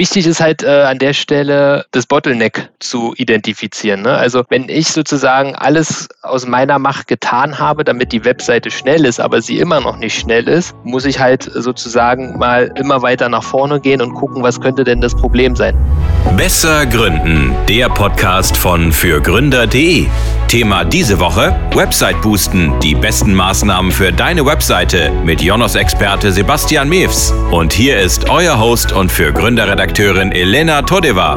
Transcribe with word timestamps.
Wichtig 0.00 0.26
ist 0.26 0.40
halt 0.40 0.62
äh, 0.62 0.84
an 0.84 0.98
der 0.98 1.12
Stelle 1.12 1.84
das 1.90 2.06
Bottleneck 2.06 2.70
zu 2.78 3.12
identifizieren. 3.18 4.00
Ne? 4.00 4.08
Also 4.08 4.44
wenn 4.48 4.70
ich 4.70 4.88
sozusagen 4.88 5.54
alles 5.56 6.08
aus 6.22 6.46
meiner 6.46 6.78
Macht 6.78 7.06
getan 7.06 7.58
habe, 7.58 7.84
damit 7.84 8.10
die 8.10 8.24
Webseite 8.24 8.70
schnell 8.70 9.04
ist, 9.04 9.20
aber 9.20 9.42
sie 9.42 9.58
immer 9.58 9.78
noch 9.78 9.98
nicht 9.98 10.18
schnell 10.18 10.48
ist, 10.48 10.74
muss 10.84 11.04
ich 11.04 11.20
halt 11.20 11.42
sozusagen 11.42 12.38
mal 12.38 12.72
immer 12.76 13.02
weiter 13.02 13.28
nach 13.28 13.42
vorne 13.42 13.78
gehen 13.78 14.00
und 14.00 14.14
gucken, 14.14 14.42
was 14.42 14.58
könnte 14.58 14.84
denn 14.84 15.02
das 15.02 15.14
Problem 15.14 15.54
sein. 15.54 15.76
Besser 16.34 16.86
Gründen, 16.86 17.54
der 17.68 17.90
Podcast 17.90 18.56
von 18.56 18.92
fürgründer.de. 18.92 20.06
Thema 20.48 20.84
diese 20.84 21.20
Woche: 21.20 21.54
Website 21.74 22.20
boosten, 22.22 22.72
die 22.80 22.94
besten 22.94 23.34
Maßnahmen 23.34 23.92
für 23.92 24.12
deine 24.12 24.44
Webseite 24.44 25.10
mit 25.24 25.42
Jonas-Experte 25.42 26.32
Sebastian 26.32 26.88
Mewes. 26.88 27.32
Und 27.50 27.72
hier 27.72 28.00
ist 28.00 28.28
euer 28.30 28.58
Host 28.58 28.92
und 28.92 29.12
für 29.12 29.32
Gründerredakteurin 29.90 30.30
Elena 30.32 30.82
Todeva. 30.82 31.34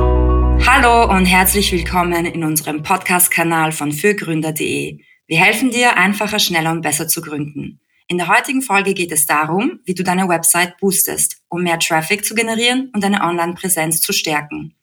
Hallo 0.65 1.11
und 1.11 1.25
herzlich 1.25 1.71
willkommen 1.71 2.25
in 2.25 2.43
unserem 2.43 2.83
Podcast-Kanal 2.83 3.71
von 3.71 3.91
fürgründer.de. 3.91 4.99
Wir 5.25 5.37
helfen 5.37 5.71
dir, 5.71 5.97
einfacher, 5.97 6.37
schneller 6.37 6.71
und 6.71 6.81
besser 6.81 7.07
zu 7.07 7.21
gründen. 7.21 7.81
In 8.07 8.17
der 8.17 8.27
heutigen 8.27 8.61
Folge 8.61 8.93
geht 8.93 9.11
es 9.11 9.25
darum, 9.25 9.79
wie 9.85 9.95
du 9.95 10.03
deine 10.03 10.29
Website 10.29 10.77
boostest, 10.79 11.37
um 11.49 11.63
mehr 11.63 11.79
Traffic 11.79 12.23
zu 12.23 12.35
generieren 12.35 12.91
und 12.93 13.03
deine 13.03 13.23
Online-Präsenz 13.23 14.01
zu 14.01 14.13
stärken. 14.13 14.75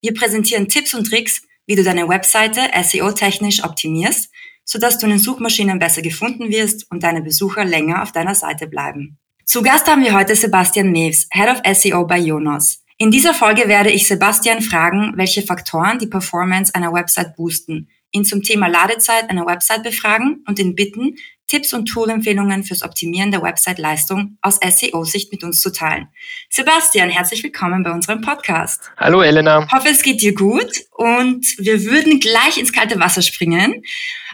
Wir 0.00 0.14
präsentieren 0.14 0.68
Tipps 0.68 0.94
und 0.94 1.08
Tricks, 1.08 1.42
wie 1.66 1.74
du 1.74 1.82
deine 1.82 2.08
Webseite 2.08 2.60
SEO-technisch 2.80 3.64
optimierst, 3.64 4.30
sodass 4.64 4.98
du 4.98 5.06
in 5.06 5.10
den 5.10 5.18
Suchmaschinen 5.18 5.80
besser 5.80 6.02
gefunden 6.02 6.50
wirst 6.50 6.88
und 6.92 7.02
deine 7.02 7.22
Besucher 7.22 7.64
länger 7.64 8.02
auf 8.02 8.12
deiner 8.12 8.36
Seite 8.36 8.68
bleiben. 8.68 9.18
Zu 9.44 9.62
Gast 9.62 9.88
haben 9.88 10.04
wir 10.04 10.14
heute 10.14 10.36
Sebastian 10.36 10.92
Neves, 10.92 11.26
Head 11.32 11.48
of 11.48 11.76
SEO 11.76 12.06
bei 12.06 12.18
Jonas. 12.18 12.79
In 13.02 13.10
dieser 13.10 13.32
Folge 13.32 13.66
werde 13.66 13.90
ich 13.90 14.06
Sebastian 14.06 14.60
fragen, 14.60 15.14
welche 15.16 15.40
Faktoren 15.40 15.98
die 15.98 16.06
Performance 16.06 16.74
einer 16.74 16.92
Website 16.92 17.34
boosten, 17.34 17.88
ihn 18.12 18.24
zum 18.24 18.42
Thema 18.42 18.68
Ladezeit 18.68 19.30
einer 19.30 19.46
Website 19.46 19.82
befragen 19.82 20.44
und 20.46 20.58
ihn 20.58 20.74
bitten, 20.74 21.16
Tipps 21.46 21.72
und 21.72 21.86
Toolempfehlungen 21.86 22.62
fürs 22.62 22.82
Optimieren 22.82 23.32
der 23.32 23.42
Website-Leistung 23.42 24.38
aus 24.40 24.60
SEO-Sicht 24.62 25.32
mit 25.32 25.42
uns 25.42 25.60
zu 25.60 25.72
teilen. 25.72 26.08
Sebastian, 26.48 27.10
herzlich 27.10 27.42
willkommen 27.42 27.82
bei 27.82 27.90
unserem 27.90 28.20
Podcast. 28.20 28.92
Hallo 28.96 29.20
Elena. 29.20 29.66
Hoffe, 29.72 29.88
es 29.88 30.02
geht 30.02 30.22
dir 30.22 30.34
gut 30.34 30.70
und 30.92 31.44
wir 31.58 31.84
würden 31.84 32.20
gleich 32.20 32.56
ins 32.56 32.72
kalte 32.72 33.00
Wasser 33.00 33.22
springen. 33.22 33.82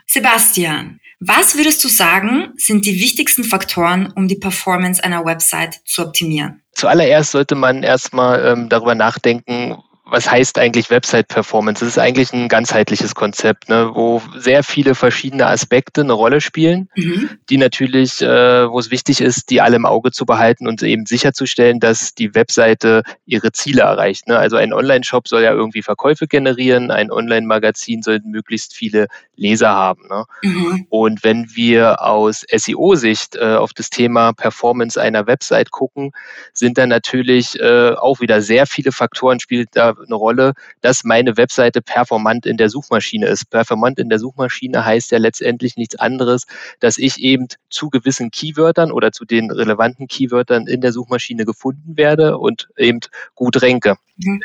Sebastian, 0.06 1.00
was 1.18 1.56
würdest 1.56 1.82
du 1.82 1.88
sagen, 1.88 2.52
sind 2.56 2.84
die 2.84 3.00
wichtigsten 3.00 3.44
Faktoren, 3.44 4.12
um 4.14 4.28
die 4.28 4.36
Performance 4.36 5.02
einer 5.02 5.24
Website 5.24 5.80
zu 5.86 6.02
optimieren? 6.02 6.62
Zuallererst 6.72 7.30
sollte 7.30 7.54
man 7.54 7.82
erstmal 7.82 8.44
ähm, 8.44 8.68
darüber 8.68 8.94
nachdenken, 8.94 9.78
was 10.08 10.30
heißt 10.30 10.58
eigentlich 10.58 10.88
Website-Performance? 10.88 11.84
Das 11.84 11.96
ist 11.96 11.98
eigentlich 11.98 12.32
ein 12.32 12.48
ganzheitliches 12.48 13.16
Konzept, 13.16 13.68
ne, 13.68 13.90
wo 13.92 14.22
sehr 14.36 14.62
viele 14.62 14.94
verschiedene 14.94 15.46
Aspekte 15.46 16.02
eine 16.02 16.12
Rolle 16.12 16.40
spielen, 16.40 16.88
mhm. 16.94 17.30
die 17.50 17.56
natürlich, 17.56 18.22
äh, 18.22 18.70
wo 18.70 18.78
es 18.78 18.92
wichtig 18.92 19.20
ist, 19.20 19.50
die 19.50 19.60
alle 19.60 19.74
im 19.74 19.84
Auge 19.84 20.12
zu 20.12 20.24
behalten 20.24 20.68
und 20.68 20.80
eben 20.84 21.06
sicherzustellen, 21.06 21.80
dass 21.80 22.14
die 22.14 22.36
Webseite 22.36 23.02
ihre 23.26 23.50
Ziele 23.50 23.82
erreicht. 23.82 24.28
Ne? 24.28 24.38
Also 24.38 24.56
ein 24.56 24.72
Online-Shop 24.72 25.26
soll 25.26 25.42
ja 25.42 25.52
irgendwie 25.52 25.82
Verkäufe 25.82 26.28
generieren, 26.28 26.92
ein 26.92 27.10
Online-Magazin 27.10 28.02
soll 28.02 28.20
möglichst 28.24 28.74
viele 28.74 29.08
Leser 29.34 29.70
haben. 29.70 30.02
Ne? 30.08 30.24
Mhm. 30.42 30.86
Und 30.88 31.24
wenn 31.24 31.48
wir 31.54 32.00
aus 32.02 32.44
SEO-Sicht 32.48 33.34
äh, 33.34 33.56
auf 33.56 33.72
das 33.72 33.90
Thema 33.90 34.32
Performance 34.32 35.00
einer 35.00 35.26
Website 35.26 35.72
gucken, 35.72 36.12
sind 36.52 36.78
da 36.78 36.86
natürlich 36.86 37.58
äh, 37.58 37.90
auch 37.90 38.20
wieder 38.20 38.40
sehr 38.40 38.66
viele 38.66 38.92
Faktoren 38.92 39.40
spielt 39.40 39.70
da 39.72 39.95
eine 40.04 40.14
Rolle, 40.14 40.52
dass 40.80 41.04
meine 41.04 41.36
Webseite 41.36 41.82
performant 41.82 42.46
in 42.46 42.56
der 42.56 42.68
Suchmaschine 42.68 43.26
ist. 43.26 43.50
Performant 43.50 43.98
in 43.98 44.08
der 44.08 44.18
Suchmaschine 44.18 44.84
heißt 44.84 45.10
ja 45.12 45.18
letztendlich 45.18 45.76
nichts 45.76 45.96
anderes, 45.96 46.46
dass 46.80 46.98
ich 46.98 47.18
eben 47.20 47.48
zu 47.70 47.90
gewissen 47.90 48.30
Keywörtern 48.30 48.92
oder 48.92 49.12
zu 49.12 49.24
den 49.24 49.50
relevanten 49.50 50.08
Keywörtern 50.08 50.66
in 50.66 50.80
der 50.80 50.92
Suchmaschine 50.92 51.44
gefunden 51.44 51.96
werde 51.96 52.38
und 52.38 52.68
eben 52.76 53.00
gut 53.34 53.60
renke. 53.62 53.96
Mhm. 54.16 54.40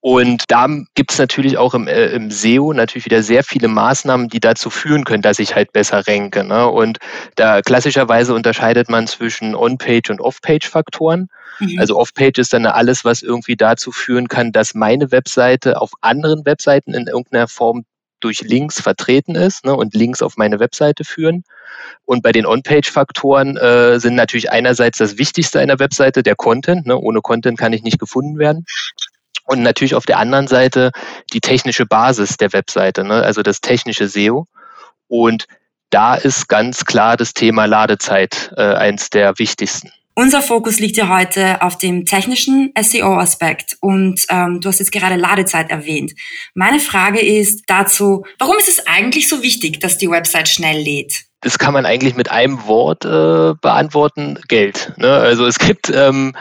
Und 0.00 0.44
da 0.48 0.68
gibt 0.94 1.12
es 1.12 1.18
natürlich 1.18 1.56
auch 1.56 1.72
im, 1.72 1.88
äh, 1.88 2.08
im, 2.08 2.30
SEO 2.30 2.74
natürlich 2.74 3.06
wieder 3.06 3.22
sehr 3.22 3.42
viele 3.42 3.68
Maßnahmen, 3.68 4.28
die 4.28 4.40
dazu 4.40 4.68
führen 4.68 5.04
können, 5.04 5.22
dass 5.22 5.38
ich 5.38 5.54
halt 5.54 5.72
besser 5.72 6.06
renke. 6.06 6.44
Ne? 6.44 6.68
Und 6.68 6.98
da 7.36 7.62
klassischerweise 7.62 8.34
unterscheidet 8.34 8.90
man 8.90 9.06
zwischen 9.06 9.54
On-Page 9.54 10.10
und 10.10 10.20
Off-Page-Faktoren. 10.20 11.30
Mhm. 11.58 11.78
Also 11.78 11.98
Off-Page 11.98 12.38
ist 12.38 12.52
dann 12.52 12.66
alles, 12.66 13.04
was 13.04 13.22
irgendwie 13.22 13.56
dazu 13.56 13.92
führen 13.92 14.28
kann, 14.28 14.52
dass 14.52 14.74
meine 14.74 15.10
Webseite 15.10 15.80
auf 15.80 15.92
anderen 16.00 16.44
Webseiten 16.44 16.94
in 16.94 17.06
irgendeiner 17.06 17.48
Form 17.48 17.84
durch 18.20 18.40
Links 18.40 18.80
vertreten 18.80 19.34
ist 19.34 19.64
ne, 19.66 19.74
und 19.74 19.94
Links 19.94 20.22
auf 20.22 20.36
meine 20.36 20.58
Webseite 20.58 21.04
führen. 21.04 21.44
Und 22.06 22.22
bei 22.22 22.32
den 22.32 22.46
On-Page-Faktoren 22.46 23.56
äh, 23.56 24.00
sind 24.00 24.14
natürlich 24.14 24.50
einerseits 24.50 24.98
das 24.98 25.18
Wichtigste 25.18 25.60
einer 25.60 25.78
Webseite 25.78 26.22
der 26.22 26.34
Content. 26.34 26.86
Ne? 26.86 26.96
Ohne 26.96 27.20
Content 27.20 27.58
kann 27.58 27.74
ich 27.74 27.82
nicht 27.82 27.98
gefunden 27.98 28.38
werden. 28.38 28.64
Und 29.44 29.62
natürlich 29.62 29.94
auf 29.94 30.06
der 30.06 30.18
anderen 30.18 30.46
Seite 30.46 30.90
die 31.34 31.40
technische 31.40 31.84
Basis 31.84 32.38
der 32.38 32.54
Webseite, 32.54 33.04
ne? 33.04 33.22
also 33.22 33.42
das 33.42 33.60
technische 33.60 34.08
SEO. 34.08 34.46
Und 35.08 35.46
da 35.90 36.14
ist 36.14 36.48
ganz 36.48 36.86
klar 36.86 37.18
das 37.18 37.34
Thema 37.34 37.66
Ladezeit 37.66 38.52
äh, 38.56 38.62
eins 38.62 39.10
der 39.10 39.38
wichtigsten. 39.38 39.92
Unser 40.16 40.42
Fokus 40.42 40.78
liegt 40.78 40.96
ja 40.96 41.08
heute 41.08 41.60
auf 41.60 41.76
dem 41.76 42.04
technischen 42.04 42.72
SEO-Aspekt 42.80 43.76
und 43.80 44.24
ähm, 44.28 44.60
du 44.60 44.68
hast 44.68 44.78
jetzt 44.78 44.92
gerade 44.92 45.16
Ladezeit 45.16 45.70
erwähnt. 45.70 46.12
Meine 46.54 46.78
Frage 46.78 47.20
ist 47.20 47.64
dazu, 47.66 48.24
warum 48.38 48.56
ist 48.56 48.68
es 48.68 48.86
eigentlich 48.86 49.28
so 49.28 49.42
wichtig, 49.42 49.80
dass 49.80 49.98
die 49.98 50.08
Website 50.08 50.48
schnell 50.48 50.80
lädt? 50.80 51.24
Das 51.40 51.58
kann 51.58 51.74
man 51.74 51.84
eigentlich 51.84 52.14
mit 52.14 52.30
einem 52.30 52.64
Wort 52.66 53.04
äh, 53.04 53.54
beantworten, 53.60 54.38
Geld. 54.46 54.92
Ne? 54.98 55.10
Also 55.10 55.46
es 55.46 55.58
gibt 55.58 55.90
ähm, 55.90 56.32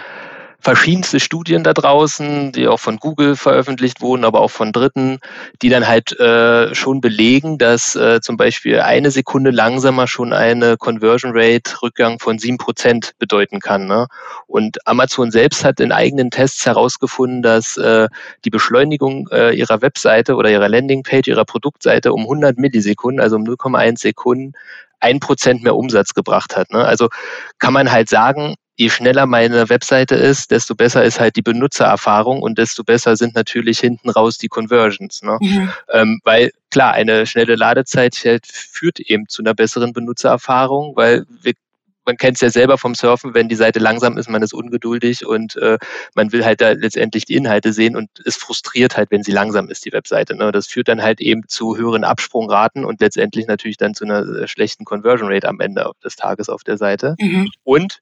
verschiedenste 0.63 1.19
Studien 1.19 1.63
da 1.63 1.73
draußen, 1.73 2.53
die 2.53 2.69
auch 2.69 2.79
von 2.79 2.97
Google 2.97 3.35
veröffentlicht 3.35 3.99
wurden, 3.99 4.23
aber 4.23 4.39
auch 4.39 4.49
von 4.49 4.71
Dritten, 4.71 5.19
die 5.61 5.67
dann 5.67 5.87
halt 5.87 6.17
äh, 6.19 6.73
schon 6.73 7.01
belegen, 7.01 7.57
dass 7.57 7.95
äh, 7.95 8.21
zum 8.21 8.37
Beispiel 8.37 8.79
eine 8.79 9.11
Sekunde 9.11 9.51
langsamer 9.51 10.07
schon 10.07 10.31
eine 10.31 10.77
Conversion 10.77 11.33
Rate 11.35 11.81
Rückgang 11.81 12.17
von 12.19 12.39
sieben 12.39 12.57
Prozent 12.57 13.11
bedeuten 13.19 13.59
kann. 13.59 13.87
Ne? 13.87 14.07
Und 14.47 14.87
Amazon 14.87 15.31
selbst 15.31 15.65
hat 15.65 15.81
in 15.81 15.91
eigenen 15.91 16.31
Tests 16.31 16.65
herausgefunden, 16.65 17.41
dass 17.41 17.75
äh, 17.75 18.07
die 18.45 18.49
Beschleunigung 18.49 19.27
äh, 19.31 19.51
ihrer 19.51 19.81
Webseite 19.81 20.35
oder 20.35 20.49
ihrer 20.49 20.69
Landingpage, 20.69 21.27
ihrer 21.27 21.45
Produktseite 21.45 22.13
um 22.13 22.21
100 22.21 22.57
Millisekunden, 22.57 23.19
also 23.19 23.35
um 23.35 23.43
0,1 23.43 23.99
Sekunden, 23.99 24.53
ein 25.01 25.19
Prozent 25.19 25.61
mehr 25.61 25.75
Umsatz 25.75 26.13
gebracht 26.13 26.55
hat. 26.55 26.71
Ne? 26.71 26.85
Also 26.85 27.09
kann 27.59 27.73
man 27.73 27.91
halt 27.91 28.07
sagen, 28.07 28.55
je 28.75 28.89
schneller 28.89 29.25
meine 29.25 29.69
Webseite 29.69 30.15
ist, 30.15 30.51
desto 30.51 30.75
besser 30.75 31.03
ist 31.03 31.19
halt 31.19 31.35
die 31.35 31.41
Benutzererfahrung 31.41 32.41
und 32.41 32.57
desto 32.57 32.83
besser 32.83 33.15
sind 33.15 33.35
natürlich 33.35 33.79
hinten 33.79 34.09
raus 34.09 34.37
die 34.37 34.47
Conversions. 34.47 35.21
Ne? 35.21 35.37
Mhm. 35.39 35.71
Ähm, 35.91 36.19
weil 36.23 36.51
klar, 36.71 36.93
eine 36.93 37.27
schnelle 37.27 37.55
Ladezeit 37.55 38.15
führt 38.45 38.99
eben 38.99 39.27
zu 39.27 39.43
einer 39.43 39.53
besseren 39.53 39.93
Benutzererfahrung, 39.93 40.95
weil 40.95 41.25
wir 41.41 41.53
man 42.05 42.17
kennt 42.17 42.35
es 42.35 42.41
ja 42.41 42.49
selber 42.49 42.77
vom 42.77 42.95
Surfen, 42.95 43.33
wenn 43.33 43.47
die 43.47 43.55
Seite 43.55 43.79
langsam 43.79 44.17
ist, 44.17 44.29
man 44.29 44.41
ist 44.41 44.53
ungeduldig 44.53 45.25
und 45.25 45.55
äh, 45.55 45.77
man 46.15 46.31
will 46.31 46.43
halt 46.45 46.61
da 46.61 46.71
letztendlich 46.71 47.25
die 47.25 47.35
Inhalte 47.35 47.73
sehen 47.73 47.95
und 47.95 48.09
es 48.25 48.35
frustriert 48.35 48.97
halt, 48.97 49.11
wenn 49.11 49.23
sie 49.23 49.31
langsam 49.31 49.69
ist, 49.69 49.85
die 49.85 49.93
Webseite. 49.93 50.35
Ne? 50.35 50.51
Das 50.51 50.67
führt 50.67 50.87
dann 50.87 51.01
halt 51.01 51.21
eben 51.21 51.47
zu 51.47 51.77
höheren 51.77 52.03
Absprungraten 52.03 52.85
und 52.85 53.01
letztendlich 53.01 53.47
natürlich 53.47 53.77
dann 53.77 53.93
zu 53.93 54.05
einer 54.05 54.27
äh, 54.27 54.47
schlechten 54.47 54.85
Conversion 54.85 55.31
Rate 55.31 55.47
am 55.47 55.59
Ende 55.59 55.89
des 56.03 56.15
Tages 56.15 56.49
auf 56.49 56.63
der 56.63 56.77
Seite. 56.77 57.15
Mhm. 57.19 57.51
Und 57.63 58.01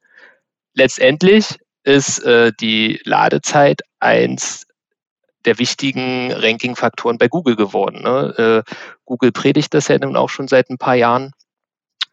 letztendlich 0.73 1.57
ist 1.83 2.19
äh, 2.23 2.51
die 2.59 2.99
Ladezeit 3.03 3.81
eins 3.99 4.65
der 5.45 5.57
wichtigen 5.57 6.31
Ranking-Faktoren 6.31 7.17
bei 7.17 7.27
Google 7.27 7.55
geworden. 7.55 8.03
Ne? 8.03 8.63
Äh, 8.67 8.73
Google 9.05 9.31
predigt 9.31 9.73
das 9.73 9.87
ja 9.87 9.97
nun 9.97 10.15
auch 10.15 10.29
schon 10.29 10.47
seit 10.47 10.69
ein 10.69 10.77
paar 10.77 10.95
Jahren. 10.95 11.31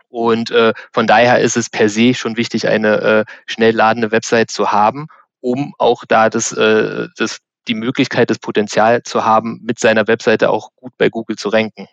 Und 0.09 0.50
äh, 0.50 0.73
von 0.93 1.06
daher 1.06 1.41
ist 1.41 1.56
es 1.56 1.69
per 1.69 1.91
se 1.91 2.15
schon 2.15 2.37
wichtig, 2.38 2.67
eine 2.67 3.00
äh, 3.00 3.25
schnell 3.47 3.75
ladende 3.75 4.11
Website 4.11 4.50
zu 4.50 4.73
haben, 4.73 5.09
um 5.41 5.75
auch 5.79 6.05
da 6.09 6.31
das, 6.31 6.53
äh, 6.53 7.09
das, 7.19 7.41
die 7.69 7.75
Möglichkeit, 7.75 8.31
das 8.31 8.38
Potenzial 8.38 9.03
zu 9.03 9.27
haben, 9.27 9.61
mit 9.62 9.79
seiner 9.79 10.09
Webseite 10.09 10.49
auch 10.49 10.71
gut 10.77 10.93
bei 10.97 11.11
Google 11.11 11.37
zu 11.37 11.50
ranken. 11.50 11.87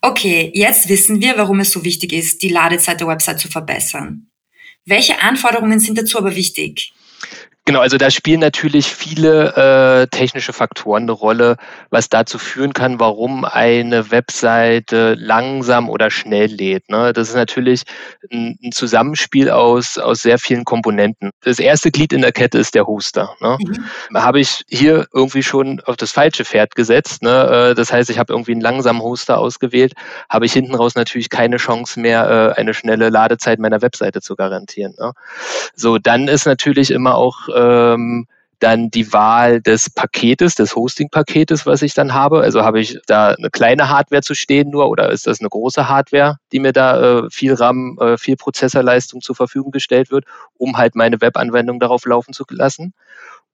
Okay, 0.00 0.50
jetzt 0.54 0.88
wissen 0.88 1.22
wir, 1.22 1.38
warum 1.38 1.60
es 1.60 1.70
so 1.70 1.84
wichtig 1.84 2.12
ist, 2.12 2.42
die 2.42 2.48
Ladezeit 2.48 2.98
der 2.98 3.06
Website 3.06 3.38
zu 3.38 3.48
verbessern. 3.48 4.31
Welche 4.84 5.20
Anforderungen 5.20 5.78
sind 5.80 5.98
dazu 5.98 6.18
aber 6.18 6.34
wichtig? 6.34 6.92
Genau, 7.64 7.78
also 7.78 7.96
da 7.96 8.10
spielen 8.10 8.40
natürlich 8.40 8.92
viele 8.92 9.54
äh, 10.02 10.06
technische 10.08 10.52
Faktoren 10.52 11.04
eine 11.04 11.12
Rolle, 11.12 11.56
was 11.90 12.08
dazu 12.08 12.38
führen 12.38 12.72
kann, 12.72 12.98
warum 12.98 13.44
eine 13.44 14.10
Webseite 14.10 15.14
langsam 15.14 15.88
oder 15.88 16.10
schnell 16.10 16.46
lädt. 16.46 16.90
Ne? 16.90 17.12
Das 17.12 17.28
ist 17.28 17.36
natürlich 17.36 17.82
ein, 18.32 18.58
ein, 18.64 18.72
Zusammenspiel 18.72 19.48
aus, 19.48 19.96
aus 19.96 20.22
sehr 20.22 20.40
vielen 20.40 20.64
Komponenten. 20.64 21.30
Das 21.42 21.60
erste 21.60 21.92
Glied 21.92 22.12
in 22.12 22.22
der 22.22 22.32
Kette 22.32 22.58
ist 22.58 22.74
der 22.74 22.88
Hoster. 22.88 23.36
Ne? 23.40 23.56
Mhm. 23.60 24.20
Habe 24.20 24.40
ich 24.40 24.64
hier 24.68 25.06
irgendwie 25.14 25.44
schon 25.44 25.80
auf 25.82 25.96
das 25.96 26.10
falsche 26.10 26.44
Pferd 26.44 26.74
gesetzt. 26.74 27.22
Ne? 27.22 27.70
Äh, 27.70 27.74
das 27.76 27.92
heißt, 27.92 28.10
ich 28.10 28.18
habe 28.18 28.32
irgendwie 28.32 28.52
einen 28.52 28.60
langsamen 28.60 29.02
Hoster 29.02 29.38
ausgewählt, 29.38 29.92
habe 30.28 30.46
ich 30.46 30.52
hinten 30.52 30.74
raus 30.74 30.96
natürlich 30.96 31.30
keine 31.30 31.58
Chance 31.58 32.00
mehr, 32.00 32.54
äh, 32.56 32.60
eine 32.60 32.74
schnelle 32.74 33.08
Ladezeit 33.08 33.60
meiner 33.60 33.82
Webseite 33.82 34.20
zu 34.20 34.34
garantieren. 34.34 34.94
Ne? 34.98 35.12
So, 35.76 35.98
dann 35.98 36.26
ist 36.26 36.44
natürlich 36.44 36.90
immer 36.90 37.14
auch 37.14 37.51
ähm, 37.54 38.26
dann 38.62 38.90
die 38.90 39.12
Wahl 39.12 39.60
des 39.60 39.90
Paketes, 39.90 40.54
des 40.54 40.76
Hosting-Paketes, 40.76 41.66
was 41.66 41.82
ich 41.82 41.94
dann 41.94 42.14
habe. 42.14 42.40
Also 42.42 42.62
habe 42.62 42.80
ich 42.80 42.98
da 43.06 43.30
eine 43.30 43.50
kleine 43.50 43.88
Hardware 43.88 44.22
zu 44.22 44.34
stehen 44.34 44.70
nur 44.70 44.88
oder 44.88 45.10
ist 45.10 45.26
das 45.26 45.40
eine 45.40 45.48
große 45.48 45.88
Hardware, 45.88 46.36
die 46.52 46.60
mir 46.60 46.72
da 46.72 47.00
äh, 47.24 47.30
viel 47.30 47.54
RAM, 47.54 47.98
äh, 48.00 48.16
viel 48.16 48.36
Prozessorleistung 48.36 49.20
zur 49.20 49.34
Verfügung 49.34 49.72
gestellt 49.72 50.10
wird, 50.12 50.26
um 50.58 50.76
halt 50.76 50.94
meine 50.94 51.20
Webanwendung 51.20 51.80
darauf 51.80 52.06
laufen 52.06 52.32
zu 52.32 52.44
lassen. 52.50 52.94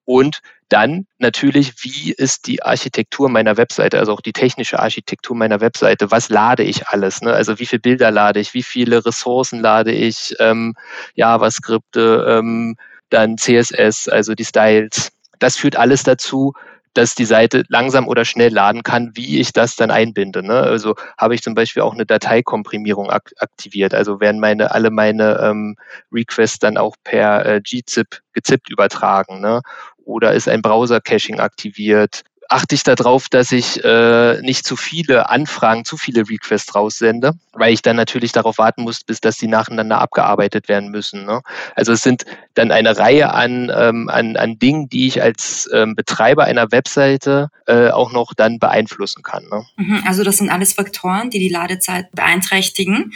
Und 0.05 0.41
dann 0.71 1.07
natürlich, 1.19 1.85
wie 1.85 2.13
ist 2.13 2.47
die 2.47 2.63
Architektur 2.63 3.29
meiner 3.29 3.57
Webseite, 3.57 3.99
also 3.99 4.13
auch 4.13 4.23
die 4.23 4.33
technische 4.33 4.79
Architektur 4.79 5.37
meiner 5.37 5.61
Webseite? 5.61 6.11
Was 6.11 6.29
lade 6.29 6.63
ich 6.63 6.89
alles? 6.89 7.21
Ne? 7.21 7.33
Also 7.33 7.59
wie 7.59 7.67
viele 7.67 7.81
Bilder 7.81 8.11
lade 8.11 8.41
ich? 8.41 8.55
Wie 8.55 8.63
viele 8.63 9.05
Ressourcen 9.05 9.61
lade 9.61 9.93
ich? 9.93 10.35
Ähm, 10.39 10.75
JavaScripte, 11.15 12.27
ähm, 12.27 12.77
dann 13.11 13.39
CSS, 13.39 14.09
also 14.09 14.35
die 14.35 14.45
Styles. 14.45 15.13
Das 15.39 15.57
führt 15.57 15.77
alles 15.77 16.03
dazu, 16.03 16.53
dass 16.95 17.15
die 17.15 17.25
Seite 17.25 17.63
langsam 17.69 18.09
oder 18.09 18.25
schnell 18.25 18.53
laden 18.53 18.83
kann, 18.83 19.13
wie 19.15 19.41
ich 19.41 19.53
das 19.53 19.77
dann 19.77 19.91
einbinde. 19.91 20.43
Ne? 20.43 20.55
Also 20.55 20.97
habe 21.17 21.35
ich 21.35 21.43
zum 21.43 21.55
Beispiel 21.55 21.83
auch 21.83 21.95
eine 21.95 22.07
Dateikomprimierung 22.07 23.11
ak 23.11 23.33
aktiviert. 23.39 23.95
Also 23.95 24.21
werden 24.21 24.41
meine 24.41 24.73
alle 24.73 24.91
meine 24.91 25.39
ähm, 25.41 25.77
Requests 26.13 26.59
dann 26.59 26.77
auch 26.77 26.97
per 27.05 27.47
äh, 27.47 27.61
gzip 27.61 28.21
gezippt 28.33 28.71
übertragen. 28.71 29.41
Ne? 29.41 29.61
Oder 30.05 30.33
ist 30.33 30.49
ein 30.49 30.63
Browser-Caching 30.63 31.39
aktiviert? 31.39 32.23
Achte 32.49 32.75
ich 32.75 32.83
darauf, 32.83 33.29
dass 33.29 33.53
ich 33.53 33.85
äh, 33.85 34.41
nicht 34.41 34.67
zu 34.67 34.75
viele 34.77 35.29
Anfragen, 35.29 35.85
zu 35.85 35.97
viele 35.97 36.29
Requests 36.29 36.75
raussende, 36.75 37.33
weil 37.53 37.75
ich 37.75 37.83
dann 37.83 37.97
natürlich 37.97 38.33
darauf 38.33 38.59
warten 38.59 38.83
muss, 38.83 39.05
bis 39.05 39.21
dass 39.21 39.37
die 39.37 39.47
nacheinander 39.47 40.01
abgearbeitet 40.01 40.69
werden 40.69 40.91
müssen. 40.91 41.27
Ne? 41.27 41.43
Also 41.77 41.93
es 41.93 42.01
sind 42.01 42.25
dann 42.55 42.73
eine 42.73 42.97
Reihe 42.97 43.33
an, 43.33 43.71
ähm, 43.75 44.09
an, 44.09 44.37
an 44.37 44.59
Dingen, 44.59 44.89
die 44.89 45.07
ich 45.07 45.23
als 45.23 45.69
ähm, 45.73 45.95
Betreiber 45.95 46.45
einer 46.45 46.73
Webseite 46.73 47.51
äh, 47.67 47.91
auch 47.91 48.13
noch 48.13 48.33
dann 48.35 48.59
beeinflussen 48.59 49.23
kann. 49.23 49.45
Ne? 49.51 49.67
Mhm, 49.77 50.03
also 50.07 50.25
das 50.25 50.39
sind 50.39 50.49
alles 50.49 50.73
Faktoren, 50.73 51.29
die 51.31 51.39
die 51.39 51.51
Ladezeit 51.51 52.11
beeinträchtigen. 52.13 53.13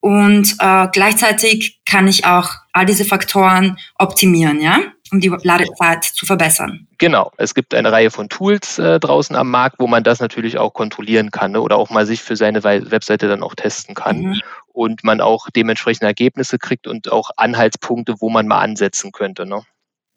Und 0.00 0.54
äh, 0.60 0.86
gleichzeitig 0.92 1.80
kann 1.84 2.06
ich 2.06 2.24
auch 2.24 2.50
all 2.72 2.86
diese 2.86 3.04
Faktoren 3.04 3.78
optimieren, 3.96 4.60
ja? 4.60 4.78
Um 5.12 5.20
die 5.20 5.28
Ladezeit 5.42 6.04
zu 6.04 6.26
verbessern. 6.26 6.86
Genau, 6.98 7.32
es 7.36 7.54
gibt 7.54 7.74
eine 7.74 7.92
Reihe 7.92 8.10
von 8.10 8.28
Tools 8.28 8.78
äh, 8.78 8.98
draußen 8.98 9.36
am 9.36 9.50
Markt, 9.50 9.76
wo 9.78 9.86
man 9.86 10.02
das 10.02 10.20
natürlich 10.20 10.58
auch 10.58 10.72
kontrollieren 10.72 11.30
kann 11.30 11.52
ne? 11.52 11.60
oder 11.60 11.76
auch 11.76 11.90
mal 11.90 12.06
sich 12.06 12.22
für 12.22 12.36
seine 12.36 12.64
Webseite 12.64 13.28
dann 13.28 13.42
auch 13.42 13.54
testen 13.54 13.94
kann 13.94 14.20
mhm. 14.20 14.40
und 14.72 15.04
man 15.04 15.20
auch 15.20 15.48
dementsprechende 15.54 16.06
Ergebnisse 16.06 16.58
kriegt 16.58 16.86
und 16.86 17.10
auch 17.12 17.30
Anhaltspunkte, 17.36 18.14
wo 18.20 18.30
man 18.30 18.46
mal 18.46 18.60
ansetzen 18.60 19.12
könnte. 19.12 19.46
Ne? 19.46 19.62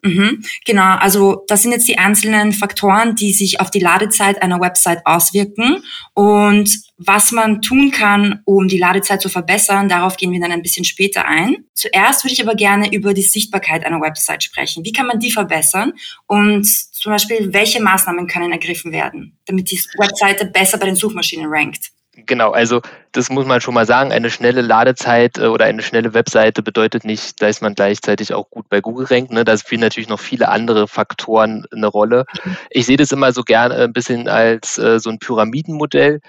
Mhm, 0.02 0.44
genau, 0.66 0.96
also 0.98 1.44
das 1.48 1.62
sind 1.62 1.72
jetzt 1.72 1.88
die 1.88 1.98
einzelnen 1.98 2.54
Faktoren, 2.54 3.16
die 3.16 3.34
sich 3.34 3.60
auf 3.60 3.70
die 3.70 3.80
Ladezeit 3.80 4.42
einer 4.42 4.62
Website 4.62 5.06
auswirken. 5.06 5.84
Und 6.14 6.70
was 6.98 7.32
man 7.32 7.62
tun 7.62 7.92
kann, 7.92 8.42
um 8.46 8.68
die 8.68 8.78
Ladezeit 8.78 9.22
zu 9.22 9.30
verbessern, 9.30 9.90
darauf 9.90 10.16
gehen 10.16 10.32
wir 10.32 10.40
dann 10.40 10.52
ein 10.52 10.62
bisschen 10.62 10.86
später 10.86 11.26
ein. 11.26 11.66
Zuerst 11.74 12.24
würde 12.24 12.34
ich 12.34 12.42
aber 12.42 12.56
gerne 12.56 12.94
über 12.94 13.14
die 13.14 13.22
Sichtbarkeit 13.22 13.86
einer 13.86 14.00
Website 14.00 14.44
sprechen. 14.44 14.86
Wie 14.86 14.94
kann 14.94 15.08
man 15.08 15.20
die 15.20 15.32
verbessern? 15.32 15.94
Und 16.28 16.66
zum 16.66 17.12
Beispiel, 17.12 17.54
welche 17.54 17.82
Maßnahmen 17.82 18.28
können 18.28 18.52
ergriffen 18.52 18.92
werden, 18.92 19.38
damit 19.46 19.72
die 19.72 19.82
Webseite 19.98 20.46
besser 20.46 20.78
bei 20.78 20.86
den 20.86 20.96
Suchmaschinen 20.96 21.48
rankt? 21.50 21.92
Genau, 22.26 22.52
also 22.52 22.82
das 23.12 23.30
muss 23.30 23.46
man 23.46 23.62
schon 23.62 23.74
mal 23.74 23.86
sagen. 23.86 24.12
Eine 24.12 24.30
schnelle 24.30 24.62
Ladezeit 24.62 25.38
äh, 25.38 25.48
oder 25.48 25.66
eine 25.66 25.82
schnelle 25.82 26.14
Webseite 26.14 26.62
bedeutet 26.62 27.06
nicht, 27.06 27.42
dass 27.42 27.62
man 27.62 27.76
gleichzeitig 27.76 28.34
auch 28.34 28.50
gut 28.50 28.70
bei 28.70 28.82
Google 28.82 29.06
rankt. 29.06 29.32
Ne? 29.32 29.44
Da 29.44 29.58
spielen 29.58 29.82
natürlich 29.82 30.10
noch 30.10 30.20
viele 30.20 30.50
andere 30.50 30.88
Faktoren 30.88 31.66
eine 31.72 31.88
Rolle. 31.88 32.26
Ich 32.70 32.86
sehe 32.86 32.98
das 32.98 33.12
immer 33.12 33.32
so 33.34 33.44
gerne 33.44 33.76
ein 33.76 33.94
bisschen 33.94 34.28
als 34.28 34.78
äh, 34.78 35.00
so 35.00 35.10
ein 35.10 35.20
Pyramidenmodell. 35.20 36.22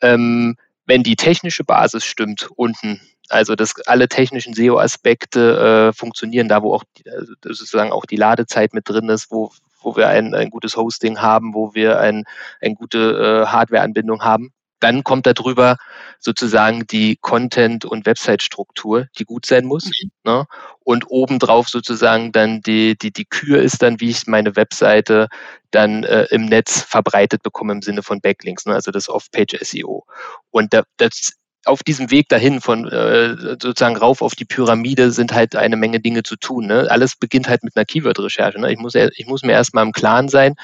Ähm, 0.00 0.56
wenn 0.86 1.02
die 1.02 1.16
technische 1.16 1.64
Basis 1.64 2.04
stimmt 2.04 2.48
unten, 2.56 3.00
also 3.28 3.56
dass 3.56 3.74
alle 3.86 4.08
technischen 4.08 4.54
SEO-Aspekte 4.54 5.88
äh, 5.90 5.92
funktionieren, 5.92 6.48
da 6.48 6.62
wo 6.62 6.74
auch 6.74 6.84
also 7.12 7.32
sozusagen 7.42 7.92
auch 7.92 8.06
die 8.06 8.16
Ladezeit 8.16 8.72
mit 8.72 8.88
drin 8.88 9.08
ist, 9.08 9.30
wo, 9.30 9.50
wo 9.82 9.96
wir 9.96 10.08
ein, 10.08 10.34
ein 10.34 10.50
gutes 10.50 10.76
Hosting 10.76 11.20
haben, 11.20 11.54
wo 11.54 11.74
wir 11.74 11.98
ein, 11.98 12.24
eine 12.60 12.74
gute 12.74 13.44
äh, 13.44 13.46
Hardware-Anbindung 13.46 14.22
haben, 14.22 14.52
dann 14.80 15.04
kommt 15.04 15.26
darüber 15.26 15.76
sozusagen 16.18 16.86
die 16.86 17.16
Content- 17.16 17.84
und 17.84 18.06
Website-Struktur, 18.06 19.06
die 19.18 19.24
gut 19.24 19.46
sein 19.46 19.64
muss. 19.64 19.86
Mhm. 19.86 20.10
Ne? 20.24 20.46
Und 20.84 21.04
obendrauf 21.08 21.68
sozusagen 21.68 22.32
dann 22.32 22.60
die, 22.60 22.96
die, 22.96 23.12
die 23.12 23.24
Kür 23.24 23.60
ist 23.62 23.82
dann, 23.82 24.00
wie 24.00 24.10
ich 24.10 24.26
meine 24.26 24.56
Webseite 24.56 25.28
dann 25.70 26.04
äh, 26.04 26.26
im 26.30 26.46
Netz 26.46 26.82
verbreitet 26.82 27.42
bekomme 27.42 27.72
im 27.72 27.82
Sinne 27.82 28.02
von 28.02 28.20
Backlinks, 28.20 28.66
ne? 28.66 28.74
also 28.74 28.90
das 28.90 29.08
Off-Page-SEO. 29.08 30.04
Und 30.50 30.72
da, 30.72 30.82
das 30.96 31.34
auf 31.66 31.82
diesem 31.82 32.10
Weg 32.10 32.28
dahin 32.28 32.60
von 32.60 32.86
äh, 32.86 33.36
sozusagen 33.60 33.96
rauf 33.96 34.22
auf 34.22 34.34
die 34.34 34.44
Pyramide 34.44 35.10
sind 35.10 35.32
halt 35.32 35.56
eine 35.56 35.76
Menge 35.76 36.00
Dinge 36.00 36.22
zu 36.22 36.36
tun. 36.36 36.66
Ne? 36.66 36.86
Alles 36.90 37.16
beginnt 37.16 37.48
halt 37.48 37.64
mit 37.64 37.76
einer 37.76 37.84
Keyword-Recherche. 37.84 38.60
Ne? 38.60 38.72
Ich, 38.72 38.78
muss, 38.78 38.94
ich 38.94 39.26
muss 39.26 39.42
mir 39.42 39.52
erstmal 39.52 39.84
im 39.84 39.92
Klaren 39.92 40.28
sein, 40.28 40.54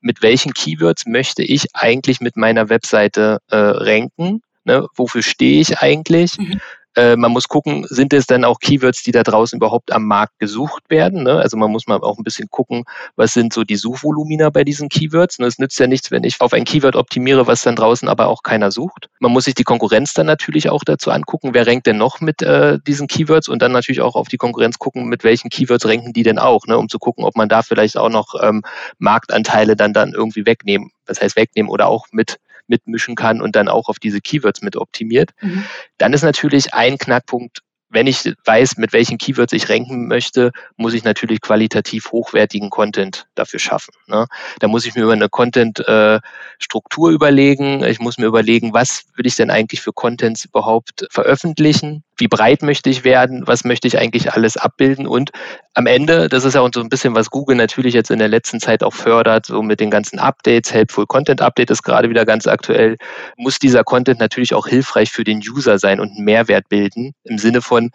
mit 0.00 0.22
welchen 0.22 0.52
Keywords 0.52 1.06
möchte 1.06 1.42
ich 1.42 1.74
eigentlich 1.74 2.20
mit 2.20 2.36
meiner 2.36 2.68
Webseite 2.68 3.38
äh, 3.50 3.56
ranken. 3.56 4.42
Ne? 4.64 4.86
Wofür 4.94 5.22
stehe 5.22 5.60
ich 5.60 5.78
eigentlich? 5.78 6.38
Mhm. 6.38 6.60
Äh, 6.98 7.14
man 7.14 7.30
muss 7.30 7.46
gucken, 7.46 7.86
sind 7.88 8.12
es 8.12 8.26
denn 8.26 8.44
auch 8.44 8.58
Keywords, 8.58 9.04
die 9.04 9.12
da 9.12 9.22
draußen 9.22 9.56
überhaupt 9.56 9.92
am 9.92 10.04
Markt 10.06 10.40
gesucht 10.40 10.82
werden? 10.88 11.22
Ne? 11.22 11.34
Also 11.34 11.56
man 11.56 11.70
muss 11.70 11.86
mal 11.86 12.00
auch 12.00 12.18
ein 12.18 12.24
bisschen 12.24 12.50
gucken, 12.50 12.86
was 13.14 13.32
sind 13.34 13.52
so 13.52 13.62
die 13.62 13.76
Suchvolumina 13.76 14.50
bei 14.50 14.64
diesen 14.64 14.88
Keywords. 14.88 15.38
Ne? 15.38 15.46
Es 15.46 15.60
nützt 15.60 15.78
ja 15.78 15.86
nichts, 15.86 16.10
wenn 16.10 16.24
ich 16.24 16.40
auf 16.40 16.52
ein 16.52 16.64
Keyword 16.64 16.96
optimiere, 16.96 17.46
was 17.46 17.62
dann 17.62 17.76
draußen 17.76 18.08
aber 18.08 18.26
auch 18.26 18.42
keiner 18.42 18.72
sucht. 18.72 19.10
Man 19.20 19.30
muss 19.30 19.44
sich 19.44 19.54
die 19.54 19.62
Konkurrenz 19.62 20.12
dann 20.12 20.26
natürlich 20.26 20.70
auch 20.70 20.82
dazu 20.84 21.12
angucken, 21.12 21.50
wer 21.52 21.68
rankt 21.68 21.86
denn 21.86 21.98
noch 21.98 22.20
mit 22.20 22.42
äh, 22.42 22.80
diesen 22.84 23.06
Keywords 23.06 23.46
und 23.46 23.62
dann 23.62 23.70
natürlich 23.70 24.00
auch 24.00 24.16
auf 24.16 24.26
die 24.26 24.36
Konkurrenz 24.36 24.80
gucken, 24.80 25.06
mit 25.06 25.22
welchen 25.22 25.50
Keywords 25.50 25.86
ranken 25.86 26.12
die 26.12 26.24
denn 26.24 26.40
auch, 26.40 26.66
ne? 26.66 26.76
um 26.76 26.88
zu 26.88 26.98
gucken, 26.98 27.24
ob 27.24 27.36
man 27.36 27.48
da 27.48 27.62
vielleicht 27.62 27.96
auch 27.96 28.10
noch 28.10 28.34
ähm, 28.42 28.62
Marktanteile 28.98 29.76
dann, 29.76 29.92
dann 29.92 30.14
irgendwie 30.14 30.46
wegnehmen, 30.46 30.90
das 31.06 31.20
heißt 31.20 31.36
wegnehmen 31.36 31.70
oder 31.70 31.86
auch 31.86 32.06
mit 32.10 32.38
mitmischen 32.68 33.14
kann 33.14 33.40
und 33.40 33.56
dann 33.56 33.68
auch 33.68 33.88
auf 33.88 33.98
diese 33.98 34.20
Keywords 34.20 34.62
mit 34.62 34.76
optimiert. 34.76 35.30
Mhm. 35.40 35.64
Dann 35.98 36.12
ist 36.12 36.22
natürlich 36.22 36.74
ein 36.74 36.98
Knackpunkt 36.98 37.62
wenn 37.90 38.06
ich 38.06 38.30
weiß, 38.44 38.76
mit 38.76 38.92
welchen 38.92 39.18
Keywords 39.18 39.52
ich 39.52 39.68
ranken 39.70 40.08
möchte, 40.08 40.52
muss 40.76 40.94
ich 40.94 41.04
natürlich 41.04 41.40
qualitativ 41.40 42.12
hochwertigen 42.12 42.70
Content 42.70 43.26
dafür 43.34 43.58
schaffen. 43.58 43.94
Ne? 44.06 44.26
Da 44.58 44.68
muss 44.68 44.84
ich 44.84 44.94
mir 44.94 45.04
über 45.04 45.12
eine 45.12 45.28
Content-Struktur 45.28 47.10
äh, 47.10 47.14
überlegen. 47.14 47.82
Ich 47.84 47.98
muss 47.98 48.18
mir 48.18 48.26
überlegen, 48.26 48.74
was 48.74 49.04
will 49.16 49.26
ich 49.26 49.36
denn 49.36 49.50
eigentlich 49.50 49.80
für 49.80 49.92
Contents 49.92 50.44
überhaupt 50.44 51.06
veröffentlichen? 51.10 52.04
Wie 52.18 52.28
breit 52.28 52.62
möchte 52.62 52.90
ich 52.90 53.04
werden? 53.04 53.46
Was 53.46 53.64
möchte 53.64 53.86
ich 53.86 53.96
eigentlich 53.98 54.32
alles 54.32 54.56
abbilden? 54.56 55.06
Und 55.06 55.30
am 55.74 55.86
Ende, 55.86 56.28
das 56.28 56.44
ist 56.44 56.54
ja 56.54 56.60
auch 56.60 56.70
so 56.74 56.80
ein 56.80 56.88
bisschen, 56.88 57.14
was 57.14 57.30
Google 57.30 57.56
natürlich 57.56 57.94
jetzt 57.94 58.10
in 58.10 58.18
der 58.18 58.28
letzten 58.28 58.58
Zeit 58.58 58.82
auch 58.82 58.92
fördert, 58.92 59.46
so 59.46 59.62
mit 59.62 59.78
den 59.78 59.90
ganzen 59.90 60.18
Updates, 60.18 60.72
Helpful 60.74 61.06
Content 61.06 61.40
Update 61.40 61.70
ist 61.70 61.84
gerade 61.84 62.10
wieder 62.10 62.26
ganz 62.26 62.48
aktuell, 62.48 62.96
muss 63.36 63.60
dieser 63.60 63.84
Content 63.84 64.18
natürlich 64.18 64.54
auch 64.54 64.66
hilfreich 64.66 65.10
für 65.10 65.22
den 65.22 65.38
User 65.38 65.78
sein 65.78 66.00
und 66.00 66.10
einen 66.16 66.24
Mehrwert 66.24 66.68
bilden 66.68 67.14
im 67.22 67.38
Sinne 67.38 67.62
von. 67.62 67.90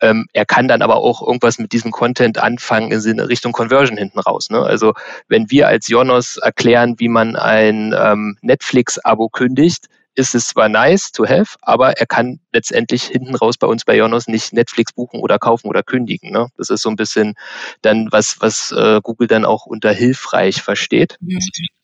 Ähm, 0.00 0.26
er 0.32 0.44
kann 0.44 0.66
dann 0.66 0.82
aber 0.82 0.96
auch 0.96 1.22
irgendwas 1.24 1.58
mit 1.58 1.72
diesem 1.72 1.92
Content 1.92 2.38
anfangen 2.38 2.90
in 2.90 3.20
Richtung 3.20 3.52
Conversion 3.52 3.96
hinten 3.96 4.18
raus. 4.18 4.50
Ne? 4.50 4.60
Also 4.60 4.94
wenn 5.28 5.50
wir 5.50 5.68
als 5.68 5.88
Jonos 5.88 6.36
erklären, 6.38 6.96
wie 6.98 7.08
man 7.08 7.36
ein 7.36 7.94
ähm, 7.96 8.36
Netflix-Abo 8.42 9.28
kündigt, 9.28 9.86
ist 10.18 10.34
es 10.34 10.48
zwar 10.48 10.68
nice 10.68 11.12
to 11.12 11.26
have, 11.26 11.56
aber 11.62 11.92
er 11.92 12.06
kann 12.06 12.40
letztendlich 12.52 13.04
hinten 13.04 13.36
raus 13.36 13.56
bei 13.56 13.68
uns 13.68 13.84
bei 13.84 13.96
Jonos 13.96 14.26
nicht 14.26 14.52
Netflix 14.52 14.92
buchen 14.92 15.20
oder 15.20 15.38
kaufen 15.38 15.68
oder 15.68 15.84
kündigen. 15.84 16.32
Ne? 16.32 16.48
Das 16.56 16.70
ist 16.70 16.82
so 16.82 16.90
ein 16.90 16.96
bisschen 16.96 17.34
dann 17.82 18.08
was, 18.10 18.36
was 18.40 18.72
äh, 18.72 19.00
Google 19.02 19.28
dann 19.28 19.44
auch 19.44 19.64
unter 19.64 19.92
hilfreich 19.92 20.60
versteht. 20.60 21.16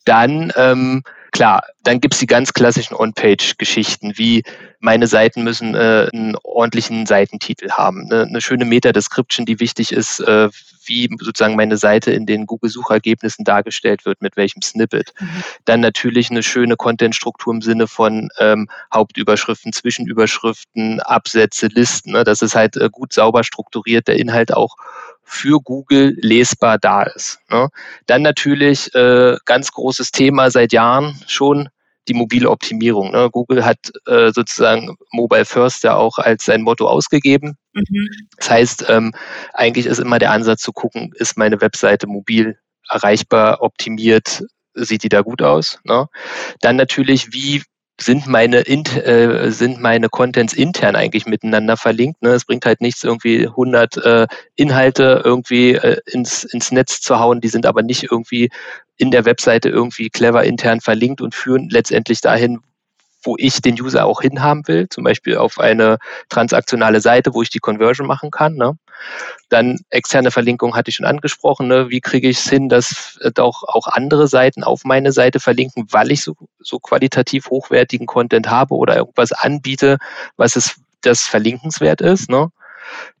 Dann 0.03 0.51
ähm, 0.57 1.03
klar, 1.31 1.63
dann 1.83 2.01
gibt's 2.01 2.19
die 2.19 2.27
ganz 2.27 2.53
klassischen 2.53 2.95
On-Page-Geschichten, 2.95 4.17
wie 4.17 4.43
meine 4.79 5.07
Seiten 5.07 5.43
müssen 5.43 5.73
äh, 5.73 6.09
einen 6.13 6.35
ordentlichen 6.43 7.05
Seitentitel 7.05 7.71
haben, 7.71 8.07
ne? 8.07 8.23
eine 8.23 8.41
schöne 8.41 8.65
Meta-Description, 8.65 9.45
die 9.45 9.59
wichtig 9.61 9.93
ist 9.93 10.19
äh, 10.19 10.49
wie 10.87 11.09
sozusagen 11.19 11.55
meine 11.55 11.77
Seite 11.77 12.11
in 12.11 12.25
den 12.25 12.45
Google-Suchergebnissen 12.45 13.45
dargestellt 13.45 14.05
wird, 14.05 14.21
mit 14.21 14.37
welchem 14.37 14.61
Snippet. 14.61 15.13
Mhm. 15.19 15.43
Dann 15.65 15.79
natürlich 15.79 16.29
eine 16.29 16.43
schöne 16.43 16.75
Content-Struktur 16.75 17.53
im 17.53 17.61
Sinne 17.61 17.87
von 17.87 18.29
ähm, 18.39 18.69
Hauptüberschriften, 18.93 19.73
Zwischenüberschriften, 19.73 20.99
Absätze, 21.01 21.67
Listen. 21.67 22.11
Ne? 22.11 22.23
Das 22.23 22.41
ist 22.41 22.55
halt 22.55 22.77
äh, 22.77 22.89
gut 22.91 23.13
sauber 23.13 23.43
strukturiert, 23.43 24.07
der 24.07 24.17
Inhalt 24.17 24.53
auch 24.53 24.75
für 25.23 25.59
Google 25.59 26.15
lesbar 26.21 26.77
da 26.77 27.03
ist. 27.03 27.39
Ne? 27.49 27.69
Dann 28.05 28.21
natürlich 28.21 28.93
äh, 28.95 29.37
ganz 29.45 29.71
großes 29.71 30.11
Thema 30.11 30.51
seit 30.51 30.71
Jahren 30.71 31.19
schon 31.27 31.69
die 32.07 32.13
mobile 32.13 32.49
Optimierung. 32.49 33.11
Ne? 33.11 33.29
Google 33.31 33.65
hat 33.65 33.91
äh, 34.05 34.31
sozusagen 34.31 34.95
Mobile 35.11 35.45
First 35.45 35.83
ja 35.83 35.95
auch 35.95 36.17
als 36.19 36.45
sein 36.45 36.61
Motto 36.61 36.87
ausgegeben. 36.87 37.57
Mhm. 37.75 38.09
Das 38.37 38.49
heißt, 38.49 38.85
ähm, 38.89 39.13
eigentlich 39.53 39.85
ist 39.85 39.99
immer 39.99 40.17
der 40.17 40.31
Ansatz 40.31 40.61
zu 40.61 40.71
gucken, 40.71 41.11
ist 41.15 41.37
meine 41.37 41.61
Webseite 41.61 42.07
mobil 42.07 42.57
erreichbar, 42.89 43.61
optimiert, 43.61 44.43
sieht 44.73 45.03
die 45.03 45.09
da 45.09 45.21
gut 45.21 45.41
aus. 45.41 45.79
Ne? 45.83 46.07
Dann 46.61 46.77
natürlich, 46.77 47.33
wie 47.33 47.63
sind 47.99 48.27
meine 48.27 48.67
äh, 48.67 49.51
sind 49.51 49.81
meine 49.81 50.09
Contents 50.09 50.53
intern 50.53 50.95
eigentlich 50.95 51.25
miteinander 51.25 51.77
verlinkt. 51.77 52.21
Ne? 52.21 52.31
Es 52.31 52.45
bringt 52.45 52.65
halt 52.65 52.81
nichts, 52.81 53.03
irgendwie 53.03 53.47
100 53.47 53.97
äh, 53.97 54.27
Inhalte 54.55 55.21
irgendwie 55.23 55.75
äh, 55.75 55.99
ins, 56.11 56.43
ins 56.43 56.71
Netz 56.71 56.99
zu 57.01 57.19
hauen, 57.19 57.39
die 57.41 57.47
sind 57.47 57.65
aber 57.65 57.83
nicht 57.83 58.11
irgendwie 58.11 58.49
in 58.97 59.11
der 59.11 59.25
Webseite 59.25 59.69
irgendwie 59.69 60.09
clever 60.09 60.43
intern 60.43 60.81
verlinkt 60.81 61.21
und 61.21 61.35
führen 61.35 61.69
letztendlich 61.69 62.21
dahin, 62.21 62.59
wo 63.25 63.35
ich 63.37 63.61
den 63.61 63.79
User 63.79 64.05
auch 64.05 64.21
hinhaben 64.21 64.67
will, 64.67 64.87
zum 64.89 65.03
Beispiel 65.03 65.37
auf 65.37 65.59
eine 65.59 65.97
transaktionale 66.29 67.01
Seite, 67.01 67.33
wo 67.33 67.41
ich 67.41 67.49
die 67.49 67.59
Conversion 67.59 68.07
machen 68.07 68.31
kann. 68.31 68.55
Ne? 68.55 68.77
Dann 69.49 69.79
externe 69.89 70.31
Verlinkung 70.31 70.75
hatte 70.75 70.89
ich 70.89 70.95
schon 70.95 71.05
angesprochen. 71.05 71.67
Ne? 71.67 71.89
Wie 71.89 72.01
kriege 72.01 72.29
ich 72.29 72.37
es 72.37 72.49
hin, 72.49 72.69
dass 72.69 73.19
auch, 73.37 73.63
auch 73.63 73.87
andere 73.87 74.27
Seiten 74.27 74.63
auf 74.63 74.83
meine 74.83 75.11
Seite 75.11 75.39
verlinken, 75.39 75.87
weil 75.91 76.11
ich 76.11 76.23
so, 76.23 76.35
so 76.59 76.79
qualitativ 76.79 77.49
hochwertigen 77.49 78.07
Content 78.07 78.49
habe 78.49 78.75
oder 78.75 78.95
irgendwas 78.95 79.31
anbiete, 79.31 79.97
was 80.37 80.55
es 80.55 80.75
das 81.01 81.21
verlinkenswert 81.21 82.01
ist. 82.01 82.29
Ne? 82.29 82.49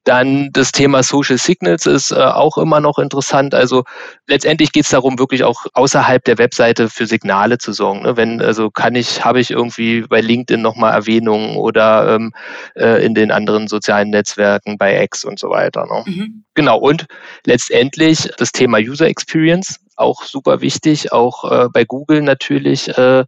Dann 0.03 0.51
das 0.51 0.71
Thema 0.71 1.01
Social 1.01 1.37
Signals 1.37 1.85
ist 1.87 2.11
äh, 2.11 2.15
auch 2.15 2.57
immer 2.57 2.79
noch 2.79 2.99
interessant. 2.99 3.55
Also 3.55 3.83
letztendlich 4.27 4.71
geht 4.71 4.83
es 4.83 4.91
darum, 4.91 5.17
wirklich 5.17 5.43
auch 5.43 5.65
außerhalb 5.73 6.23
der 6.23 6.37
Webseite 6.37 6.89
für 6.89 7.07
Signale 7.07 7.57
zu 7.57 7.73
sorgen. 7.73 8.03
Ne? 8.03 8.15
Wenn, 8.15 8.41
also 8.41 8.69
kann 8.69 8.95
ich, 8.95 9.25
habe 9.25 9.39
ich 9.39 9.49
irgendwie 9.49 10.01
bei 10.01 10.21
LinkedIn 10.21 10.61
nochmal 10.61 10.93
Erwähnungen 10.93 11.57
oder 11.57 12.15
ähm, 12.15 12.33
äh, 12.75 13.03
in 13.03 13.15
den 13.15 13.31
anderen 13.31 13.67
sozialen 13.67 14.11
Netzwerken 14.11 14.77
bei 14.77 15.01
X 15.03 15.25
und 15.25 15.39
so 15.39 15.49
weiter. 15.49 15.85
Ne? 15.85 16.03
Mhm. 16.05 16.43
Genau, 16.53 16.77
und 16.77 17.07
letztendlich 17.45 18.29
das 18.37 18.51
Thema 18.51 18.77
User 18.77 19.07
Experience, 19.07 19.79
auch 19.95 20.23
super 20.23 20.61
wichtig, 20.61 21.11
auch 21.11 21.49
äh, 21.51 21.67
bei 21.71 21.85
Google 21.85 22.21
natürlich 22.21 22.95
äh, 22.97 23.25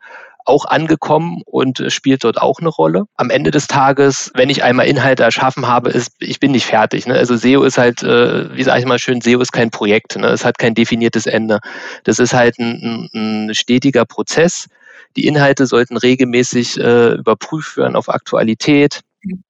auch 0.48 0.66
angekommen 0.66 1.42
und 1.46 1.84
spielt 1.90 2.24
dort 2.24 2.42
auch 2.42 2.60
eine 2.60 2.70
Rolle. 2.70 3.06
Am 3.16 3.30
Ende 3.30 3.52
des 3.52 3.68
Tages, 3.68 4.32
wenn 4.36 4.50
ich 4.50 4.64
einmal 4.64 4.88
Inhalte 4.88 5.24
erschaffen 5.24 5.68
habe, 5.68 5.90
ist, 5.90 6.14
ich 6.20 6.40
bin 6.40 6.52
nicht 6.52 6.66
fertig. 6.66 7.08
Ne? 7.08 7.16
Also 7.16 7.36
SEO 7.36 7.64
ist 7.64 7.78
halt, 7.78 8.04
äh, 8.04 8.56
wie 8.56 8.64
sage 8.64 8.80
ich 8.80 8.86
mal 8.86 9.00
schön, 9.00 9.22
SEO 9.22 9.42
ist 9.42 9.52
kein 9.52 9.72
Projekt. 9.72 10.18
Ne? 10.18 10.28
Es 10.28 10.46
hat 10.46 10.58
kein 10.58 10.74
definiertes 10.74 11.26
Ende. 11.26 11.60
Das 12.04 12.20
ist 12.20 12.34
halt 12.34 12.58
ein, 12.60 13.10
ein, 13.14 13.54
stetiger 13.54 14.06
Prozess. 14.06 14.68
Die 15.16 15.28
Inhalte 15.28 15.66
sollten 15.66 15.98
regelmäßig 15.98 16.80
äh, 16.80 17.14
überprüft 17.16 17.78
werden 17.78 17.96
auf 17.96 18.10
Aktualität, 18.10 19.02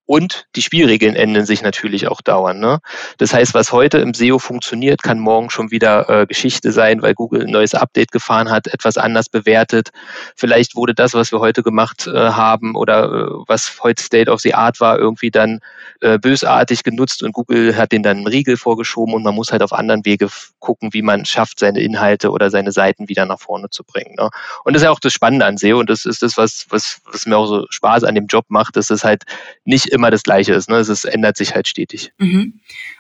und 0.08 0.48
die 0.56 0.62
Spielregeln 0.62 1.16
ändern 1.16 1.46
sich 1.46 1.62
natürlich 1.62 2.08
auch 2.08 2.22
dauernd. 2.22 2.62
Ne? 2.62 2.80
Das 3.18 3.34
heißt, 3.34 3.54
was 3.54 3.74
heute 3.74 4.00
im 4.00 4.14
SEO 4.14 4.40
funktioniert, 4.40 5.04
kann 5.04 5.20
morgen 5.20 5.50
schon 5.50 5.70
wieder 5.70 6.10
äh, 6.10 6.26
Geschichte 6.26 6.72
sein, 6.72 7.02
weil 7.02 7.14
Google 7.14 7.44
ein 7.44 7.52
neues 7.52 7.76
Update 7.76 8.12
gefahren 8.12 8.50
hat, 8.50 8.68
etwas 8.68 8.98
anders 8.98 9.28
bewertet. 9.28 9.90
Vielleicht 10.36 10.76
wurde 10.76 10.96
das, 10.96 11.14
was 11.14 11.32
wir 11.34 11.40
heute 11.40 11.62
gemacht 11.62 12.08
äh, 12.08 12.12
haben 12.12 12.76
oder 12.76 13.04
äh, 13.04 13.28
was 13.48 13.80
heute 13.84 14.02
State 14.02 14.32
of 14.32 14.40
the 14.40 14.54
Art 14.54 14.80
war, 14.80 14.98
irgendwie 14.98 15.30
dann 15.30 15.60
äh, 16.00 16.18
bösartig 16.18 16.84
genutzt 16.84 17.22
und 17.22 17.34
Google 17.34 17.76
hat 17.76 17.92
den 17.92 18.02
dann 18.02 18.18
einen 18.18 18.28
Riegel 18.28 18.56
vorgeschoben 18.56 19.14
und 19.14 19.24
man 19.24 19.36
muss 19.36 19.52
halt 19.52 19.62
auf 19.62 19.74
anderen 19.74 20.06
Wege 20.06 20.30
gucken, 20.60 20.94
wie 20.94 21.02
man 21.02 21.26
schafft, 21.26 21.60
seine 21.60 21.82
Inhalte 21.82 22.32
oder 22.32 22.50
seine 22.50 22.72
Seiten 22.72 23.10
wieder 23.10 23.26
nach 23.26 23.40
vorne 23.40 23.70
zu 23.70 23.84
bringen. 23.84 24.16
Ne? 24.18 24.30
Und 24.64 24.74
das 24.74 24.82
ist 24.82 24.86
ja 24.86 24.92
auch 24.92 25.02
das 25.02 25.12
Spannende 25.12 25.46
an 25.46 25.58
SEO 25.58 25.80
und 25.80 25.90
das 25.90 26.06
ist 26.06 26.24
das, 26.24 26.38
was, 26.38 26.66
was, 26.70 27.02
was 27.12 27.26
mir 27.26 27.38
auch 27.38 27.48
so 27.48 27.66
Spaß 27.70 28.06
an 28.06 28.16
dem 28.16 28.28
Job 28.28 28.46
macht, 28.48 28.78
dass 28.78 28.90
es 28.90 29.04
halt 29.04 29.24
nicht 29.66 29.88
immer 29.98 30.12
das 30.12 30.24
Gleiche 30.24 30.54
ist. 30.54 30.70
Ne? 30.70 30.78
Es 30.78 31.04
ändert 31.04 31.36
sich 31.36 31.54
halt 31.54 31.68
stetig. 31.68 32.12
Mhm. 32.18 32.60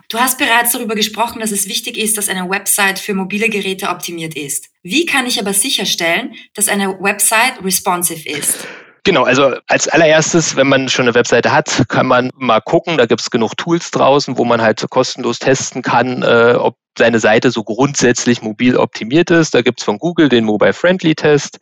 Du 0.10 0.20
hast 0.20 0.38
bereits 0.38 0.72
darüber 0.72 0.96
gesprochen, 0.96 1.40
dass 1.40 1.52
es 1.52 1.68
wichtig 1.68 1.98
ist, 1.98 2.18
dass 2.18 2.30
eine 2.30 2.50
Website 2.50 3.00
für 3.00 3.14
mobile 3.14 3.50
Geräte 3.50 3.90
optimiert 3.90 4.36
ist. 4.36 4.70
Wie 4.84 5.06
kann 5.06 5.26
ich 5.26 5.40
aber 5.40 5.54
sicherstellen, 5.54 6.34
dass 6.54 6.68
eine 6.68 7.00
Website 7.02 7.64
responsive 7.64 8.28
ist? 8.30 8.58
Genau, 9.08 9.24
also 9.24 9.56
als 9.68 9.88
allererstes, 9.88 10.58
wenn 10.58 10.68
man 10.68 10.90
schon 10.90 11.06
eine 11.06 11.16
Webseite 11.16 11.54
hat, 11.54 11.86
kann 11.88 12.08
man 12.08 12.30
mal 12.36 12.60
gucken, 12.60 12.98
da 12.98 13.06
gibt 13.06 13.22
es 13.22 13.30
genug 13.30 13.56
Tools 13.56 13.90
draußen, 13.92 14.38
wo 14.38 14.44
man 14.44 14.62
halt 14.62 14.86
kostenlos 14.90 15.40
testen 15.40 15.82
kann, 15.82 16.24
äh, 16.24 16.56
ob 16.58 16.76
seine 16.98 17.20
Seite 17.20 17.50
so 17.50 17.64
grundsätzlich 17.64 18.42
mobil 18.42 18.76
optimiert 18.76 19.32
ist. 19.32 19.56
Da 19.56 19.62
gibt's 19.62 19.86
von 19.86 19.98
Google 19.98 20.28
den 20.28 20.44
Mobile 20.44 20.74
Friendly 20.74 21.16
Test. 21.16 21.60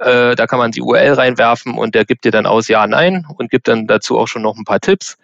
Äh, 0.00 0.34
da 0.34 0.48
kann 0.48 0.58
man 0.58 0.72
die 0.72 0.82
URL 0.82 1.12
reinwerfen 1.12 1.78
und 1.78 1.94
der 1.94 2.04
gibt 2.04 2.24
dir 2.24 2.32
dann 2.32 2.46
aus 2.46 2.66
Ja, 2.66 2.84
Nein 2.88 3.24
und 3.38 3.52
gibt 3.52 3.68
dann 3.68 3.86
dazu 3.86 4.18
auch 4.18 4.26
schon 4.26 4.42
noch 4.42 4.56
ein 4.56 4.64
paar 4.64 4.80
Tipps. 4.80 5.16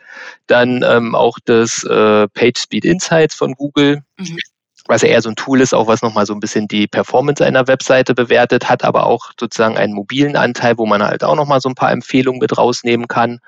Dann 0.47 0.85
ähm, 0.89 1.17
auch 1.17 1.39
das 1.45 1.83
äh, 1.83 2.29
PageSpeed 2.29 2.85
Insights 2.85 3.35
von 3.35 3.55
Google. 3.55 4.03
Mhm 4.19 4.39
was 4.89 5.03
ja 5.03 5.09
eher 5.09 5.23
so 5.23 5.29
ein 5.29 5.37
Tool 5.37 5.61
ist, 5.61 5.75
auch 5.75 5.87
was 5.87 6.03
nochmal 6.03 6.27
so 6.27 6.33
ein 6.33 6.41
bisschen 6.41 6.69
die 6.69 6.87
Performance 6.87 7.45
einer 7.45 7.67
Webseite 7.67 8.15
bewertet, 8.15 8.69
hat 8.69 8.85
aber 8.85 9.07
auch 9.07 9.33
sozusagen 9.39 9.77
einen 9.77 9.93
mobilen 9.93 10.37
Anteil, 10.37 10.79
wo 10.79 10.87
man 10.87 11.03
halt 11.03 11.25
auch 11.25 11.37
nochmal 11.37 11.61
so 11.61 11.69
ein 11.69 11.75
paar 11.75 11.93
Empfehlungen 11.93 12.41
mit 12.41 12.57
rausnehmen 12.57 13.09
kann. 13.09 13.41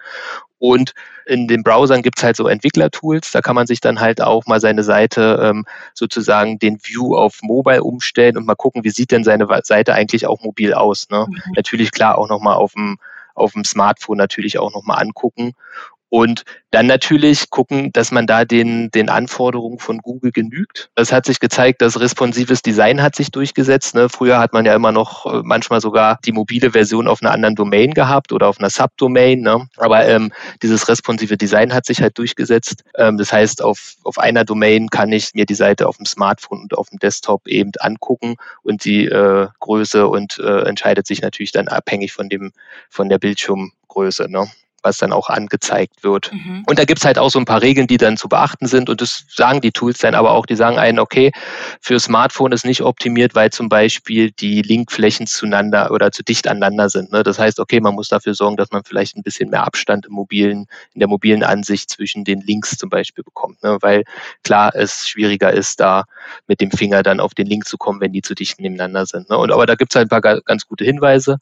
Und 0.58 0.92
in 1.24 1.46
den 1.46 1.62
Browsern 1.62 2.02
gibt's 2.02 2.22
halt 2.22 2.36
so 2.36 2.48
Entwicklertools, 2.48 3.30
da 3.30 3.40
kann 3.40 3.54
man 3.54 3.66
sich 3.66 3.80
dann 3.80 4.00
halt 4.00 4.20
auch 4.20 4.46
mal 4.46 4.60
seine 4.60 4.82
Seite 4.82 5.40
ähm, 5.42 5.64
sozusagen 5.94 6.58
den 6.58 6.78
View 6.82 7.16
auf 7.16 7.38
Mobile 7.42 7.84
umstellen 7.84 8.36
und 8.36 8.46
mal 8.46 8.56
gucken, 8.56 8.82
wie 8.82 8.90
sieht 8.90 9.12
denn 9.12 9.24
seine 9.24 9.46
Seite 9.62 9.94
eigentlich 9.94 10.26
auch 10.26 10.42
mobil 10.42 10.74
aus. 10.74 11.08
Ne? 11.10 11.26
Mhm. 11.28 11.52
Natürlich 11.54 11.92
klar 11.92 12.18
auch 12.18 12.28
nochmal 12.28 12.56
auf 12.56 12.72
dem 12.72 12.98
auf 13.34 13.52
dem 13.52 13.64
Smartphone 13.64 14.18
natürlich 14.18 14.58
auch 14.58 14.72
nochmal 14.74 15.00
angucken. 15.00 15.52
Und 16.10 16.44
dann 16.70 16.86
natürlich 16.86 17.50
gucken, 17.50 17.92
dass 17.92 18.10
man 18.10 18.26
da 18.26 18.44
den, 18.44 18.90
den 18.90 19.08
Anforderungen 19.08 19.78
von 19.78 19.98
Google 19.98 20.32
genügt. 20.32 20.90
Es 20.94 21.12
hat 21.12 21.26
sich 21.26 21.40
gezeigt, 21.40 21.82
dass 21.82 22.00
responsives 22.00 22.62
Design 22.62 23.02
hat 23.02 23.14
sich 23.14 23.30
durchgesetzt. 23.30 23.94
Ne? 23.94 24.08
Früher 24.08 24.38
hat 24.38 24.52
man 24.52 24.64
ja 24.64 24.74
immer 24.74 24.92
noch 24.92 25.26
äh, 25.26 25.40
manchmal 25.44 25.80
sogar 25.80 26.18
die 26.24 26.32
mobile 26.32 26.70
Version 26.70 27.08
auf 27.08 27.22
einer 27.22 27.32
anderen 27.32 27.54
Domain 27.54 27.92
gehabt 27.92 28.32
oder 28.32 28.48
auf 28.48 28.58
einer 28.58 28.70
Subdomain. 28.70 29.40
Ne? 29.40 29.68
Aber 29.76 30.06
ähm, 30.06 30.32
dieses 30.62 30.88
responsive 30.88 31.36
Design 31.36 31.74
hat 31.74 31.84
sich 31.84 32.00
halt 32.00 32.16
durchgesetzt. 32.16 32.84
Ähm, 32.96 33.18
das 33.18 33.32
heißt, 33.32 33.62
auf, 33.62 33.96
auf 34.04 34.18
einer 34.18 34.44
Domain 34.44 34.88
kann 34.88 35.12
ich 35.12 35.34
mir 35.34 35.44
die 35.44 35.54
Seite 35.54 35.88
auf 35.88 35.98
dem 35.98 36.06
Smartphone 36.06 36.62
und 36.62 36.76
auf 36.76 36.88
dem 36.88 36.98
Desktop 36.98 37.46
eben 37.46 37.72
angucken 37.80 38.36
und 38.62 38.84
die 38.84 39.06
äh, 39.06 39.48
Größe 39.60 40.06
und 40.06 40.38
äh, 40.38 40.62
entscheidet 40.62 41.06
sich 41.06 41.20
natürlich 41.20 41.52
dann 41.52 41.68
abhängig 41.68 42.12
von 42.12 42.28
dem 42.28 42.52
von 42.88 43.08
der 43.08 43.18
Bildschirmgröße. 43.18 44.30
Ne? 44.30 44.48
Was 44.82 44.98
dann 44.98 45.12
auch 45.12 45.28
angezeigt 45.28 46.02
wird. 46.02 46.32
Mhm. 46.32 46.64
Und 46.66 46.78
da 46.78 46.84
gibt's 46.84 47.04
halt 47.04 47.18
auch 47.18 47.30
so 47.30 47.38
ein 47.38 47.44
paar 47.44 47.62
Regeln, 47.62 47.86
die 47.86 47.96
dann 47.96 48.16
zu 48.16 48.28
beachten 48.28 48.66
sind. 48.66 48.88
Und 48.88 49.00
das 49.00 49.24
sagen 49.28 49.60
die 49.60 49.72
Tools 49.72 49.98
dann 49.98 50.14
aber 50.14 50.32
auch, 50.32 50.46
die 50.46 50.56
sagen 50.56 50.78
einen, 50.78 50.98
okay, 50.98 51.32
für 51.80 51.98
Smartphone 51.98 52.52
ist 52.52 52.64
nicht 52.64 52.82
optimiert, 52.82 53.34
weil 53.34 53.50
zum 53.50 53.68
Beispiel 53.68 54.30
die 54.30 54.62
Linkflächen 54.62 55.26
zueinander 55.26 55.90
oder 55.90 56.12
zu 56.12 56.22
dicht 56.22 56.46
aneinander 56.46 56.88
sind. 56.88 57.12
Ne? 57.12 57.22
Das 57.22 57.38
heißt, 57.38 57.60
okay, 57.60 57.80
man 57.80 57.94
muss 57.94 58.08
dafür 58.08 58.34
sorgen, 58.34 58.56
dass 58.56 58.70
man 58.70 58.82
vielleicht 58.84 59.16
ein 59.16 59.22
bisschen 59.22 59.50
mehr 59.50 59.64
Abstand 59.64 60.06
im 60.06 60.12
mobilen, 60.12 60.66
in 60.94 61.00
der 61.00 61.08
mobilen 61.08 61.42
Ansicht 61.42 61.90
zwischen 61.90 62.24
den 62.24 62.40
Links 62.40 62.76
zum 62.76 62.90
Beispiel 62.90 63.24
bekommt. 63.24 63.62
Ne? 63.62 63.78
Weil 63.80 64.04
klar 64.44 64.74
es 64.74 65.08
schwieriger 65.08 65.52
ist, 65.52 65.80
da 65.80 66.04
mit 66.46 66.60
dem 66.60 66.70
Finger 66.70 67.02
dann 67.02 67.20
auf 67.20 67.34
den 67.34 67.46
Link 67.46 67.66
zu 67.66 67.78
kommen, 67.78 68.00
wenn 68.00 68.12
die 68.12 68.22
zu 68.22 68.34
dicht 68.34 68.60
nebeneinander 68.60 69.06
sind. 69.06 69.30
Ne? 69.30 69.38
Und 69.38 69.52
aber 69.52 69.66
da 69.66 69.74
gibt's 69.74 69.94
halt 69.96 70.06
ein 70.06 70.20
paar 70.20 70.40
ganz 70.42 70.66
gute 70.66 70.84
Hinweise. 70.84 71.38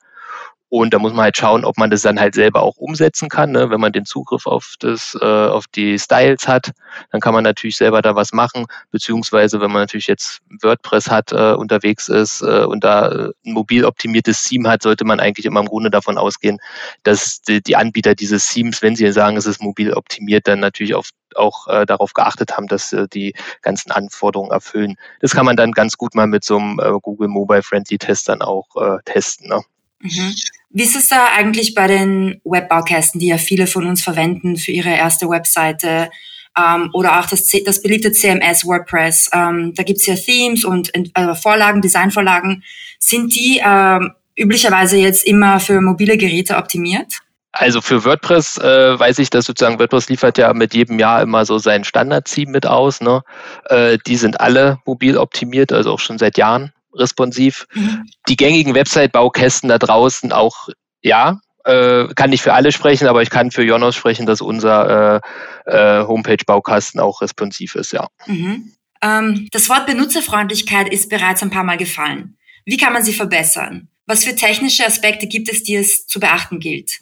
Und 0.69 0.93
da 0.93 0.99
muss 0.99 1.13
man 1.13 1.25
halt 1.25 1.37
schauen, 1.37 1.65
ob 1.65 1.79
man 1.79 1.91
das 1.91 2.03
dann 2.03 2.19
halt 2.19 2.35
selber 2.35 2.63
auch 2.63 2.77
umsetzen 2.77 3.29
kann. 3.29 3.53
Ne? 3.53 3.71
Wenn 3.71 3.81
man 3.81 3.93
den 3.93 4.05
Zugriff 4.05 4.47
auf, 4.47 4.75
das, 4.81 5.17
äh, 5.21 5.25
auf 5.25 5.67
die 5.69 5.99
Styles 5.99 6.49
hat, 6.49 6.73
dann 7.13 7.21
kann 7.21 7.35
man 7.35 7.45
natürlich 7.45 7.77
selber 7.77 8.03
da 8.03 8.17
was 8.17 8.33
machen. 8.33 8.67
Beziehungsweise, 8.91 9.61
wenn 9.61 9.71
man 9.71 9.83
natürlich 9.83 10.09
jetzt 10.09 10.41
WordPress 10.63 11.09
hat, 11.09 11.33
äh, 11.33 11.53
unterwegs 11.53 12.09
ist 12.09 12.43
äh, 12.43 12.65
und 12.65 12.83
da 12.83 13.09
äh, 13.09 13.33
ein 13.45 13.53
mobil 13.53 13.85
optimiertes 13.85 14.43
Theme 14.43 14.69
hat, 14.69 14.83
sollte 14.83 15.05
man 15.05 15.21
eigentlich 15.21 15.47
immer 15.47 15.61
im 15.61 15.67
Grunde 15.67 15.91
davon 15.91 16.19
ausgehen, 16.19 16.59
dass 17.05 17.41
die, 17.43 17.63
die 17.63 17.77
Anbieter 17.77 18.17
dieses 18.17 18.53
Themes, 18.53 18.83
wenn 18.83 18.97
sie 18.97 19.11
sagen, 19.13 19.37
es 19.37 19.47
ist 19.47 19.63
mobil 19.63 19.93
optimiert, 19.93 20.49
dann 20.49 20.61
natürlich 20.61 20.95
auf 20.95 21.11
auch 21.35 21.67
äh, 21.69 21.87
darauf 21.87 22.15
geachtet 22.15 22.57
haben, 22.57 22.67
dass 22.67 22.93
äh, 22.93 23.07
die 23.09 23.35
ganzen 23.63 23.91
Anforderungen 23.91 24.51
erfüllen. 24.51 24.97
Das 25.21 25.33
kann 25.33 25.45
man 25.45 25.57
dann 25.57 25.73
ganz 25.73 25.97
gut 25.97 26.15
mal 26.15 26.27
mit 26.27 26.45
so 26.45 26.57
einem 26.59 26.81
äh, 26.81 26.99
Google 27.03 27.29
Mobile 27.29 27.63
Friendly 27.63 27.99
Test 27.99 28.29
dann 28.29 28.43
auch 28.43 28.67
äh, 28.77 28.99
testen. 29.05 29.49
Ne? 29.49 29.63
Mhm. 30.01 30.35
Wie 30.71 30.83
ist 30.83 30.97
es 30.97 31.09
da 31.09 31.29
eigentlich 31.35 31.75
bei 31.75 31.87
den 31.87 32.41
Webbaukästen, 32.45 33.21
die 33.21 33.29
ja 33.29 33.39
viele 33.39 33.67
von 33.67 33.87
uns 33.87 34.03
verwenden 34.03 34.57
für 34.57 34.73
ihre 34.73 34.91
erste 34.91 35.29
Webseite? 35.29 36.11
ähm, 36.57 36.91
oder 36.93 37.21
auch 37.21 37.27
das, 37.27 37.51
das 37.65 37.83
beliebte 37.83 38.13
CMS 38.13 38.65
WordPress. 38.65 39.31
Ähm, 39.33 39.75
da 39.75 39.83
gibt's 39.83 40.07
ja 40.07 40.15
Themes 40.15 40.65
und 40.65 40.91
äh, 40.95 41.35
Vorlagen, 41.35 41.83
Designvorlagen. 41.83 42.65
Sind 42.99 43.35
die 43.35 43.61
ähm, 43.65 44.13
üblicherweise 44.37 44.97
jetzt 44.97 45.25
immer 45.25 45.61
für 45.61 45.81
mobile 45.81 46.17
Geräte 46.17 46.57
optimiert? 46.57 47.13
Also 47.53 47.81
für 47.81 48.05
WordPress 48.05 48.59
äh, 48.59 48.99
weiß 48.99 49.19
ich, 49.19 49.31
dass 49.31 49.47
sozusagen 49.47 49.79
WordPress 49.79 50.09
liefert 50.09 50.37
ja 50.37 50.53
mit 50.53 50.75
jedem 50.75 50.99
Jahr 50.99 51.23
immer 51.23 51.47
so 51.47 51.57
sein 51.59 51.85
Standard-Theme 51.85 52.53
mit 52.53 52.67
aus. 52.67 53.01
Ne? 53.01 53.23
Äh, 53.67 53.99
die 54.07 54.17
sind 54.17 54.41
alle 54.41 54.79
mobil 54.85 55.17
optimiert, 55.17 55.73
also 55.73 55.93
auch 55.93 56.01
schon 56.01 56.19
seit 56.19 56.37
Jahren 56.37 56.73
responsiv. 56.97 57.67
Mhm. 57.75 58.05
Die 58.29 58.37
gängigen 58.37 58.75
Website-Baukästen 58.75 59.69
da 59.69 59.79
draußen 59.79 60.33
auch, 60.33 60.69
ja, 61.03 61.41
äh, 61.65 62.07
kann 62.15 62.31
nicht 62.31 62.43
für 62.43 62.55
alle 62.55 62.73
sprechen, 62.73 63.09
aber 63.09 63.23
ich 63.23 63.31
kann 63.31 63.51
für 63.51 63.65
Jonas 63.65 63.97
sprechen, 63.97 64.27
dass 64.27 64.41
unser 64.41 65.21
äh, 65.67 65.71
äh, 65.71 66.07
Homepage-Baukasten 66.07 67.01
auch 67.01 67.21
responsiv 67.21 67.75
ist, 67.75 67.93
ja. 67.93 68.07
Mhm. 68.27 68.73
Ähm, 69.03 69.49
das 69.53 69.69
Wort 69.69 69.87
Benutzerfreundlichkeit 69.87 70.89
ist 70.89 71.11
bereits 71.11 71.43
ein 71.43 71.51
paar 71.51 71.65
Mal 71.65 71.77
gefallen. 71.77 72.37
Wie 72.65 72.77
kann 72.77 72.93
man 72.93 73.03
sie 73.03 73.13
verbessern? 73.13 73.89
Was 74.07 74.25
für 74.25 74.35
technische 74.35 74.87
Aspekte 74.87 75.27
gibt 75.27 75.51
es, 75.51 75.65
die 75.65 75.75
es 75.75 76.07
zu 76.07 76.21
beachten 76.21 76.61
gilt? 76.61 77.01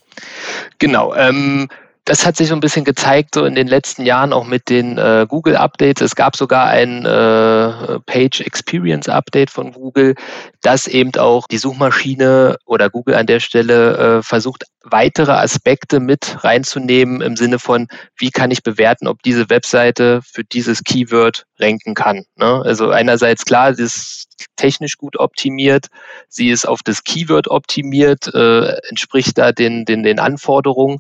Genau. 0.79 1.15
Ähm, 1.15 1.69
das 2.05 2.27
hat 2.27 2.37
sich 2.37 2.49
so 2.49 2.55
ein 2.55 2.61
bisschen 2.61 2.85
gezeigt, 2.85 3.35
so 3.35 3.47
in 3.47 3.55
den 3.55 3.67
letzten 3.67 4.05
Jahren 4.05 4.35
auch 4.35 4.45
mit 4.45 4.69
den 4.69 4.99
äh, 4.99 5.27
Google 5.27 5.57
Updates. 5.57 6.03
Es 6.03 6.15
gab 6.15 6.37
sogar 6.37 6.67
ein 6.67 7.07
äh, 7.07 8.01
Page 8.01 8.41
Experience 8.43 9.09
Update 9.09 9.51
von 9.51 9.73
Google, 9.73 10.15
das 10.61 10.87
eben 10.87 11.15
auch 11.17 11.47
die 11.47 11.57
Suchmaschine 11.57 12.57
oder 12.67 12.91
Google 12.91 13.15
an 13.15 13.27
der 13.27 13.41
Stelle 13.41 14.19
äh, 14.19 14.23
versucht, 14.23 14.65
weitere 14.83 15.33
Aspekte 15.33 15.99
mit 15.99 16.45
reinzunehmen 16.45 17.23
im 17.23 17.37
Sinne 17.37 17.59
von, 17.59 17.89
wie 18.19 18.31
kann 18.31 18.51
ich 18.51 18.63
bewerten, 18.63 19.09
ob 19.09 19.23
diese 19.23 19.49
Webseite 19.49 20.21
für 20.23 20.45
dieses 20.45 20.85
Keyword 20.85 21.47
ranken 21.59 21.95
kann. 21.95 22.25
Ne? 22.37 22.63
Also 22.65 22.91
einerseits 22.91 23.45
klar, 23.45 23.75
sie 23.75 23.85
ist 23.85 24.29
technisch 24.57 24.97
gut 24.97 25.19
optimiert, 25.19 25.87
sie 26.29 26.51
ist 26.51 26.67
auf 26.67 26.81
das 26.83 27.05
Keyword 27.05 27.49
optimiert, 27.49 28.33
äh, 28.35 28.77
entspricht 28.89 29.39
da 29.39 29.53
den, 29.53 29.85
den, 29.85 30.03
den 30.03 30.19
Anforderungen, 30.19 30.99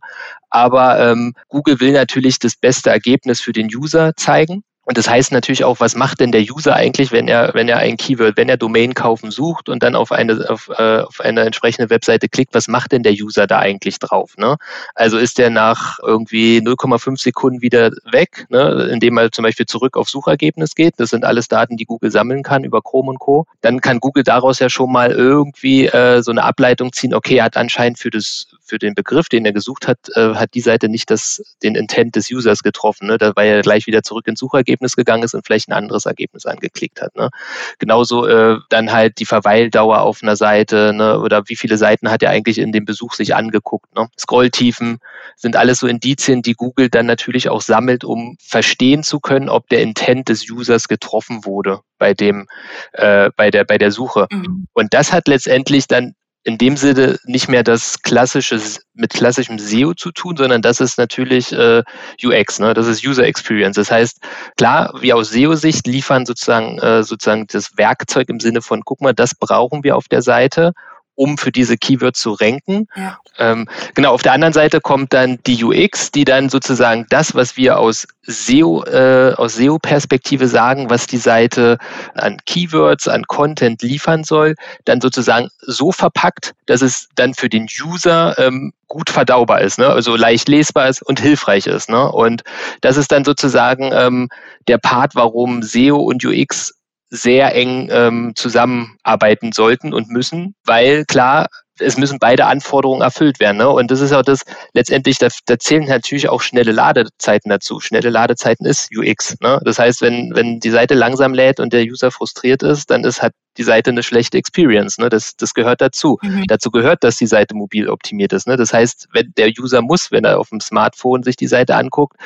aber 0.51 1.01
ähm, 1.01 1.35
Google 1.49 1.81
will 1.81 1.93
natürlich 1.93 2.39
das 2.39 2.57
beste 2.57 2.91
Ergebnis 2.91 3.41
für 3.41 3.53
den 3.53 3.67
User 3.75 4.15
zeigen. 4.17 4.65
Und 4.85 4.99
das 4.99 5.09
heißt 5.09 5.33
natürlich 5.33 5.65
auch, 5.65 5.81
was 5.81 5.95
macht 5.95 6.21
denn 6.21 6.33
der 6.33 6.43
User 6.43 6.75
eigentlich, 6.75 7.13
wenn 7.13 7.29
er, 7.29 7.55
wenn 7.55 7.69
er 7.69 7.79
ein 7.79 7.97
Keyword, 7.97 8.37
wenn 8.37 8.49
er 8.49 8.57
Domain 8.57 8.95
kaufen 8.95 9.31
sucht 9.31 9.69
und 9.69 9.83
dann 9.83 9.95
auf 9.95 10.13
eine, 10.13 10.49
auf, 10.49 10.71
äh, 10.77 11.01
auf 11.01 11.21
eine 11.21 11.43
entsprechende 11.43 11.91
Webseite 11.91 12.29
klickt, 12.29 12.55
was 12.55 12.69
macht 12.69 12.93
denn 12.93 13.03
der 13.03 13.13
User 13.13 13.47
da 13.47 13.59
eigentlich 13.59 13.99
drauf? 13.99 14.37
Ne? 14.37 14.57
Also 14.95 15.19
ist 15.19 15.39
der 15.39 15.51
nach 15.51 15.99
irgendwie 16.01 16.59
0,5 16.59 17.21
Sekunden 17.21 17.63
wieder 17.63 17.91
weg, 18.11 18.47
ne? 18.51 18.89
indem 18.93 19.17
er 19.17 19.33
zum 19.33 19.45
Beispiel 19.45 19.67
zurück 19.67 19.97
auf 19.97 20.09
Suchergebnis 20.09 20.75
geht. 20.75 20.95
Das 20.99 21.11
sind 21.11 21.25
alles 21.25 21.49
Daten, 21.49 21.77
die 21.77 21.87
Google 21.87 22.11
sammeln 22.11 22.43
kann 22.43 22.65
über 22.65 22.83
Chrome 22.83 23.11
und 23.11 23.19
Co. 23.19 23.47
Dann 23.63 23.81
kann 23.81 24.01
Google 24.01 24.25
daraus 24.25 24.59
ja 24.59 24.69
schon 24.69 24.93
mal 24.93 25.11
irgendwie 25.11 25.87
äh, 25.87 26.23
so 26.23 26.31
eine 26.31 26.45
Ableitung 26.45 26.93
ziehen, 26.93 27.15
okay, 27.15 27.37
er 27.37 27.45
hat 27.45 27.57
anscheinend 27.57 27.99
für 27.99 28.11
das 28.11 28.47
für 28.65 28.79
den 28.79 28.95
Begriff, 28.95 29.29
den 29.29 29.45
er 29.45 29.53
gesucht 29.53 29.87
hat, 29.87 29.99
äh, 30.15 30.35
hat 30.35 30.55
die 30.55 30.61
Seite 30.61 30.89
nicht 30.89 31.11
das, 31.11 31.43
den 31.63 31.75
Intent 31.75 32.17
des 32.17 32.31
Users 32.31 32.63
getroffen, 32.63 33.09
ne? 33.09 33.19
weil 33.35 33.49
er 33.49 33.63
gleich 33.63 33.87
wieder 33.87 34.03
zurück 34.03 34.27
ins 34.27 34.41
Suchergebnis 34.41 34.97
gegangen 34.97 35.23
ist 35.23 35.35
und 35.35 35.45
vielleicht 35.47 35.69
ein 35.69 35.73
anderes 35.73 36.07
Ergebnis 36.07 36.47
angeklickt 36.47 37.03
hat. 37.03 37.15
Ne? 37.15 37.31
Genauso 37.79 38.27
äh, 38.27 38.59
dann 38.71 38.93
halt 38.93 39.19
die 39.19 39.27
Verweildauer 39.27 40.01
auf 40.01 40.23
einer 40.23 40.37
Seite 40.37 40.93
ne? 40.95 41.21
oder 41.21 41.43
wie 41.47 41.57
viele 41.57 41.77
Seiten 41.77 42.11
hat 42.11 42.23
er 42.23 42.31
eigentlich 42.31 42.59
in 42.59 42.73
dem 42.73 42.85
Besuch 42.85 43.15
sich 43.15 43.35
angeguckt. 43.35 43.95
Ne? 43.95 44.09
Scrolltiefen 44.19 44.99
sind 45.37 45.57
alles 45.57 45.81
so 45.81 45.87
Indizien, 45.87 46.43
die 46.43 46.55
Google 46.55 46.89
dann 46.89 47.07
natürlich 47.07 47.49
auch 47.51 47.61
sammelt, 47.61 48.05
um 48.05 48.37
verstehen 48.41 49.03
zu 49.03 49.21
können, 49.21 49.49
ob 49.49 49.69
der 49.69 49.83
Intent 49.83 50.29
des 50.29 50.51
Users 50.51 50.89
getroffen 50.89 51.45
wurde 51.45 51.81
bei 51.99 52.15
dem, 52.15 52.47
äh, 52.93 53.31
bei 53.37 53.51
der, 53.51 53.65
bei 53.65 53.79
der 53.79 53.91
Suche. 53.91 54.27
Mhm. 54.31 54.67
Und 54.73 54.95
das 54.95 55.13
hat 55.13 55.29
letztendlich 55.29 55.87
dann 55.87 56.15
in 56.45 56.59
dem 56.59 56.77
Sinne 56.77 57.19
nicht 57.25 57.49
mehr 57.49 57.63
das 57.63 58.03
klassische 58.03 58.61
mit 58.93 59.15
klassischem 59.15 59.59
SEO 59.59 59.95
zu 59.95 60.13
tun, 60.13 60.37
sondern 60.37 60.61
das 60.61 60.79
ist 60.79 60.99
natürlich 60.99 61.53
äh, 61.53 61.83
UX, 62.23 62.59
ne? 62.61 62.75
das 62.75 62.87
ist 62.87 63.05
User 63.05 63.25
Experience. 63.25 63.77
Das 63.77 63.91
heißt, 63.91 64.21
klar, 64.57 64.93
wir 65.01 65.17
aus 65.17 65.31
SEO-Sicht 65.31 65.87
liefern 65.87 66.27
sozusagen 66.27 66.79
äh, 66.79 67.03
sozusagen 67.03 67.47
das 67.51 67.77
Werkzeug 67.77 68.29
im 68.29 68.41
Sinne 68.41 68.61
von, 68.61 68.83
guck 68.85 69.01
mal, 69.01 69.15
das 69.15 69.35
brauchen 69.35 69.83
wir 69.85 69.97
auf 69.97 70.07
der 70.09 70.23
Seite 70.23 70.73
um 71.15 71.39
für 71.39 71.53
diese 71.53 71.77
Keywords 71.77 72.21
zu 72.21 72.33
ranken. 72.33 72.89
Ja. 72.97 73.19
Ähm, 73.39 73.69
genau, 73.95 74.13
auf 74.13 74.23
der 74.23 74.33
anderen 74.33 74.53
Seite 74.53 74.81
kommt 74.81 75.13
dann 75.13 75.39
die 75.47 75.63
UX, 75.65 76.11
die 76.11 76.25
dann 76.25 76.49
sozusagen 76.49 77.07
das, 77.11 77.35
was 77.35 77.57
wir 77.57 77.79
aus 77.79 78.07
SEO, 78.23 78.85
äh, 78.85 79.35
aus 79.37 79.55
SEO-Perspektive 79.57 80.49
sagen, 80.49 80.91
was 80.91 81.07
die 81.07 81.19
Seite 81.19 81.79
an 82.15 82.39
Keywords, 82.47 83.09
an 83.09 83.25
Content 83.25 83.83
liefern 83.83 84.25
soll, 84.25 84.55
dann 84.85 85.01
sozusagen 85.01 85.49
so 85.61 85.93
verpackt, 85.93 86.55
dass 86.67 86.83
es 86.83 87.09
dann 87.15 87.35
für 87.35 87.49
den 87.49 87.67
User 87.85 88.39
ähm, 88.39 88.73
gut 88.89 89.11
verdaubar 89.11 89.61
ist, 89.61 89.79
ne? 89.79 89.89
also 89.89 90.15
leicht 90.15 90.49
lesbar 90.49 90.89
ist 90.89 91.03
und 91.03 91.21
hilfreich 91.21 91.67
ist. 91.67 91.91
Ne? 91.91 92.11
Und 92.11 92.45
das 92.81 92.97
ist 92.97 93.11
dann 93.11 93.25
sozusagen 93.25 93.91
ähm, 93.93 94.29
der 94.69 94.79
Part, 94.79 95.15
warum 95.15 95.63
SEO 95.63 95.97
und 95.97 96.25
UX 96.25 96.73
sehr 97.15 97.55
eng 97.55 97.89
ähm, 97.91 98.33
zusammenarbeiten 98.35 99.53
sollten 99.53 99.95
und 99.95 100.11
müssen, 100.11 100.55
weil 100.65 101.05
klar, 101.05 101.47
es 101.79 101.97
müssen 101.97 102.19
beide 102.19 102.47
Anforderungen 102.47 103.03
erfüllt 103.03 103.41
werden. 103.41 103.57
Ne? 103.57 103.69
Und 103.69 103.91
das 103.91 104.01
ist 104.01 104.13
auch 104.13 104.23
das, 104.23 104.43
letztendlich, 104.75 105.19
da, 105.19 105.29
da 105.47 105.59
zählen 105.59 105.85
natürlich 105.85 106.29
auch 106.29 106.41
schnelle 106.41 106.73
Ladezeiten 106.73 107.51
dazu. 107.51 107.81
Schnelle 107.81 108.11
Ladezeiten 108.11 108.67
ist 108.67 108.91
UX. 108.97 109.37
Ne? 109.41 109.61
Das 109.65 109.79
heißt, 109.79 110.01
wenn, 110.01 110.33
wenn 110.35 110.61
die 110.61 110.71
Seite 110.71 110.95
langsam 110.95 111.35
lädt 111.35 111.61
und 111.61 111.73
der 111.73 111.83
User 111.83 112.11
frustriert 112.11 112.63
ist, 112.63 112.91
dann 112.91 113.03
ist 113.05 113.23
halt 113.23 113.33
die 113.57 113.63
Seite 113.63 113.91
eine 113.91 114.03
schlechte 114.03 114.39
Experience. 114.39 114.99
Ne? 114.99 115.09
Das, 115.09 115.37
das 115.37 115.55
gehört 115.55 115.81
dazu. 115.81 116.19
Mhm. 116.23 116.45
Dazu 116.47 116.71
gehört, 116.71 117.05
dass 117.05 117.17
die 117.17 117.27
Seite 117.27 117.55
mobil 117.55 117.89
optimiert 117.89 118.33
ist. 118.33 118.47
Ne? 118.47 118.57
Das 118.57 118.73
heißt, 118.73 119.09
wenn 119.13 119.33
der 119.37 119.51
User 119.59 119.83
muss, 119.83 120.11
wenn 120.11 120.25
er 120.25 120.39
auf 120.39 120.51
dem 120.51 120.61
Smartphone 120.61 121.23
sich 121.23 121.37
die 121.37 121.47
Seite 121.47 121.77
anguckt, 121.77 122.17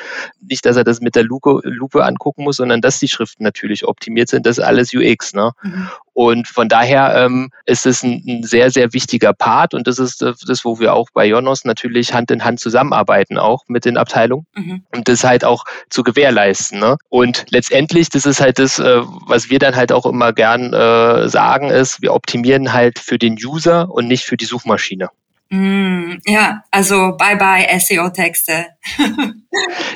nicht, 0.41 0.65
dass 0.65 0.75
er 0.75 0.83
das 0.83 1.01
mit 1.01 1.15
der 1.15 1.23
Lupe, 1.23 1.59
Lupe 1.63 2.03
angucken 2.03 2.43
muss, 2.43 2.57
sondern 2.57 2.81
dass 2.81 2.99
die 2.99 3.07
Schriften 3.07 3.43
natürlich 3.43 3.87
optimiert 3.87 4.29
sind. 4.29 4.45
Das 4.45 4.57
ist 4.57 4.63
alles 4.63 4.93
UX. 4.93 5.33
Ne? 5.33 5.51
Mhm. 5.61 5.89
Und 6.19 6.49
von 6.49 6.67
daher 6.67 7.15
ähm, 7.15 7.49
ist 7.65 7.85
es 7.85 8.03
ein, 8.03 8.21
ein, 8.27 8.43
sehr, 8.43 8.71
sehr 8.71 8.91
wichtiger 8.91 9.31
Part 9.31 9.73
und 9.73 9.87
das 9.87 9.99
ist 9.99 10.21
das, 10.21 10.65
wo 10.65 10.77
wir 10.77 10.93
auch 10.93 11.07
bei 11.13 11.25
Jonos 11.25 11.63
natürlich 11.63 12.13
Hand 12.13 12.29
in 12.29 12.43
Hand 12.43 12.59
zusammenarbeiten, 12.59 13.37
auch 13.37 13.63
mit 13.69 13.85
den 13.85 13.95
Abteilungen, 13.95 14.45
mhm. 14.53 14.83
um 14.93 15.05
das 15.05 15.23
halt 15.23 15.45
auch 15.45 15.63
zu 15.89 16.03
gewährleisten. 16.03 16.77
Ne? 16.77 16.97
Und 17.07 17.45
letztendlich, 17.51 18.09
das 18.09 18.25
ist 18.25 18.41
halt 18.41 18.59
das, 18.59 18.79
äh, 18.79 18.99
was 19.27 19.49
wir 19.49 19.59
dann 19.59 19.77
halt 19.77 19.93
auch 19.93 20.05
immer 20.05 20.33
gern 20.33 20.73
äh, 20.73 21.29
sagen, 21.29 21.69
ist, 21.69 22.01
wir 22.01 22.13
optimieren 22.13 22.73
halt 22.73 22.99
für 22.99 23.17
den 23.17 23.37
User 23.41 23.89
und 23.89 24.09
nicht 24.09 24.25
für 24.25 24.35
die 24.35 24.43
Suchmaschine. 24.43 25.07
Mm, 25.51 26.17
ja, 26.25 26.63
also 26.69 27.15
bye 27.17 27.37
bye 27.37 27.79
SEO-Texte. 27.79 28.65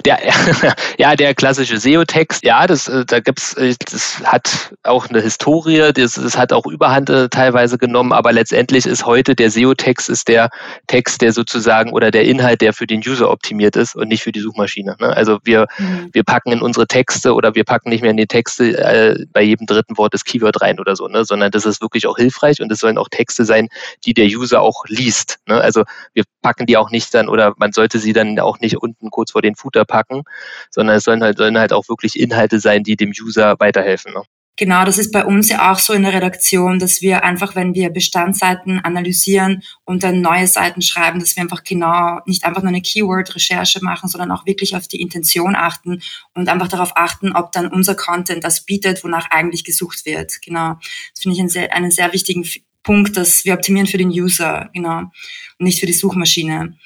der, 0.06 0.20
ja, 0.98 1.16
der 1.16 1.36
klassische 1.36 1.78
SEO-Text, 1.78 2.44
ja, 2.44 2.66
das, 2.66 2.88
äh, 2.88 3.06
da 3.06 3.20
gibt's, 3.20 3.54
äh, 3.54 3.76
das 3.90 4.22
hat 4.24 4.74
auch 4.84 5.10
eine 5.10 5.22
Historie, 5.22 5.92
das, 5.94 6.14
das 6.14 6.38
hat 6.38 6.52
auch 6.52 6.66
Überhand 6.66 7.10
äh, 7.10 7.30
teilweise 7.30 7.78
genommen, 7.78 8.14
aber 8.14 8.32
letztendlich 8.32 8.86
ist 8.86 9.06
heute 9.06 9.36
der 9.36 9.52
SEO-Text 9.52 10.10
ist 10.10 10.28
der 10.28 10.50
Text, 10.88 11.22
der 11.22 11.34
sozusagen 11.34 11.94
oder 11.94 12.10
der 12.10 12.26
Inhalt, 12.26 12.62
der 12.62 12.74
für 12.74 12.88
den 12.88 13.02
User 13.02 13.30
optimiert 13.30 13.76
ist 13.76 13.96
und 13.96 14.08
nicht 14.08 14.24
für 14.24 14.32
die 14.32 14.40
Suchmaschine. 14.40 14.96
Ne? 15.00 15.16
Also 15.16 15.40
wir, 15.44 15.68
mhm. 15.78 16.10
wir 16.12 16.24
packen 16.24 16.52
in 16.52 16.62
unsere 16.62 16.88
Texte 16.88 17.34
oder 17.34 17.54
wir 17.54 17.64
packen 17.64 17.90
nicht 17.90 18.02
mehr 18.02 18.12
in 18.12 18.18
die 18.18 18.28
Texte 18.28 18.78
äh, 18.78 19.26
bei 19.32 19.44
jedem 19.44 19.68
dritten 19.68 19.98
Wort 19.98 20.14
das 20.14 20.24
Keyword 20.24 20.62
rein 20.62 20.80
oder 20.80 20.96
so, 20.96 21.08
ne? 21.08 21.26
sondern 21.26 21.52
das 21.52 21.66
ist 21.66 21.82
wirklich 21.82 22.08
auch 22.08 22.18
hilfreich 22.18 22.60
und 22.62 22.72
es 22.72 22.80
sollen 22.80 22.98
auch 22.98 23.10
Texte 23.10 23.46
sein, 23.46 23.70
die 24.06 24.14
der 24.14 24.26
User 24.26 24.62
auch 24.62 24.86
liest. 24.88 25.40
Ne? 25.48 25.62
Also 25.62 25.84
wir 26.14 26.24
packen 26.42 26.66
die 26.66 26.78
auch 26.78 26.90
nicht 26.90 27.14
dann 27.14 27.30
oder 27.30 27.54
man 27.58 27.72
sollte 27.72 28.00
sie 28.00 28.14
dann 28.14 28.40
auch 28.40 28.60
nicht 28.60 28.78
unten 28.78 29.12
kurz 29.12 29.32
vor 29.32 29.43
den 29.44 29.56
Footer 29.56 29.86
packen, 29.86 30.24
sondern 30.72 30.98
es 30.98 31.04
sollen 31.04 31.24
halt, 31.24 31.38
sollen 31.38 31.58
halt 31.58 31.74
auch 31.74 31.88
wirklich 31.90 32.20
Inhalte 32.20 32.60
sein, 32.60 32.84
die 32.84 32.96
dem 32.96 33.12
User 33.12 33.56
weiterhelfen. 33.60 34.14
Ne? 34.14 34.24
Genau, 34.56 34.86
das 34.86 35.00
ist 35.00 35.12
bei 35.12 35.26
uns 35.26 35.50
ja 35.50 35.72
auch 35.72 35.80
so 35.80 35.94
in 35.94 36.04
der 36.04 36.14
Redaktion, 36.14 36.78
dass 36.78 37.02
wir 37.02 37.24
einfach, 37.24 37.56
wenn 37.56 37.74
wir 37.74 37.90
Bestandsseiten 37.90 38.80
analysieren 38.80 39.64
und 39.84 40.04
dann 40.04 40.22
neue 40.22 40.46
Seiten 40.46 40.84
schreiben, 40.84 41.20
dass 41.20 41.36
wir 41.36 41.42
einfach 41.42 41.64
genau 41.64 42.20
nicht 42.28 42.44
einfach 42.46 42.62
nur 42.62 42.70
eine 42.70 42.82
Keyword-Recherche 42.82 43.80
machen, 43.82 44.10
sondern 44.10 44.30
auch 44.30 44.46
wirklich 44.46 44.76
auf 44.76 44.88
die 44.88 45.02
Intention 45.02 45.56
achten 45.56 46.04
und 46.36 46.50
einfach 46.50 46.68
darauf 46.68 46.96
achten, 46.96 47.32
ob 47.32 47.52
dann 47.52 47.66
unser 47.66 47.96
Content 47.96 48.44
das 48.44 48.64
bietet, 48.64 49.04
wonach 49.04 49.32
eigentlich 49.32 49.64
gesucht 49.64 50.06
wird. 50.06 50.40
Genau. 50.44 50.78
Das 51.14 51.24
finde 51.24 51.34
ich 51.34 51.40
einen 51.40 51.50
sehr, 51.50 51.74
einen 51.74 51.90
sehr 51.90 52.14
wichtigen 52.14 52.48
Punkt, 52.84 53.18
dass 53.18 53.46
wir 53.46 53.56
optimieren 53.56 53.88
für 53.88 53.98
den 53.98 54.10
User, 54.10 54.70
genau, 54.74 55.00
und 55.00 55.12
nicht 55.58 55.80
für 55.80 55.88
die 55.88 55.94
Suchmaschine. 55.94 56.78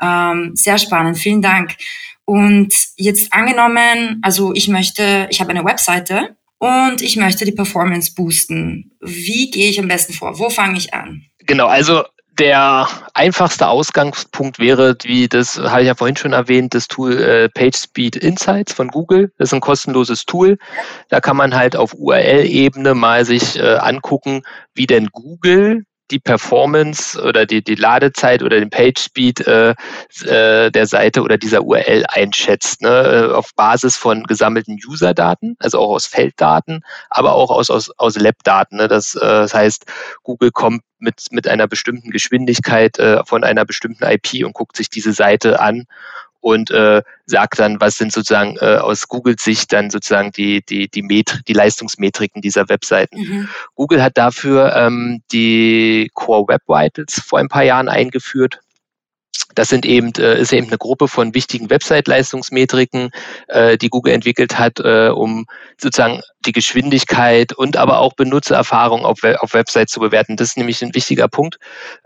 Ähm, 0.00 0.52
sehr 0.54 0.78
spannend, 0.78 1.18
vielen 1.18 1.42
Dank. 1.42 1.76
Und 2.24 2.74
jetzt 2.96 3.32
angenommen, 3.32 4.20
also 4.22 4.52
ich 4.54 4.68
möchte, 4.68 5.26
ich 5.30 5.40
habe 5.40 5.50
eine 5.50 5.64
Webseite 5.64 6.36
und 6.58 7.00
ich 7.02 7.16
möchte 7.16 7.44
die 7.44 7.52
Performance 7.52 8.12
boosten. 8.14 8.92
Wie 9.00 9.50
gehe 9.50 9.70
ich 9.70 9.80
am 9.80 9.88
besten 9.88 10.12
vor? 10.12 10.38
Wo 10.38 10.50
fange 10.50 10.76
ich 10.76 10.92
an? 10.92 11.22
Genau, 11.46 11.66
also 11.66 12.02
Der 12.38 12.86
einfachste 13.14 13.66
Ausgangspunkt 13.66 14.60
wäre, 14.60 14.96
wie 15.02 15.26
das 15.26 15.58
habe 15.58 15.80
ich 15.82 15.88
ja 15.88 15.96
vorhin 15.96 16.16
schon 16.16 16.32
erwähnt, 16.32 16.72
das 16.72 16.86
Tool 16.86 17.20
äh, 17.20 17.48
PageSpeed 17.48 18.14
Insights 18.14 18.72
von 18.72 18.88
Google. 18.88 19.32
Das 19.38 19.48
ist 19.48 19.54
ein 19.54 19.60
kostenloses 19.60 20.24
Tool. 20.24 20.56
Da 21.08 21.20
kann 21.20 21.36
man 21.36 21.56
halt 21.56 21.74
auf 21.74 21.94
URL-Ebene 21.94 22.94
mal 22.94 23.24
sich 23.24 23.58
äh, 23.58 23.74
angucken, 23.78 24.42
wie 24.72 24.86
denn 24.86 25.08
Google 25.08 25.84
die 26.10 26.18
Performance 26.18 27.20
oder 27.20 27.46
die, 27.46 27.62
die 27.62 27.74
Ladezeit 27.74 28.42
oder 28.42 28.58
den 28.58 28.70
Page 28.70 29.00
Speed 29.00 29.40
äh, 29.46 29.74
äh, 30.24 30.70
der 30.70 30.86
Seite 30.86 31.22
oder 31.22 31.38
dieser 31.38 31.62
URL 31.62 32.04
einschätzt, 32.08 32.82
ne? 32.82 32.88
Äh, 32.88 33.32
auf 33.32 33.54
Basis 33.54 33.96
von 33.96 34.24
gesammelten 34.24 34.78
User-Daten, 34.86 35.56
also 35.58 35.78
auch 35.78 35.90
aus 35.90 36.06
Felddaten, 36.06 36.82
aber 37.10 37.34
auch 37.34 37.50
aus, 37.50 37.70
aus, 37.70 37.90
aus 37.98 38.16
Lab-Daten. 38.16 38.76
Ne? 38.76 38.88
Das, 38.88 39.14
äh, 39.14 39.20
das 39.20 39.54
heißt, 39.54 39.86
Google 40.22 40.50
kommt 40.50 40.82
mit, 40.98 41.26
mit 41.30 41.46
einer 41.48 41.68
bestimmten 41.68 42.10
Geschwindigkeit 42.10 42.98
äh, 42.98 43.24
von 43.24 43.44
einer 43.44 43.64
bestimmten 43.64 44.04
IP 44.04 44.44
und 44.44 44.52
guckt 44.52 44.76
sich 44.76 44.90
diese 44.90 45.12
Seite 45.12 45.60
an 45.60 45.86
und 46.40 46.70
äh, 46.70 47.02
sagt 47.26 47.58
dann, 47.58 47.80
was 47.80 47.96
sind 47.96 48.12
sozusagen 48.12 48.56
äh, 48.60 48.76
aus 48.76 49.08
Googles 49.08 49.42
Sicht 49.42 49.72
dann 49.72 49.90
sozusagen 49.90 50.32
die, 50.32 50.64
die, 50.64 50.88
die, 50.88 51.02
Metri 51.02 51.40
die 51.46 51.52
Leistungsmetriken 51.52 52.42
dieser 52.42 52.68
Webseiten. 52.68 53.18
Mhm. 53.18 53.48
Google 53.74 54.02
hat 54.02 54.16
dafür 54.16 54.74
ähm, 54.76 55.22
die 55.32 56.10
Core 56.14 56.48
Web 56.48 56.62
Vitals 56.66 57.20
vor 57.20 57.38
ein 57.38 57.48
paar 57.48 57.64
Jahren 57.64 57.88
eingeführt. 57.88 58.60
Das 59.58 59.70
sind 59.70 59.84
eben, 59.84 60.12
äh, 60.18 60.40
ist 60.40 60.52
eben 60.52 60.68
eine 60.68 60.78
Gruppe 60.78 61.08
von 61.08 61.34
wichtigen 61.34 61.68
Website-Leistungsmetriken, 61.68 63.10
äh, 63.48 63.76
die 63.76 63.88
Google 63.88 64.14
entwickelt 64.14 64.56
hat, 64.56 64.78
äh, 64.78 65.08
um 65.08 65.46
sozusagen 65.80 66.20
die 66.46 66.52
Geschwindigkeit 66.52 67.52
und 67.52 67.76
aber 67.76 67.98
auch 67.98 68.12
Benutzererfahrung 68.12 69.04
auf, 69.04 69.24
auf 69.24 69.54
Websites 69.54 69.92
zu 69.92 69.98
bewerten. 69.98 70.36
Das 70.36 70.50
ist 70.50 70.58
nämlich 70.58 70.80
ein 70.80 70.94
wichtiger 70.94 71.26
Punkt. 71.26 71.58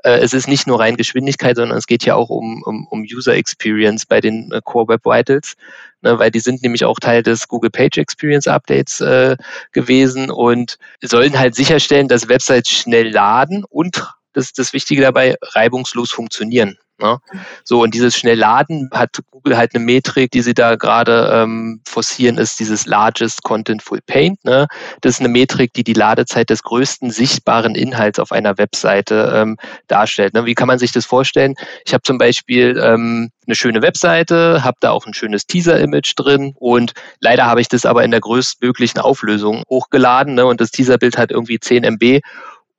Es 0.03 0.33
ist 0.33 0.49
nicht 0.49 0.67
nur 0.67 0.81
rein 0.81 0.97
Geschwindigkeit, 0.97 1.57
sondern 1.57 1.77
es 1.77 1.87
geht 1.87 2.07
ja 2.07 2.15
auch 2.15 2.31
um, 2.31 2.63
um, 2.63 2.87
um 2.89 3.03
User 3.03 3.35
Experience 3.35 4.07
bei 4.07 4.23
den 4.23 4.51
Core 4.65 4.89
Web 4.89 5.05
Vitals, 5.05 5.55
ne, 6.01 6.19
weil 6.19 6.31
die 6.31 6.41
sind 6.41 6.63
nämlich 6.63 6.87
auch 6.87 6.99
Teil 6.99 7.23
des 7.23 7.49
Google 7.49 7.71
Page 7.71 7.99
Experience 7.99 8.49
Updates 8.49 9.03
äh, 9.03 9.37
gewesen 9.73 10.31
und 10.31 10.79
sollen 11.03 11.39
halt 11.39 11.55
sicherstellen, 11.55 12.09
dass 12.09 12.31
Websites 12.31 12.71
schnell 12.71 13.11
laden 13.11 13.65
und 13.69 14.03
das 14.33 14.53
das 14.53 14.73
Wichtige 14.73 15.03
dabei, 15.03 15.37
reibungslos 15.43 16.11
funktionieren. 16.11 16.79
Ne? 17.03 17.19
So, 17.65 17.83
und 17.83 17.95
dieses 17.95 18.17
Schnellladen 18.17 18.89
hat 18.93 19.19
Google 19.31 19.57
halt 19.57 19.75
eine 19.75 19.85
Metrik, 19.85 20.31
die 20.31 20.43
sie 20.43 20.55
da 20.55 20.77
gerade 20.77 21.31
ähm, 21.35 21.81
forcieren, 21.85 22.39
ist 22.39 22.61
dieses 22.61 22.87
Largest 22.87 23.43
Contentful 23.43 24.01
Paint. 24.07 24.45
Ne? 24.45 24.69
Das 25.01 25.15
ist 25.15 25.21
eine 25.21 25.29
Metrik, 25.29 25.73
die 25.73 25.85
die 25.85 25.95
Ladezeit 25.95 26.49
des 26.49 26.63
größten 26.63 27.11
sichtbaren 27.11 27.75
Inhalts 27.75 28.19
auf 28.19 28.31
einer 28.31 28.57
Webseite 28.57 29.33
ähm, 29.35 29.57
darstellt. 29.89 30.35
Ne? 30.35 30.47
Wie 30.47 30.55
kann 30.55 30.69
man 30.69 30.79
sich 30.79 30.93
das 30.93 31.05
vorstellen? 31.05 31.55
Ich 31.85 31.93
habe 31.93 32.03
zum 32.03 32.19
Beispiel 32.19 32.81
ähm, 32.83 33.31
eine 33.47 33.57
schöne 33.57 33.83
Webseite, 33.83 34.63
habe 34.63 34.77
da 34.81 34.93
auch 34.93 35.07
ein 35.07 35.15
schönes 35.15 35.47
Teaser-Image 35.47 36.13
drin 36.15 36.55
und 36.57 36.93
leider 37.19 37.47
habe 37.47 37.61
ich 37.61 37.69
das 37.69 37.85
aber 37.85 38.05
in 38.05 38.13
der 38.13 38.21
größtmöglichen 38.21 39.01
Auflösung 39.01 39.65
hochgeladen 39.69 40.35
ne? 40.35 40.47
und 40.47 40.61
das 40.61 40.71
Teaser-Bild 40.71 41.19
hat 41.19 41.33
irgendwie 41.33 41.59
10 41.59 41.83
MB 41.83 42.21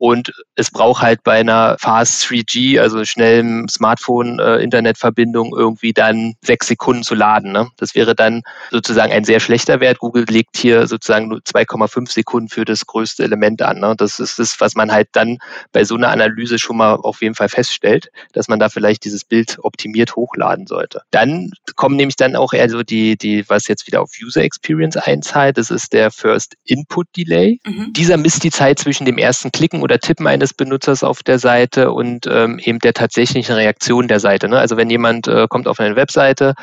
und 0.04 0.34
es 0.56 0.70
braucht 0.70 1.02
halt 1.02 1.24
bei 1.24 1.40
einer 1.40 1.78
Fast 1.80 2.26
3G, 2.26 2.78
also 2.78 3.06
schnellen 3.06 3.70
Smartphone-Internetverbindung, 3.70 5.56
irgendwie 5.56 5.94
dann 5.94 6.34
sechs 6.42 6.68
Sekunden 6.68 7.04
zu 7.04 7.16
laden. 7.16 7.54
Ne? 7.54 7.70
Das 7.78 7.96
wäre 7.96 8.14
dann 8.14 8.42
sozusagen 8.70 9.14
ein 9.14 9.24
sehr 9.24 9.40
schlechter 9.40 9.80
Wert. 9.80 10.00
Google 10.00 10.26
legt 10.28 10.58
hier 10.58 10.88
sozusagen 10.88 11.30
nur 11.30 11.40
2,5 11.40 12.12
Sekunden 12.12 12.50
für 12.50 12.66
das 12.66 12.86
größte 12.86 13.24
Element 13.24 13.62
an. 13.62 13.80
Ne? 13.80 13.96
Das 13.98 14.20
ist 14.20 14.40
das, 14.40 14.60
was 14.60 14.76
man 14.76 14.92
halt 14.92 15.08
dann 15.14 15.38
bei 15.72 15.86
so 15.86 15.96
einer 15.96 16.10
Analyse 16.10 16.60
schon 16.60 16.76
mal 16.76 16.96
auf 16.96 17.22
jeden 17.22 17.36
Fall 17.36 17.48
feststellt, 17.48 18.10
dass 18.34 18.50
man 18.50 18.60
da 18.60 18.68
vielleicht 18.68 19.06
dieses 19.06 19.24
Bild 19.24 19.58
optimiert 19.62 20.18
hochladen 20.18 20.68
sollte. 20.68 21.04
Dann 21.12 21.54
kommen 21.78 21.96
nämlich 21.96 22.18
dann 22.18 22.36
auch 22.36 22.52
eher 22.52 22.70
so 22.70 22.84
die, 22.84 23.18
die, 23.18 23.48
was 23.48 23.70
jetzt 23.70 23.88
wieder 23.88 24.02
auf 24.02 24.12
User 24.22 24.42
Experience 24.42 24.98
einzahlt, 24.98 25.58
das 25.58 25.72
ist 25.72 25.94
der 25.94 26.12
First 26.12 26.58
Input 26.66 27.08
Delay. 27.16 27.62
Mhm. 27.66 27.94
Dieser 27.94 28.18
misst 28.18 28.44
die 28.44 28.52
Zeit 28.52 28.80
zwischen 28.80 29.06
dem 29.06 29.18
ersten 29.18 29.50
Klicken 29.54 29.82
oder 29.82 29.93
Tippen 30.00 30.28
eines 30.28 30.54
Benutzers 30.54 31.04
auf 31.04 31.24
der 31.24 31.40
Seite 31.40 31.92
und 31.92 32.28
ähm, 32.28 32.60
eben 32.60 32.80
der 32.80 32.94
tatsächlichen 32.94 33.56
Reaktion 33.56 34.08
der 34.08 34.20
Seite. 34.20 34.48
Ne? 34.48 34.60
Also 34.60 34.78
wenn 34.78 34.90
jemand 34.90 35.28
äh, 35.28 35.48
kommt 35.48 35.68
auf 35.68 35.80
eine 35.80 35.96
Webseite 35.96 36.54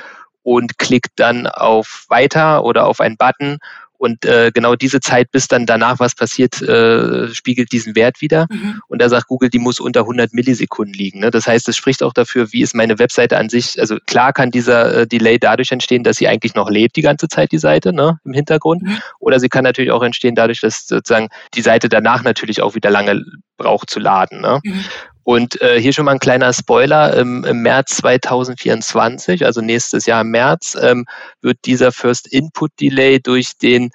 und 0.42 0.78
klickt 0.78 1.12
dann 1.16 1.46
auf 1.46 2.06
Weiter 2.08 2.64
oder 2.64 2.86
auf 2.86 3.00
einen 3.00 3.16
Button 3.16 3.58
und 4.00 4.24
äh, 4.24 4.50
genau 4.52 4.76
diese 4.76 5.00
Zeit, 5.00 5.30
bis 5.30 5.46
dann 5.46 5.66
danach 5.66 5.98
was 5.98 6.14
passiert, 6.14 6.62
äh, 6.62 7.28
spiegelt 7.34 7.70
diesen 7.70 7.94
Wert 7.94 8.22
wieder. 8.22 8.46
Mhm. 8.50 8.80
Und 8.88 9.02
da 9.02 9.10
sagt 9.10 9.26
Google, 9.26 9.50
die 9.50 9.58
muss 9.58 9.78
unter 9.78 10.00
100 10.00 10.32
Millisekunden 10.32 10.94
liegen. 10.94 11.20
Ne? 11.20 11.30
Das 11.30 11.46
heißt, 11.46 11.68
es 11.68 11.76
spricht 11.76 12.02
auch 12.02 12.14
dafür, 12.14 12.50
wie 12.50 12.62
ist 12.62 12.74
meine 12.74 12.98
Webseite 12.98 13.36
an 13.36 13.50
sich. 13.50 13.78
Also 13.78 13.98
klar 14.06 14.32
kann 14.32 14.50
dieser 14.50 15.00
äh, 15.00 15.06
Delay 15.06 15.38
dadurch 15.38 15.70
entstehen, 15.70 16.02
dass 16.02 16.16
sie 16.16 16.28
eigentlich 16.28 16.54
noch 16.54 16.70
lebt 16.70 16.96
die 16.96 17.02
ganze 17.02 17.28
Zeit, 17.28 17.52
die 17.52 17.58
Seite 17.58 17.92
ne, 17.92 18.18
im 18.24 18.32
Hintergrund. 18.32 18.84
Mhm. 18.84 18.96
Oder 19.18 19.38
sie 19.38 19.50
kann 19.50 19.64
natürlich 19.64 19.90
auch 19.90 20.02
entstehen 20.02 20.34
dadurch, 20.34 20.62
dass 20.62 20.86
sozusagen 20.86 21.28
die 21.52 21.60
Seite 21.60 21.90
danach 21.90 22.22
natürlich 22.22 22.62
auch 22.62 22.74
wieder 22.74 22.88
lange 22.88 23.22
braucht 23.58 23.90
zu 23.90 24.00
laden. 24.00 24.40
Ne? 24.40 24.60
Mhm. 24.64 24.84
Und 25.30 25.62
äh, 25.62 25.80
hier 25.80 25.92
schon 25.92 26.06
mal 26.06 26.10
ein 26.10 26.18
kleiner 26.18 26.52
Spoiler. 26.52 27.16
Im, 27.16 27.44
im 27.44 27.62
März 27.62 27.98
2024, 27.98 29.46
also 29.46 29.60
nächstes 29.60 30.06
Jahr 30.06 30.22
im 30.22 30.32
März, 30.32 30.76
ähm, 30.82 31.06
wird 31.40 31.58
dieser 31.66 31.92
First 31.92 32.26
Input 32.26 32.72
Delay 32.80 33.20
durch 33.20 33.56
den 33.56 33.90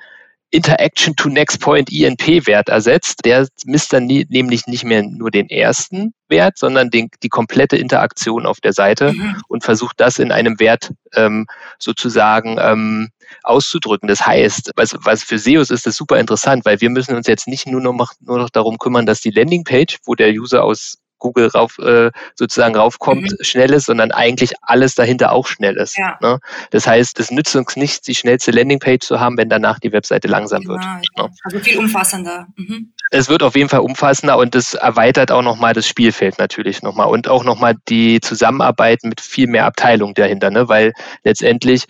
Interaction 0.52 1.14
to 1.18 1.28
Next 1.28 1.60
Point 1.60 1.92
INP-Wert 1.92 2.70
ersetzt. 2.70 3.26
Der 3.26 3.50
misst 3.66 3.92
dann 3.92 4.06
nie, 4.06 4.26
nämlich 4.30 4.66
nicht 4.68 4.86
mehr 4.86 5.04
nur 5.04 5.30
den 5.30 5.50
ersten 5.50 6.14
Wert, 6.30 6.58
sondern 6.58 6.90
den, 6.90 7.10
die 7.22 7.28
komplette 7.28 7.76
Interaktion 7.76 8.46
auf 8.46 8.62
der 8.62 8.72
Seite 8.72 9.12
mhm. 9.12 9.42
und 9.50 9.66
versucht 9.66 10.00
das 10.00 10.20
in 10.20 10.32
einem 10.32 10.58
Wert 10.62 10.94
ähm, 11.16 11.48
sozusagen 11.80 12.58
ähm, 12.62 13.10
auszudrücken. 13.44 14.08
Das 14.08 14.26
heißt, 14.26 14.72
was, 14.78 14.96
was 15.02 15.22
für 15.22 15.38
SEOs 15.38 15.70
ist 15.70 15.86
das 15.86 15.98
super 15.98 16.18
interessant, 16.18 16.64
weil 16.64 16.80
wir 16.80 16.90
müssen 16.90 17.14
uns 17.14 17.28
jetzt 17.28 17.50
nicht 17.50 17.68
nur 17.68 17.82
noch, 17.82 18.14
nur 18.22 18.38
noch 18.38 18.50
darum 18.50 18.78
kümmern, 18.78 19.06
dass 19.06 19.20
die 19.20 19.32
Landingpage, 19.32 19.98
wo 20.06 20.16
der 20.16 20.30
User 20.30 20.64
aus 20.64 20.98
Google 21.20 21.48
rauf, 21.48 21.78
äh, 21.80 22.12
sozusagen 22.36 22.76
raufkommt, 22.76 23.32
mhm. 23.32 23.44
schnell 23.44 23.74
ist, 23.74 23.86
sondern 23.86 24.12
eigentlich 24.12 24.54
alles 24.62 24.96
dahinter 24.96 25.32
auch 25.32 25.48
schnell 25.48 25.78
ist. 25.78 25.98
Ja. 25.98 26.18
Ne? 26.22 26.40
Das 26.72 26.88
heißt, 26.88 27.20
es 27.20 27.32
nützt 27.32 27.56
uns 27.56 27.76
nicht, 27.76 28.08
die 28.08 28.16
schnellste 28.16 28.52
Landingpage 28.52 29.06
zu 29.06 29.20
haben, 29.20 29.38
wenn 29.38 29.50
danach 29.50 29.80
die 29.80 29.92
Webseite 29.92 30.28
langsam 30.28 30.62
genau, 30.62 30.74
wird. 30.74 30.84
Ne? 31.18 31.30
Also 31.44 31.60
viel 31.60 31.78
umfassender. 31.80 32.48
Mhm. 32.56 32.94
Es 33.12 33.30
wird 33.30 33.44
auf 33.44 33.56
jeden 33.56 33.70
Fall 33.70 33.82
umfassender 33.82 34.38
und 34.38 34.56
das 34.56 34.74
erweitert 34.74 35.32
auch 35.32 35.44
nochmal 35.44 35.74
das 35.74 35.88
Spielfeld 35.88 36.40
natürlich 36.40 36.82
nochmal 36.82 37.08
und 37.08 37.28
auch 37.28 37.44
nochmal 37.44 37.76
die 37.88 38.20
Zusammenarbeit 38.20 39.04
mit 39.04 39.22
viel 39.22 39.48
mehr 39.48 39.66
Abteilungen 39.66 40.16
dahinter, 40.16 40.50
ne? 40.50 40.68
weil 40.68 40.94
letztendlich 41.24 41.86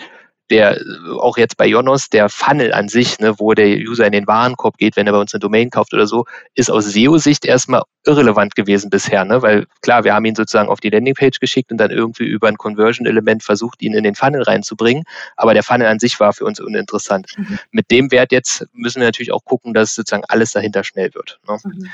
der 0.50 0.80
auch 1.20 1.38
jetzt 1.38 1.58
bei 1.58 1.66
Jonos, 1.66 2.10
der 2.10 2.30
Funnel 2.30 2.74
an 2.74 2.88
sich, 2.88 3.20
ne, 3.20 3.40
wo 3.40 3.54
der 3.54 3.68
User 3.68 4.06
in 4.06 4.12
den 4.12 4.28
Warenkorb 4.28 4.78
geht, 4.78 4.96
wenn 4.96 5.08
er 5.08 5.14
bei 5.14 5.20
uns 5.20 5.34
eine 5.34 5.40
Domain 5.40 5.70
kauft 5.72 5.94
oder 5.94 6.06
so, 6.06 6.26
ist 6.54 6.70
aus 6.70 6.86
SEO-Sicht 6.86 7.46
erstmal 7.46 7.82
irrelevant 8.06 8.56
gewesen 8.56 8.90
bisher, 8.92 9.26
ne? 9.26 9.42
Weil 9.42 9.66
klar, 9.82 10.04
wir 10.04 10.14
haben 10.14 10.26
ihn 10.26 10.36
sozusagen 10.36 10.70
auf 10.70 10.80
die 10.80 10.90
Landingpage 10.90 11.40
geschickt 11.40 11.72
und 11.72 11.78
dann 11.78 11.90
irgendwie 11.90 12.26
über 12.26 12.48
ein 12.48 12.58
Conversion-Element 12.58 13.44
versucht, 13.44 13.82
ihn 13.82 13.94
in 13.94 14.04
den 14.04 14.14
Funnel 14.14 14.44
reinzubringen. 14.44 15.04
Aber 15.36 15.54
der 15.54 15.64
Funnel 15.64 15.88
an 15.88 16.00
sich 16.00 16.20
war 16.20 16.34
für 16.34 16.46
uns 16.46 16.60
uninteressant. 16.60 17.32
Mhm. 17.38 17.60
Mit 17.72 17.90
dem 17.90 18.12
Wert 18.12 18.32
jetzt 18.32 18.68
müssen 18.74 19.00
wir 19.00 19.08
natürlich 19.08 19.32
auch 19.32 19.44
gucken, 19.44 19.74
dass 19.74 19.96
sozusagen 19.96 20.24
alles 20.28 20.52
dahinter 20.52 20.84
schnell 20.84 21.14
wird. 21.16 21.40
Ne? 21.48 21.58
Mhm. 21.64 21.90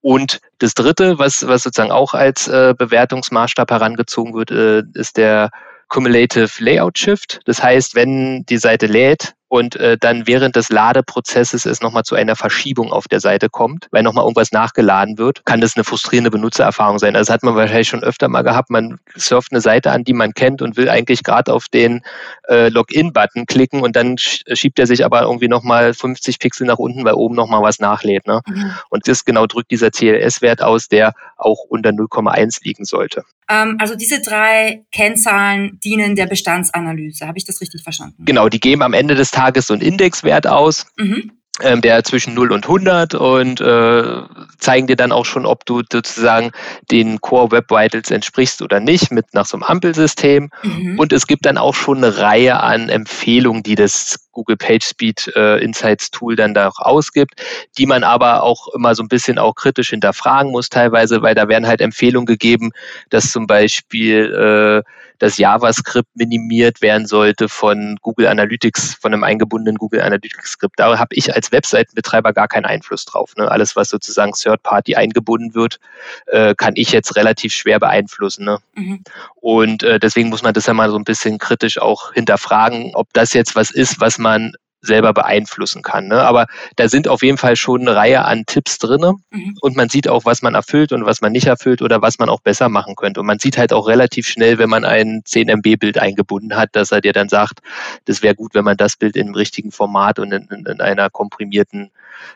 Und 0.00 0.40
das 0.58 0.74
dritte, 0.74 1.18
was, 1.18 1.46
was 1.46 1.62
sozusagen 1.62 1.92
auch 1.92 2.12
als 2.12 2.48
äh, 2.48 2.74
Bewertungsmaßstab 2.76 3.70
herangezogen 3.70 4.34
wird, 4.34 4.50
äh, 4.50 4.82
ist 4.94 5.16
der 5.16 5.50
Cumulative 5.92 6.50
Layout 6.58 6.98
Shift. 6.98 7.40
Das 7.44 7.62
heißt, 7.62 7.94
wenn 7.94 8.44
die 8.46 8.56
Seite 8.56 8.86
lädt 8.86 9.34
und 9.48 9.76
äh, 9.76 9.98
dann 9.98 10.26
während 10.26 10.56
des 10.56 10.70
Ladeprozesses 10.70 11.66
es 11.66 11.82
nochmal 11.82 12.04
zu 12.04 12.14
einer 12.14 12.34
Verschiebung 12.34 12.90
auf 12.90 13.08
der 13.08 13.20
Seite 13.20 13.50
kommt, 13.50 13.88
weil 13.90 14.02
nochmal 14.02 14.24
irgendwas 14.24 14.52
nachgeladen 14.52 15.18
wird, 15.18 15.44
kann 15.44 15.60
das 15.60 15.76
eine 15.76 15.84
frustrierende 15.84 16.30
Benutzererfahrung 16.30 16.98
sein. 16.98 17.14
Also 17.14 17.28
das 17.28 17.34
hat 17.34 17.42
man 17.42 17.56
wahrscheinlich 17.56 17.88
schon 17.88 18.02
öfter 18.02 18.28
mal 18.28 18.40
gehabt. 18.40 18.70
Man 18.70 19.00
surft 19.16 19.52
eine 19.52 19.60
Seite 19.60 19.92
an, 19.92 20.04
die 20.04 20.14
man 20.14 20.32
kennt 20.32 20.62
und 20.62 20.78
will 20.78 20.88
eigentlich 20.88 21.22
gerade 21.24 21.52
auf 21.52 21.68
den 21.68 22.00
äh, 22.48 22.70
Login-Button 22.70 23.44
klicken 23.44 23.82
und 23.82 23.94
dann 23.94 24.16
schiebt 24.16 24.78
er 24.78 24.86
sich 24.86 25.04
aber 25.04 25.20
irgendwie 25.20 25.48
nochmal 25.48 25.92
50 25.92 26.38
Pixel 26.38 26.66
nach 26.66 26.78
unten, 26.78 27.04
weil 27.04 27.12
oben 27.12 27.34
nochmal 27.34 27.60
was 27.60 27.80
nachlädt. 27.80 28.26
Ne? 28.26 28.40
Mhm. 28.46 28.72
Und 28.88 29.06
das 29.08 29.26
genau 29.26 29.44
drückt 29.44 29.70
dieser 29.70 29.90
CLS-Wert 29.90 30.62
aus, 30.62 30.88
der 30.88 31.12
auch 31.36 31.58
unter 31.68 31.90
0,1 31.90 32.64
liegen 32.64 32.86
sollte. 32.86 33.24
Ähm, 33.48 33.76
also 33.80 33.94
diese 33.94 34.20
drei 34.20 34.84
Kennzahlen 34.92 35.78
dienen 35.84 36.16
der 36.16 36.26
Bestandsanalyse. 36.26 37.26
Habe 37.26 37.38
ich 37.38 37.44
das 37.44 37.60
richtig 37.60 37.82
verstanden? 37.82 38.24
Genau, 38.24 38.48
die 38.48 38.60
geben 38.60 38.82
am 38.82 38.92
Ende 38.92 39.14
des 39.14 39.30
Tages 39.30 39.66
so 39.66 39.74
einen 39.74 39.82
Indexwert 39.82 40.46
aus. 40.46 40.86
Mhm 40.96 41.32
ähm, 41.60 41.80
der 41.80 42.02
zwischen 42.04 42.34
0 42.34 42.52
und 42.52 42.64
100 42.64 43.14
und 43.14 43.60
äh, 43.60 44.22
zeigen 44.58 44.86
dir 44.86 44.96
dann 44.96 45.12
auch 45.12 45.26
schon, 45.26 45.44
ob 45.44 45.66
du 45.66 45.82
sozusagen 45.90 46.50
den 46.90 47.20
Core 47.20 47.50
Web 47.52 47.70
Vitals 47.70 48.10
entsprichst 48.10 48.62
oder 48.62 48.80
nicht, 48.80 49.12
mit 49.12 49.26
nach 49.32 49.46
so 49.46 49.56
einem 49.56 49.64
Ampelsystem. 49.64 50.50
Mhm. 50.62 50.98
Und 50.98 51.12
es 51.12 51.26
gibt 51.26 51.44
dann 51.44 51.58
auch 51.58 51.74
schon 51.74 51.98
eine 51.98 52.18
Reihe 52.18 52.60
an 52.60 52.88
Empfehlungen, 52.88 53.62
die 53.62 53.74
das 53.74 54.21
Google 54.32 54.56
PageSpeed 54.56 55.32
äh, 55.36 55.58
Insights 55.62 56.10
Tool 56.10 56.36
dann 56.36 56.54
da 56.54 56.68
auch 56.68 56.78
ausgibt, 56.78 57.42
die 57.78 57.86
man 57.86 58.04
aber 58.04 58.42
auch 58.42 58.68
immer 58.74 58.94
so 58.94 59.02
ein 59.02 59.08
bisschen 59.08 59.38
auch 59.38 59.54
kritisch 59.54 59.90
hinterfragen 59.90 60.50
muss 60.50 60.68
teilweise, 60.68 61.22
weil 61.22 61.34
da 61.34 61.48
werden 61.48 61.66
halt 61.66 61.80
Empfehlungen 61.80 62.26
gegeben, 62.26 62.70
dass 63.10 63.30
zum 63.30 63.46
Beispiel 63.46 64.84
äh, 64.84 64.90
das 65.22 65.38
JavaScript 65.38 66.08
minimiert 66.16 66.82
werden 66.82 67.06
sollte 67.06 67.48
von 67.48 67.96
Google 68.02 68.26
Analytics, 68.26 68.96
von 69.00 69.14
einem 69.14 69.22
eingebundenen 69.22 69.78
Google 69.78 70.00
Analytics 70.00 70.50
Skript. 70.50 70.80
Da 70.80 70.98
habe 70.98 71.14
ich 71.14 71.32
als 71.32 71.52
Webseitenbetreiber 71.52 72.32
gar 72.32 72.48
keinen 72.48 72.64
Einfluss 72.64 73.04
drauf. 73.04 73.36
Ne? 73.36 73.48
Alles, 73.48 73.76
was 73.76 73.88
sozusagen 73.88 74.32
Third 74.32 74.64
Party 74.64 74.96
eingebunden 74.96 75.54
wird, 75.54 75.78
äh, 76.26 76.56
kann 76.56 76.72
ich 76.74 76.90
jetzt 76.90 77.14
relativ 77.14 77.52
schwer 77.52 77.78
beeinflussen. 77.78 78.44
Ne? 78.46 78.58
Mhm. 78.74 79.04
Und 79.36 79.84
äh, 79.84 80.00
deswegen 80.00 80.28
muss 80.28 80.42
man 80.42 80.54
das 80.54 80.66
ja 80.66 80.74
mal 80.74 80.90
so 80.90 80.96
ein 80.96 81.04
bisschen 81.04 81.38
kritisch 81.38 81.80
auch 81.80 82.12
hinterfragen, 82.12 82.90
ob 82.94 83.12
das 83.12 83.32
jetzt 83.32 83.54
was 83.54 83.70
ist, 83.70 84.00
was 84.00 84.18
man 84.22 84.52
selber 84.82 85.12
beeinflussen 85.14 85.82
kann. 85.82 86.08
Ne? 86.08 86.20
Aber 86.20 86.46
da 86.76 86.88
sind 86.88 87.08
auf 87.08 87.22
jeden 87.22 87.38
Fall 87.38 87.56
schon 87.56 87.82
eine 87.82 87.96
Reihe 87.96 88.24
an 88.24 88.44
Tipps 88.46 88.78
drin 88.78 89.00
mhm. 89.30 89.56
und 89.60 89.76
man 89.76 89.88
sieht 89.88 90.08
auch, 90.08 90.24
was 90.24 90.42
man 90.42 90.54
erfüllt 90.54 90.92
und 90.92 91.06
was 91.06 91.20
man 91.20 91.32
nicht 91.32 91.46
erfüllt 91.46 91.80
oder 91.80 92.02
was 92.02 92.18
man 92.18 92.28
auch 92.28 92.40
besser 92.40 92.68
machen 92.68 92.96
könnte. 92.96 93.20
Und 93.20 93.26
man 93.26 93.38
sieht 93.38 93.56
halt 93.56 93.72
auch 93.72 93.86
relativ 93.86 94.26
schnell, 94.26 94.58
wenn 94.58 94.68
man 94.68 94.84
ein 94.84 95.22
10 95.24 95.48
MB-Bild 95.48 95.98
eingebunden 95.98 96.56
hat, 96.56 96.70
dass 96.72 96.90
er 96.90 97.00
dir 97.00 97.12
dann 97.12 97.28
sagt, 97.28 97.60
das 98.06 98.22
wäre 98.22 98.34
gut, 98.34 98.54
wenn 98.54 98.64
man 98.64 98.76
das 98.76 98.96
Bild 98.96 99.16
im 99.16 99.34
richtigen 99.34 99.70
Format 99.70 100.18
und 100.18 100.32
in, 100.32 100.48
in, 100.50 100.66
in 100.66 100.80
einer 100.80 101.08
komprimierten 101.10 101.90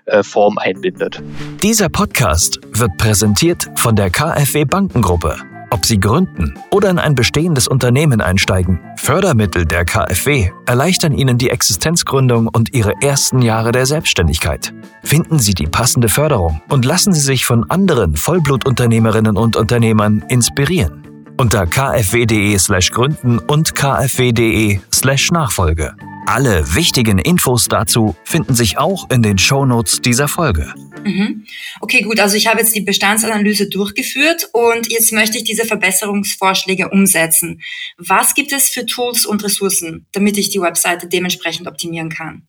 äh, 0.06 0.22
Form 0.22 0.58
einbindet. 0.58 1.20
Dieser 1.62 1.88
Podcast 1.88 2.60
wird 2.72 2.96
präsentiert 2.96 3.68
von 3.74 3.96
der 3.96 4.10
KfW 4.10 4.64
Bankengruppe. 4.64 5.55
Ob 5.70 5.84
Sie 5.84 5.98
gründen 5.98 6.54
oder 6.70 6.90
in 6.90 6.98
ein 6.98 7.14
bestehendes 7.14 7.66
Unternehmen 7.66 8.20
einsteigen, 8.20 8.80
Fördermittel 8.96 9.64
der 9.64 9.84
KfW 9.84 10.50
erleichtern 10.66 11.12
Ihnen 11.12 11.38
die 11.38 11.50
Existenzgründung 11.50 12.48
und 12.48 12.72
Ihre 12.72 12.94
ersten 13.02 13.42
Jahre 13.42 13.72
der 13.72 13.86
Selbstständigkeit. 13.86 14.72
Finden 15.02 15.38
Sie 15.38 15.54
die 15.54 15.66
passende 15.66 16.08
Förderung 16.08 16.60
und 16.68 16.84
lassen 16.84 17.12
Sie 17.12 17.20
sich 17.20 17.46
von 17.46 17.68
anderen 17.70 18.16
Vollblutunternehmerinnen 18.16 19.36
und 19.36 19.56
Unternehmern 19.56 20.24
inspirieren. 20.28 21.02
Unter 21.36 21.66
kfw.de 21.66 22.58
slash 22.58 22.90
gründen 22.92 23.38
und 23.38 23.74
kfw.de 23.74 24.80
slash 24.92 25.30
Nachfolge. 25.32 25.94
Alle 26.26 26.74
wichtigen 26.74 27.18
Infos 27.18 27.68
dazu 27.68 28.16
finden 28.24 28.54
sich 28.54 28.78
auch 28.78 29.08
in 29.10 29.22
den 29.22 29.38
Shownotes 29.38 30.02
dieser 30.02 30.26
Folge. 30.26 30.74
Mhm. 31.04 31.46
Okay, 31.80 32.02
gut. 32.02 32.18
Also 32.18 32.36
ich 32.36 32.48
habe 32.48 32.58
jetzt 32.58 32.74
die 32.74 32.80
Bestandsanalyse 32.80 33.68
durchgeführt 33.68 34.48
und 34.52 34.90
jetzt 34.90 35.12
möchte 35.12 35.38
ich 35.38 35.44
diese 35.44 35.64
Verbesserungsvorschläge 35.64 36.88
umsetzen. 36.88 37.62
Was 37.96 38.34
gibt 38.34 38.52
es 38.52 38.68
für 38.68 38.84
Tools 38.84 39.24
und 39.24 39.44
Ressourcen, 39.44 40.06
damit 40.10 40.36
ich 40.36 40.50
die 40.50 40.60
Webseite 40.60 41.06
dementsprechend 41.06 41.68
optimieren 41.68 42.10
kann? 42.10 42.48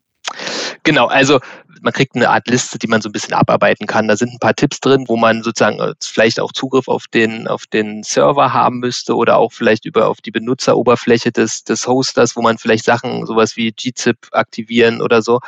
Genau, 0.88 1.08
also 1.08 1.42
man 1.82 1.92
kriegt 1.92 2.16
eine 2.16 2.30
Art 2.30 2.48
Liste, 2.48 2.80
die 2.80 2.88
man 2.88 3.02
so 3.02 3.10
ein 3.10 3.12
bisschen 3.12 3.34
abarbeiten 3.34 3.88
kann. 3.88 4.08
Da 4.08 4.16
sind 4.16 4.32
ein 4.32 4.40
paar 4.40 4.56
Tipps 4.56 4.80
drin, 4.80 5.04
wo 5.10 5.18
man 5.18 5.44
sozusagen 5.44 5.82
äh, 5.82 5.94
vielleicht 6.02 6.40
auch 6.40 6.54
Zugriff 6.54 6.88
auf 6.88 7.08
den, 7.14 7.46
auf 7.46 7.68
den 7.68 8.04
Server 8.04 8.54
haben 8.54 8.80
müsste 8.80 9.14
oder 9.14 9.36
auch 9.36 9.52
vielleicht 9.52 9.84
über 9.84 10.08
auf 10.08 10.22
die 10.22 10.32
Benutzeroberfläche 10.32 11.34
des, 11.34 11.66
des 11.66 11.88
Hosters, 11.88 12.38
wo 12.38 12.42
man 12.42 12.58
vielleicht 12.58 12.86
Sachen, 12.86 13.26
sowas 13.26 13.58
wie 13.58 13.74
gzip 13.74 14.30
aktivieren 14.32 15.02
oder 15.02 15.22
so, 15.22 15.42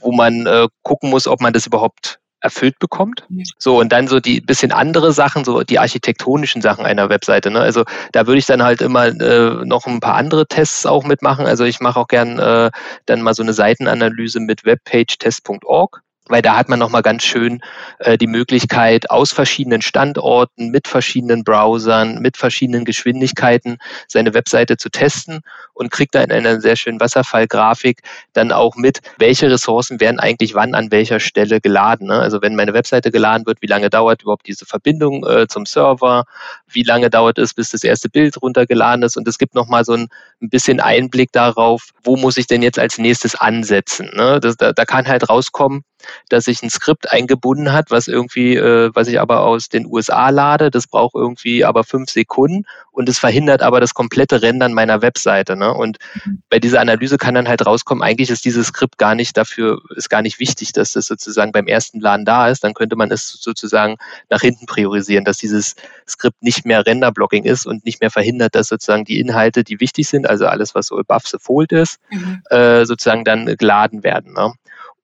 wo 0.00 0.10
man 0.10 0.46
äh, 0.46 0.68
gucken 0.84 1.10
muss, 1.10 1.26
ob 1.26 1.42
man 1.42 1.52
das 1.52 1.66
überhaupt 1.66 2.18
erfüllt 2.40 2.78
bekommt. 2.78 3.24
So, 3.58 3.80
und 3.80 3.90
dann 3.90 4.08
so 4.08 4.20
die 4.20 4.40
bisschen 4.40 4.72
andere 4.72 5.12
Sachen, 5.12 5.44
so 5.44 5.62
die 5.62 5.78
architektonischen 5.78 6.62
Sachen 6.62 6.84
einer 6.84 7.08
Webseite. 7.08 7.50
Ne? 7.50 7.60
Also 7.60 7.84
da 8.12 8.26
würde 8.26 8.38
ich 8.38 8.46
dann 8.46 8.62
halt 8.62 8.80
immer 8.80 9.06
äh, 9.06 9.64
noch 9.64 9.86
ein 9.86 10.00
paar 10.00 10.14
andere 10.14 10.46
Tests 10.46 10.86
auch 10.86 11.04
mitmachen. 11.04 11.46
Also 11.46 11.64
ich 11.64 11.80
mache 11.80 11.98
auch 11.98 12.08
gern 12.08 12.38
äh, 12.38 12.70
dann 13.06 13.22
mal 13.22 13.34
so 13.34 13.42
eine 13.42 13.52
Seitenanalyse 13.52 14.40
mit 14.40 14.64
webpagetest.org 14.64 16.02
weil 16.28 16.42
da 16.42 16.56
hat 16.56 16.68
man 16.68 16.78
nochmal 16.78 17.02
ganz 17.02 17.24
schön 17.24 17.60
äh, 17.98 18.18
die 18.18 18.26
Möglichkeit, 18.26 19.10
aus 19.10 19.32
verschiedenen 19.32 19.82
Standorten, 19.82 20.70
mit 20.70 20.88
verschiedenen 20.88 21.44
Browsern, 21.44 22.20
mit 22.20 22.36
verschiedenen 22.36 22.84
Geschwindigkeiten 22.84 23.78
seine 24.06 24.34
Webseite 24.34 24.76
zu 24.76 24.90
testen 24.90 25.40
und 25.74 25.90
kriegt 25.90 26.14
da 26.14 26.22
in 26.22 26.32
einer 26.32 26.60
sehr 26.60 26.76
schönen 26.76 27.00
Wasserfallgrafik 27.00 28.02
dann 28.32 28.52
auch 28.52 28.76
mit, 28.76 29.00
welche 29.18 29.50
Ressourcen 29.50 30.00
werden 30.00 30.20
eigentlich 30.20 30.54
wann 30.54 30.74
an 30.74 30.90
welcher 30.90 31.20
Stelle 31.20 31.60
geladen. 31.60 32.08
Ne? 32.08 32.18
Also 32.18 32.42
wenn 32.42 32.56
meine 32.56 32.74
Webseite 32.74 33.10
geladen 33.10 33.46
wird, 33.46 33.62
wie 33.62 33.66
lange 33.66 33.90
dauert 33.90 34.22
überhaupt 34.22 34.46
diese 34.46 34.66
Verbindung 34.66 35.26
äh, 35.26 35.46
zum 35.48 35.66
Server, 35.66 36.24
wie 36.66 36.82
lange 36.82 37.10
dauert 37.10 37.38
es, 37.38 37.54
bis 37.54 37.70
das 37.70 37.84
erste 37.84 38.08
Bild 38.08 38.40
runtergeladen 38.40 39.02
ist 39.02 39.16
und 39.16 39.26
es 39.28 39.38
gibt 39.38 39.54
nochmal 39.54 39.84
so 39.84 39.94
ein, 39.94 40.08
ein 40.42 40.50
bisschen 40.50 40.80
Einblick 40.80 41.32
darauf, 41.32 41.90
wo 42.02 42.16
muss 42.16 42.36
ich 42.36 42.46
denn 42.46 42.62
jetzt 42.62 42.78
als 42.78 42.98
nächstes 42.98 43.34
ansetzen. 43.34 44.10
Ne? 44.14 44.40
Das, 44.40 44.56
da, 44.56 44.72
da 44.72 44.84
kann 44.84 45.06
halt 45.06 45.28
rauskommen, 45.28 45.84
dass 46.28 46.44
sich 46.44 46.62
ein 46.62 46.70
Skript 46.70 47.12
eingebunden 47.12 47.72
hat, 47.72 47.90
was 47.90 48.08
irgendwie, 48.08 48.56
äh, 48.56 48.90
was 48.94 49.08
ich 49.08 49.20
aber 49.20 49.40
aus 49.40 49.68
den 49.68 49.86
USA 49.86 50.30
lade. 50.30 50.70
Das 50.70 50.86
braucht 50.86 51.14
irgendwie 51.14 51.64
aber 51.64 51.84
fünf 51.84 52.10
Sekunden 52.10 52.64
und 52.98 53.08
es 53.08 53.20
verhindert 53.20 53.62
aber 53.62 53.80
das 53.80 53.94
komplette 53.94 54.42
Rendern 54.42 54.74
meiner 54.74 55.02
Webseite. 55.02 55.56
Ne? 55.56 55.72
Und 55.72 55.98
mhm. 56.24 56.42
bei 56.50 56.58
dieser 56.58 56.80
Analyse 56.80 57.16
kann 57.16 57.34
dann 57.34 57.46
halt 57.46 57.64
rauskommen, 57.64 58.02
eigentlich 58.02 58.28
ist 58.28 58.44
dieses 58.44 58.68
Skript 58.68 58.98
gar 58.98 59.14
nicht 59.14 59.36
dafür, 59.36 59.80
ist 59.94 60.10
gar 60.10 60.20
nicht 60.20 60.40
wichtig, 60.40 60.72
dass 60.72 60.92
das 60.92 61.06
sozusagen 61.06 61.52
beim 61.52 61.68
ersten 61.68 62.00
Laden 62.00 62.24
da 62.24 62.48
ist. 62.48 62.64
Dann 62.64 62.74
könnte 62.74 62.96
man 62.96 63.12
es 63.12 63.28
sozusagen 63.28 63.96
nach 64.30 64.40
hinten 64.40 64.66
priorisieren, 64.66 65.24
dass 65.24 65.36
dieses 65.36 65.76
Skript 66.08 66.42
nicht 66.42 66.66
mehr 66.66 66.84
Renderblocking 66.84 67.44
ist 67.44 67.66
und 67.66 67.84
nicht 67.84 68.00
mehr 68.00 68.10
verhindert, 68.10 68.56
dass 68.56 68.66
sozusagen 68.66 69.04
die 69.04 69.20
Inhalte, 69.20 69.62
die 69.62 69.78
wichtig 69.78 70.08
sind, 70.08 70.28
also 70.28 70.46
alles, 70.46 70.74
was 70.74 70.88
so 70.88 70.98
above 70.98 71.24
the 71.26 71.38
fold 71.40 71.70
ist, 71.70 72.00
mhm. 72.10 72.42
äh, 72.50 72.84
sozusagen 72.84 73.24
dann 73.24 73.46
geladen 73.56 74.02
werden. 74.02 74.32
Ne? 74.32 74.54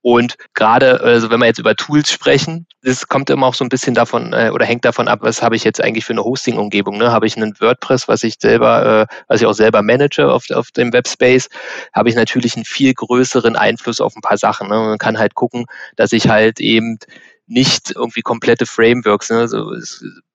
Und 0.06 0.36
gerade, 0.52 1.00
also 1.00 1.30
wenn 1.30 1.40
wir 1.40 1.46
jetzt 1.46 1.58
über 1.58 1.74
Tools 1.74 2.12
sprechen, 2.12 2.66
das 2.82 3.08
kommt 3.08 3.30
immer 3.30 3.46
auch 3.46 3.54
so 3.54 3.64
ein 3.64 3.70
bisschen 3.70 3.94
davon 3.94 4.34
äh, 4.34 4.50
oder 4.52 4.66
hängt 4.66 4.84
davon 4.84 5.08
ab, 5.08 5.20
was 5.22 5.40
habe 5.40 5.56
ich 5.56 5.64
jetzt 5.64 5.82
eigentlich 5.82 6.04
für 6.04 6.12
eine 6.12 6.22
Hosting-Umgebung. 6.22 6.98
Ne? 6.98 7.10
Habe 7.10 7.26
ich 7.26 7.38
einen 7.38 7.58
WordPress, 7.58 8.06
was 8.06 8.22
ich 8.22 8.34
selber, 8.38 9.06
äh, 9.08 9.14
was 9.28 9.40
ich 9.40 9.46
auch 9.46 9.54
selber 9.54 9.80
manage 9.80 10.30
auf, 10.30 10.50
auf 10.50 10.72
dem 10.72 10.92
Webspace, 10.92 11.48
habe 11.94 12.10
ich 12.10 12.16
natürlich 12.16 12.54
einen 12.54 12.66
viel 12.66 12.92
größeren 12.92 13.56
Einfluss 13.56 13.98
auf 13.98 14.14
ein 14.14 14.20
paar 14.20 14.36
Sachen. 14.36 14.68
Ne? 14.68 14.74
Man 14.74 14.98
kann 14.98 15.18
halt 15.18 15.34
gucken, 15.34 15.64
dass 15.96 16.12
ich 16.12 16.28
halt 16.28 16.60
eben 16.60 16.98
nicht 17.46 17.92
irgendwie 17.96 18.20
komplette 18.20 18.66
Frameworks. 18.66 19.30
Ne? 19.30 19.38
Also 19.38 19.72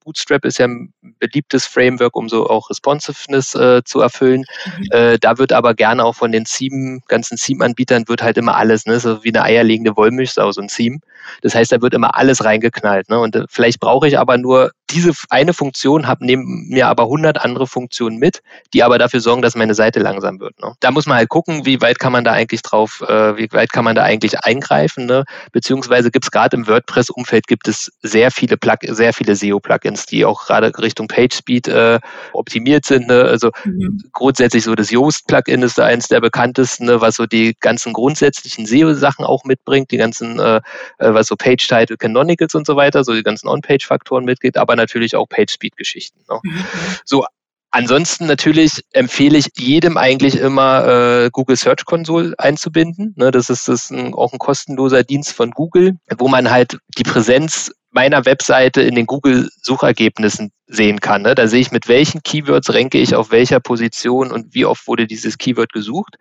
Bootstrap 0.10 0.44
ist 0.44 0.58
ja 0.58 0.66
ein 0.66 0.92
beliebtes 1.20 1.68
Framework, 1.68 2.16
um 2.16 2.30
so 2.30 2.50
auch 2.50 2.72
Responsiveness 2.72 3.54
äh, 3.54 3.84
zu 3.84 4.02
erfüllen. 4.02 4.44
Mhm. 4.66 4.86
Äh, 4.90 5.20
da 5.20 5.38
wird 5.38 5.54
aber 5.54 5.76
gerne 5.76 6.04
auch 6.04 6.16
von 6.16 6.32
den 6.32 6.46
Theme, 6.46 7.00
ganzen 7.08 7.38
Theme-Anbietern 7.38 8.08
wird 8.08 8.24
halt 8.24 8.38
immer 8.40 8.56
alles, 8.56 8.88
ne? 8.88 9.00
so 9.00 9.24
wie 9.24 9.30
eine 9.30 9.44
eierlegende 9.44 9.96
Wollmilchsau, 9.96 10.52
so 10.52 10.62
ein 10.62 10.68
Theme. 10.68 10.98
Das 11.42 11.56
heißt, 11.56 11.72
da 11.72 11.82
wird 11.82 11.94
immer 11.94 12.16
alles 12.16 12.44
reingeknallt. 12.44 13.10
Ne? 13.10 13.20
Und 13.20 13.36
äh, 13.36 13.46
vielleicht 13.50 13.80
brauche 13.80 14.08
ich 14.08 14.18
aber 14.18 14.38
nur 14.38 14.72
diese 14.92 15.12
eine 15.30 15.54
Funktion, 15.54 16.08
habe 16.08 16.26
neben 16.26 16.68
mir 16.68 16.88
aber 16.88 17.04
100 17.04 17.44
andere 17.44 17.68
Funktionen 17.68 18.18
mit, 18.18 18.42
die 18.74 18.84
aber 18.84 18.98
dafür 18.98 19.20
sorgen, 19.20 19.42
dass 19.42 19.56
meine 19.56 19.76
Seite 19.76 20.00
langsam 20.00 20.40
wird. 20.40 20.60
Ne? 20.60 20.74
Da 20.80 20.92
muss 20.92 21.06
man 21.06 21.18
halt 21.18 21.30
gucken, 21.30 21.66
wie 21.66 21.82
weit 21.82 22.00
kann 22.00 22.12
man 22.12 22.24
da 22.24 22.32
eigentlich 22.32 22.62
drauf, 22.62 23.04
äh, 23.08 23.38
wie 23.38 23.52
weit 23.52 23.72
kann 23.72 23.86
man 23.86 23.96
da 23.96 24.04
eigentlich 24.04 24.40
eingreifen. 24.40 25.06
Ne? 25.06 25.26
Beziehungsweise 25.52 26.12
gibt 26.12 26.26
es 26.26 26.32
gerade 26.32 26.56
im 26.58 26.68
WordPress-Umfeld 26.68 27.48
gibt 27.48 27.68
es 27.68 27.92
sehr 28.02 28.32
viele 28.32 28.58
Plug 28.58 28.78
sehr 28.88 29.14
viele 29.14 29.36
SEO-Plugins, 29.36 30.06
die 30.06 30.26
auch 30.26 30.46
gerade 30.46 30.72
Richtung 30.80 31.08
PageSpeed 31.08 31.68
äh, 31.68 32.00
optimiert 32.34 32.86
sind. 32.86 33.08
Ne? 33.08 33.24
Also 33.26 33.52
mhm. 33.66 34.02
grundsätzlich 34.12 34.64
so 34.64 34.74
das 34.76 34.92
Yoast-Plugin 34.92 35.62
ist 35.62 35.78
da 35.78 35.86
eins 35.86 36.08
der 36.08 36.22
bekanntesten, 36.22 36.86
ne? 36.86 37.02
was 37.02 37.16
so 37.16 37.26
die 37.26 37.56
ganzen 37.60 37.94
grundsätzlichen 37.94 38.66
SEO-Sachen 38.66 39.26
auch 39.26 39.44
mitbringt, 39.44 39.92
die 39.92 39.98
ganzen, 39.98 40.40
äh, 40.40 40.62
äh 41.10 41.14
was 41.14 41.28
so 41.28 41.36
Page-Title, 41.36 41.98
Canonicals 41.98 42.56
und 42.56 42.66
so 42.66 42.76
weiter, 42.76 43.04
so 43.04 43.14
die 43.14 43.24
ganzen 43.24 43.48
On-Page-Faktoren 43.48 44.26
mitgeht, 44.26 44.58
aber 44.58 44.76
natürlich 44.76 45.16
auch 45.16 45.28
Page-Speed-Geschichten. 45.28 46.22
Ne? 46.30 46.40
Mhm. 46.44 46.66
So, 47.06 47.26
Ansonsten 47.72 48.26
natürlich 48.26 48.84
empfehle 48.94 49.38
ich 49.38 49.50
jedem 49.56 49.96
eigentlich 49.96 50.40
immer 50.40 50.88
äh, 50.88 51.30
Google 51.32 51.56
Search 51.56 51.86
Console 51.86 52.34
einzubinden. 52.40 53.14
Ne, 53.16 53.30
das 53.30 53.52
ist, 53.52 53.68
das 53.68 53.84
ist 53.84 53.92
ein, 53.92 54.16
auch 54.16 54.34
ein 54.34 54.40
kostenloser 54.40 55.04
Dienst 55.04 55.34
von 55.34 55.52
Google, 55.52 55.98
wo 56.18 56.28
man 56.28 56.50
halt 56.50 56.80
die 56.98 57.04
Präsenz 57.04 57.72
meiner 57.92 58.26
Webseite 58.26 58.82
in 58.82 58.96
den 58.96 59.06
Google-Suchergebnissen 59.06 60.52
sehen 60.68 61.00
kann. 61.00 61.24
Ne? 61.24 61.36
Da 61.36 61.48
sehe 61.48 61.62
ich, 61.62 61.72
mit 61.72 61.88
welchen 61.88 62.22
Keywords 62.24 62.74
ranke 62.74 62.98
ich 62.98 63.16
auf 63.16 63.32
welcher 63.32 63.60
Position 63.60 64.32
und 64.32 64.54
wie 64.54 64.66
oft 64.66 64.88
wurde 64.88 65.06
dieses 65.06 65.38
Keyword 65.38 65.72
gesucht. 65.72 66.16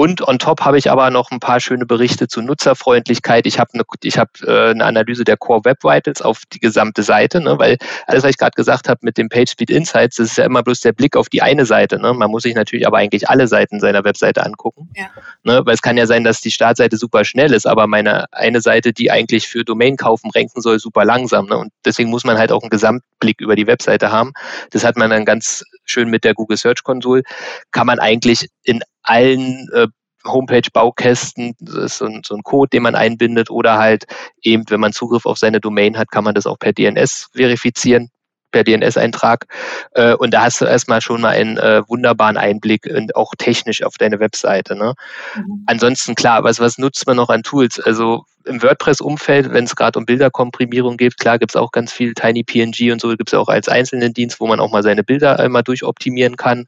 Und 0.00 0.26
on 0.26 0.38
top 0.38 0.62
habe 0.62 0.78
ich 0.78 0.90
aber 0.90 1.10
noch 1.10 1.30
ein 1.30 1.40
paar 1.40 1.60
schöne 1.60 1.84
Berichte 1.84 2.26
zu 2.26 2.40
Nutzerfreundlichkeit. 2.40 3.46
Ich 3.46 3.58
habe 3.58 3.74
eine, 3.74 3.82
ich 4.02 4.16
habe 4.16 4.30
äh, 4.46 4.70
eine 4.70 4.86
Analyse 4.86 5.24
der 5.24 5.36
Core 5.36 5.66
Web 5.66 5.84
Vitals 5.84 6.22
auf 6.22 6.44
die 6.50 6.58
gesamte 6.58 7.02
Seite, 7.02 7.38
ne? 7.38 7.58
weil 7.58 7.76
alles, 8.06 8.22
was 8.22 8.30
ich 8.30 8.38
gerade 8.38 8.54
gesagt 8.56 8.88
habe 8.88 9.00
mit 9.02 9.18
dem 9.18 9.28
PageSpeed 9.28 9.68
Insights, 9.68 10.16
das 10.16 10.28
ist 10.28 10.38
ja 10.38 10.46
immer 10.46 10.62
bloß 10.62 10.80
der 10.80 10.94
Blick 10.94 11.16
auf 11.16 11.28
die 11.28 11.42
eine 11.42 11.66
Seite. 11.66 11.98
Ne? 11.98 12.14
Man 12.14 12.30
muss 12.30 12.44
sich 12.44 12.54
natürlich 12.54 12.86
aber 12.86 12.96
eigentlich 12.96 13.28
alle 13.28 13.46
Seiten 13.46 13.78
seiner 13.78 14.02
Webseite 14.02 14.42
angucken, 14.42 14.88
ja. 14.96 15.10
ne? 15.42 15.60
weil 15.66 15.74
es 15.74 15.82
kann 15.82 15.98
ja 15.98 16.06
sein, 16.06 16.24
dass 16.24 16.40
die 16.40 16.50
Startseite 16.50 16.96
super 16.96 17.22
schnell 17.26 17.52
ist, 17.52 17.66
aber 17.66 17.86
meine 17.86 18.24
eine 18.32 18.62
Seite, 18.62 18.94
die 18.94 19.10
eigentlich 19.10 19.48
für 19.48 19.66
Domain 19.66 19.98
kaufen 19.98 20.30
ranken 20.34 20.62
soll, 20.62 20.78
super 20.78 21.04
langsam. 21.04 21.44
Ne? 21.44 21.58
Und 21.58 21.72
deswegen 21.84 22.08
muss 22.08 22.24
man 22.24 22.38
halt 22.38 22.52
auch 22.52 22.62
einen 22.62 22.70
Gesamtblick 22.70 23.42
über 23.42 23.54
die 23.54 23.66
Webseite 23.66 24.10
haben. 24.10 24.32
Das 24.70 24.82
hat 24.82 24.96
man 24.96 25.10
dann 25.10 25.26
ganz 25.26 25.62
schön 25.90 26.08
mit 26.08 26.24
der 26.24 26.34
Google 26.34 26.56
Search 26.56 26.82
Console. 26.82 27.22
Kann 27.70 27.86
man 27.86 27.98
eigentlich 27.98 28.48
in 28.64 28.80
allen 29.02 29.68
äh, 29.74 29.86
Homepage-Baukästen, 30.24 31.54
das 31.60 31.76
ist 31.76 31.98
so 31.98 32.04
ein, 32.04 32.22
so 32.26 32.34
ein 32.34 32.42
Code, 32.42 32.68
den 32.70 32.82
man 32.82 32.94
einbindet 32.94 33.50
oder 33.50 33.78
halt 33.78 34.04
eben, 34.42 34.64
wenn 34.68 34.80
man 34.80 34.92
Zugriff 34.92 35.24
auf 35.24 35.38
seine 35.38 35.60
Domain 35.60 35.96
hat, 35.96 36.10
kann 36.10 36.24
man 36.24 36.34
das 36.34 36.46
auch 36.46 36.58
per 36.58 36.72
DNS 36.72 37.28
verifizieren 37.34 38.10
per 38.50 38.64
DNS-Eintrag. 38.64 39.46
Äh, 39.94 40.14
und 40.14 40.32
da 40.32 40.42
hast 40.42 40.60
du 40.60 40.64
erstmal 40.64 41.00
schon 41.00 41.20
mal 41.20 41.30
einen 41.30 41.56
äh, 41.58 41.82
wunderbaren 41.88 42.36
Einblick 42.36 42.86
in, 42.86 43.10
auch 43.14 43.34
technisch 43.38 43.82
auf 43.82 43.94
deine 43.98 44.20
Webseite. 44.20 44.76
Ne? 44.76 44.94
Mhm. 45.36 45.64
Ansonsten 45.66 46.14
klar, 46.14 46.44
was, 46.44 46.60
was 46.60 46.78
nutzt 46.78 47.06
man 47.06 47.16
noch 47.16 47.28
an 47.28 47.42
Tools? 47.42 47.80
Also 47.80 48.24
im 48.44 48.62
WordPress-Umfeld, 48.62 49.52
wenn 49.52 49.64
es 49.64 49.76
gerade 49.76 49.98
um 49.98 50.06
Bilderkomprimierung 50.06 50.96
geht, 50.96 51.18
klar 51.18 51.38
gibt 51.38 51.52
es 51.52 51.56
auch 51.56 51.72
ganz 51.72 51.92
viel 51.92 52.14
Tiny 52.14 52.42
PNG 52.42 52.90
und 52.92 53.00
so, 53.00 53.08
gibt 53.10 53.28
es 53.32 53.34
auch 53.34 53.48
als 53.48 53.68
einzelnen 53.68 54.14
Dienst, 54.14 54.40
wo 54.40 54.46
man 54.46 54.60
auch 54.60 54.72
mal 54.72 54.82
seine 54.82 55.04
Bilder 55.04 55.38
einmal 55.38 55.62
durchoptimieren 55.62 56.36
kann. 56.36 56.66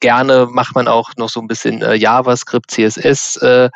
Gerne 0.00 0.46
macht 0.50 0.74
man 0.74 0.86
auch 0.86 1.12
noch 1.16 1.28
so 1.28 1.40
ein 1.40 1.48
bisschen 1.48 1.82
äh, 1.82 1.94
JavaScript, 1.94 2.70
CSS 2.70 3.36
äh, 3.38 3.70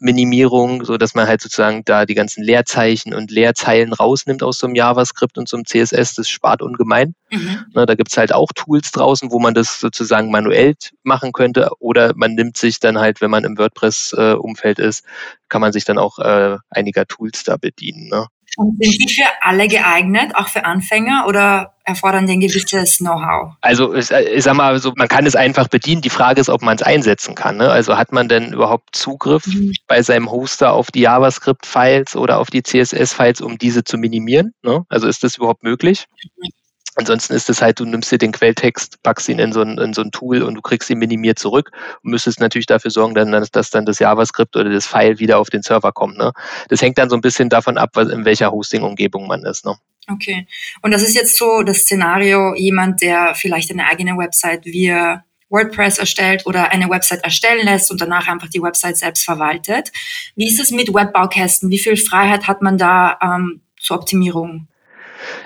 Minimierung, 0.00 0.84
so 0.84 0.96
dass 0.96 1.14
man 1.14 1.28
halt 1.28 1.40
sozusagen 1.40 1.84
da 1.84 2.06
die 2.06 2.14
ganzen 2.14 2.42
Leerzeichen 2.42 3.14
und 3.14 3.30
Leerzeilen 3.30 3.92
rausnimmt 3.92 4.42
aus 4.42 4.58
so 4.58 4.66
einem 4.66 4.74
JavaScript 4.74 5.38
und 5.38 5.48
so 5.48 5.56
einem 5.56 5.66
CSS. 5.66 6.14
Das 6.14 6.28
spart 6.28 6.62
ungemein. 6.62 7.14
Mhm. 7.30 7.66
Na, 7.74 7.86
da 7.86 7.94
gibt's 7.94 8.16
halt 8.16 8.32
auch 8.32 8.48
Tools 8.54 8.90
draußen, 8.90 9.30
wo 9.30 9.38
man 9.38 9.54
das 9.54 9.78
sozusagen 9.78 10.30
manuell 10.30 10.74
machen 11.02 11.32
könnte. 11.32 11.70
Oder 11.78 12.12
man 12.16 12.34
nimmt 12.34 12.56
sich 12.56 12.80
dann 12.80 12.98
halt, 12.98 13.20
wenn 13.20 13.30
man 13.30 13.44
im 13.44 13.56
WordPress-Umfeld 13.56 14.78
äh, 14.78 14.88
ist, 14.88 15.04
kann 15.48 15.60
man 15.60 15.72
sich 15.72 15.84
dann 15.84 15.98
auch 15.98 16.18
äh, 16.18 16.56
einiger 16.70 17.06
Tools 17.06 17.44
da 17.44 17.56
bedienen. 17.56 18.08
Ne? 18.08 18.26
Und 18.56 18.76
sind 18.82 18.96
die 18.98 19.14
für 19.14 19.28
alle 19.40 19.68
geeignet, 19.68 20.34
auch 20.34 20.48
für 20.48 20.64
Anfänger 20.64 21.24
oder 21.28 21.74
erfordern 21.84 22.26
die 22.26 22.34
ein 22.34 22.40
gewisses 22.40 22.98
Know-how? 22.98 23.54
Also 23.60 23.94
ich, 23.94 24.10
ich 24.10 24.44
sag 24.44 24.54
mal, 24.54 24.78
so, 24.78 24.92
man 24.96 25.08
kann 25.08 25.26
es 25.26 25.36
einfach 25.36 25.68
bedienen. 25.68 26.02
Die 26.02 26.10
Frage 26.10 26.40
ist, 26.40 26.48
ob 26.48 26.62
man 26.62 26.76
es 26.76 26.82
einsetzen 26.82 27.34
kann. 27.34 27.56
Ne? 27.56 27.70
Also 27.70 27.96
hat 27.96 28.12
man 28.12 28.28
denn 28.28 28.52
überhaupt 28.52 28.94
Zugriff 28.94 29.46
mhm. 29.46 29.72
bei 29.86 30.02
seinem 30.02 30.30
Hoster 30.30 30.72
auf 30.72 30.90
die 30.90 31.00
JavaScript-Files 31.00 32.16
oder 32.16 32.38
auf 32.38 32.50
die 32.50 32.62
CSS-Files, 32.62 33.40
um 33.40 33.58
diese 33.58 33.84
zu 33.84 33.98
minimieren? 33.98 34.52
Ne? 34.62 34.84
Also 34.88 35.08
ist 35.08 35.22
das 35.22 35.36
überhaupt 35.36 35.62
möglich? 35.62 36.06
Mhm. 36.36 36.50
Ansonsten 36.96 37.34
ist 37.34 37.48
es 37.48 37.62
halt, 37.62 37.78
du 37.78 37.84
nimmst 37.84 38.10
dir 38.10 38.18
den 38.18 38.32
Quelltext, 38.32 39.02
packst 39.02 39.28
ihn 39.28 39.38
in 39.38 39.52
so, 39.52 39.62
ein, 39.62 39.78
in 39.78 39.94
so 39.94 40.02
ein 40.02 40.10
Tool 40.10 40.42
und 40.42 40.56
du 40.56 40.60
kriegst 40.60 40.90
ihn 40.90 40.98
minimiert 40.98 41.38
zurück 41.38 41.70
und 42.02 42.10
müsstest 42.10 42.40
natürlich 42.40 42.66
dafür 42.66 42.90
sorgen, 42.90 43.14
dass, 43.14 43.50
dass 43.50 43.70
dann 43.70 43.86
das 43.86 44.00
JavaScript 44.00 44.56
oder 44.56 44.70
das 44.70 44.86
File 44.86 45.18
wieder 45.20 45.38
auf 45.38 45.50
den 45.50 45.62
Server 45.62 45.92
kommt. 45.92 46.18
Ne? 46.18 46.32
Das 46.68 46.82
hängt 46.82 46.98
dann 46.98 47.08
so 47.08 47.16
ein 47.16 47.20
bisschen 47.20 47.48
davon 47.48 47.78
ab, 47.78 47.96
in 47.96 48.24
welcher 48.24 48.50
Hosting-Umgebung 48.50 49.28
man 49.28 49.44
ist. 49.44 49.64
Ne? 49.64 49.76
Okay. 50.08 50.46
Und 50.82 50.90
das 50.90 51.02
ist 51.02 51.14
jetzt 51.14 51.36
so 51.38 51.62
das 51.62 51.78
Szenario, 51.78 52.54
jemand, 52.54 53.02
der 53.02 53.34
vielleicht 53.34 53.70
eine 53.70 53.86
eigene 53.86 54.18
Website 54.18 54.64
via 54.64 55.24
WordPress 55.48 55.98
erstellt 55.98 56.46
oder 56.46 56.70
eine 56.70 56.88
Website 56.88 57.24
erstellen 57.24 57.64
lässt 57.64 57.90
und 57.90 58.00
danach 58.00 58.28
einfach 58.28 58.48
die 58.48 58.62
Website 58.62 58.96
selbst 58.96 59.24
verwaltet. 59.24 59.92
Wie 60.36 60.48
ist 60.48 60.60
es 60.60 60.70
mit 60.70 60.88
Webbaukästen? 60.88 61.70
Wie 61.70 61.78
viel 61.78 61.96
Freiheit 61.96 62.46
hat 62.46 62.62
man 62.62 62.78
da 62.78 63.18
ähm, 63.22 63.60
zur 63.78 63.98
Optimierung? 63.98 64.68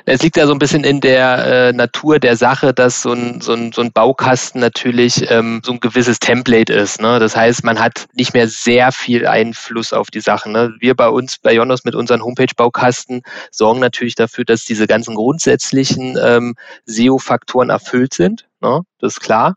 Es 0.04 0.22
liegt 0.22 0.37
ja 0.37 0.46
so 0.46 0.52
ein 0.52 0.58
bisschen 0.58 0.84
in 0.84 1.00
der 1.00 1.46
äh, 1.46 1.72
Natur 1.72 2.18
der 2.18 2.37
Sache, 2.37 2.74
dass 2.74 3.02
so 3.02 3.12
ein, 3.12 3.40
so 3.40 3.52
ein, 3.54 3.72
so 3.72 3.80
ein 3.80 3.92
Baukasten 3.92 4.60
natürlich 4.60 5.30
ähm, 5.30 5.62
so 5.64 5.72
ein 5.72 5.80
gewisses 5.80 6.18
Template 6.18 6.72
ist. 6.72 7.00
Ne? 7.00 7.18
Das 7.18 7.37
heißt, 7.37 7.64
man 7.64 7.80
hat 7.80 8.06
nicht 8.14 8.34
mehr 8.34 8.48
sehr 8.48 8.92
viel 8.92 9.26
Einfluss 9.26 9.92
auf 9.92 10.10
die 10.10 10.20
Sachen. 10.20 10.52
Ne? 10.52 10.74
Wir 10.80 10.94
bei 10.94 11.08
uns, 11.08 11.38
bei 11.38 11.54
Jonas 11.54 11.84
mit 11.84 11.94
unseren 11.94 12.22
Homepage-Baukasten, 12.22 13.22
sorgen 13.50 13.80
natürlich 13.80 14.14
dafür, 14.14 14.44
dass 14.44 14.64
diese 14.64 14.87
ganzen 14.87 15.14
grundsätzlichen 15.14 16.18
ähm, 16.22 16.54
SEO-Faktoren 16.87 17.70
erfüllt 17.70 18.14
sind. 18.14 18.46
Ne? 18.60 18.80
Das 18.98 19.14
ist 19.14 19.20
klar. 19.20 19.56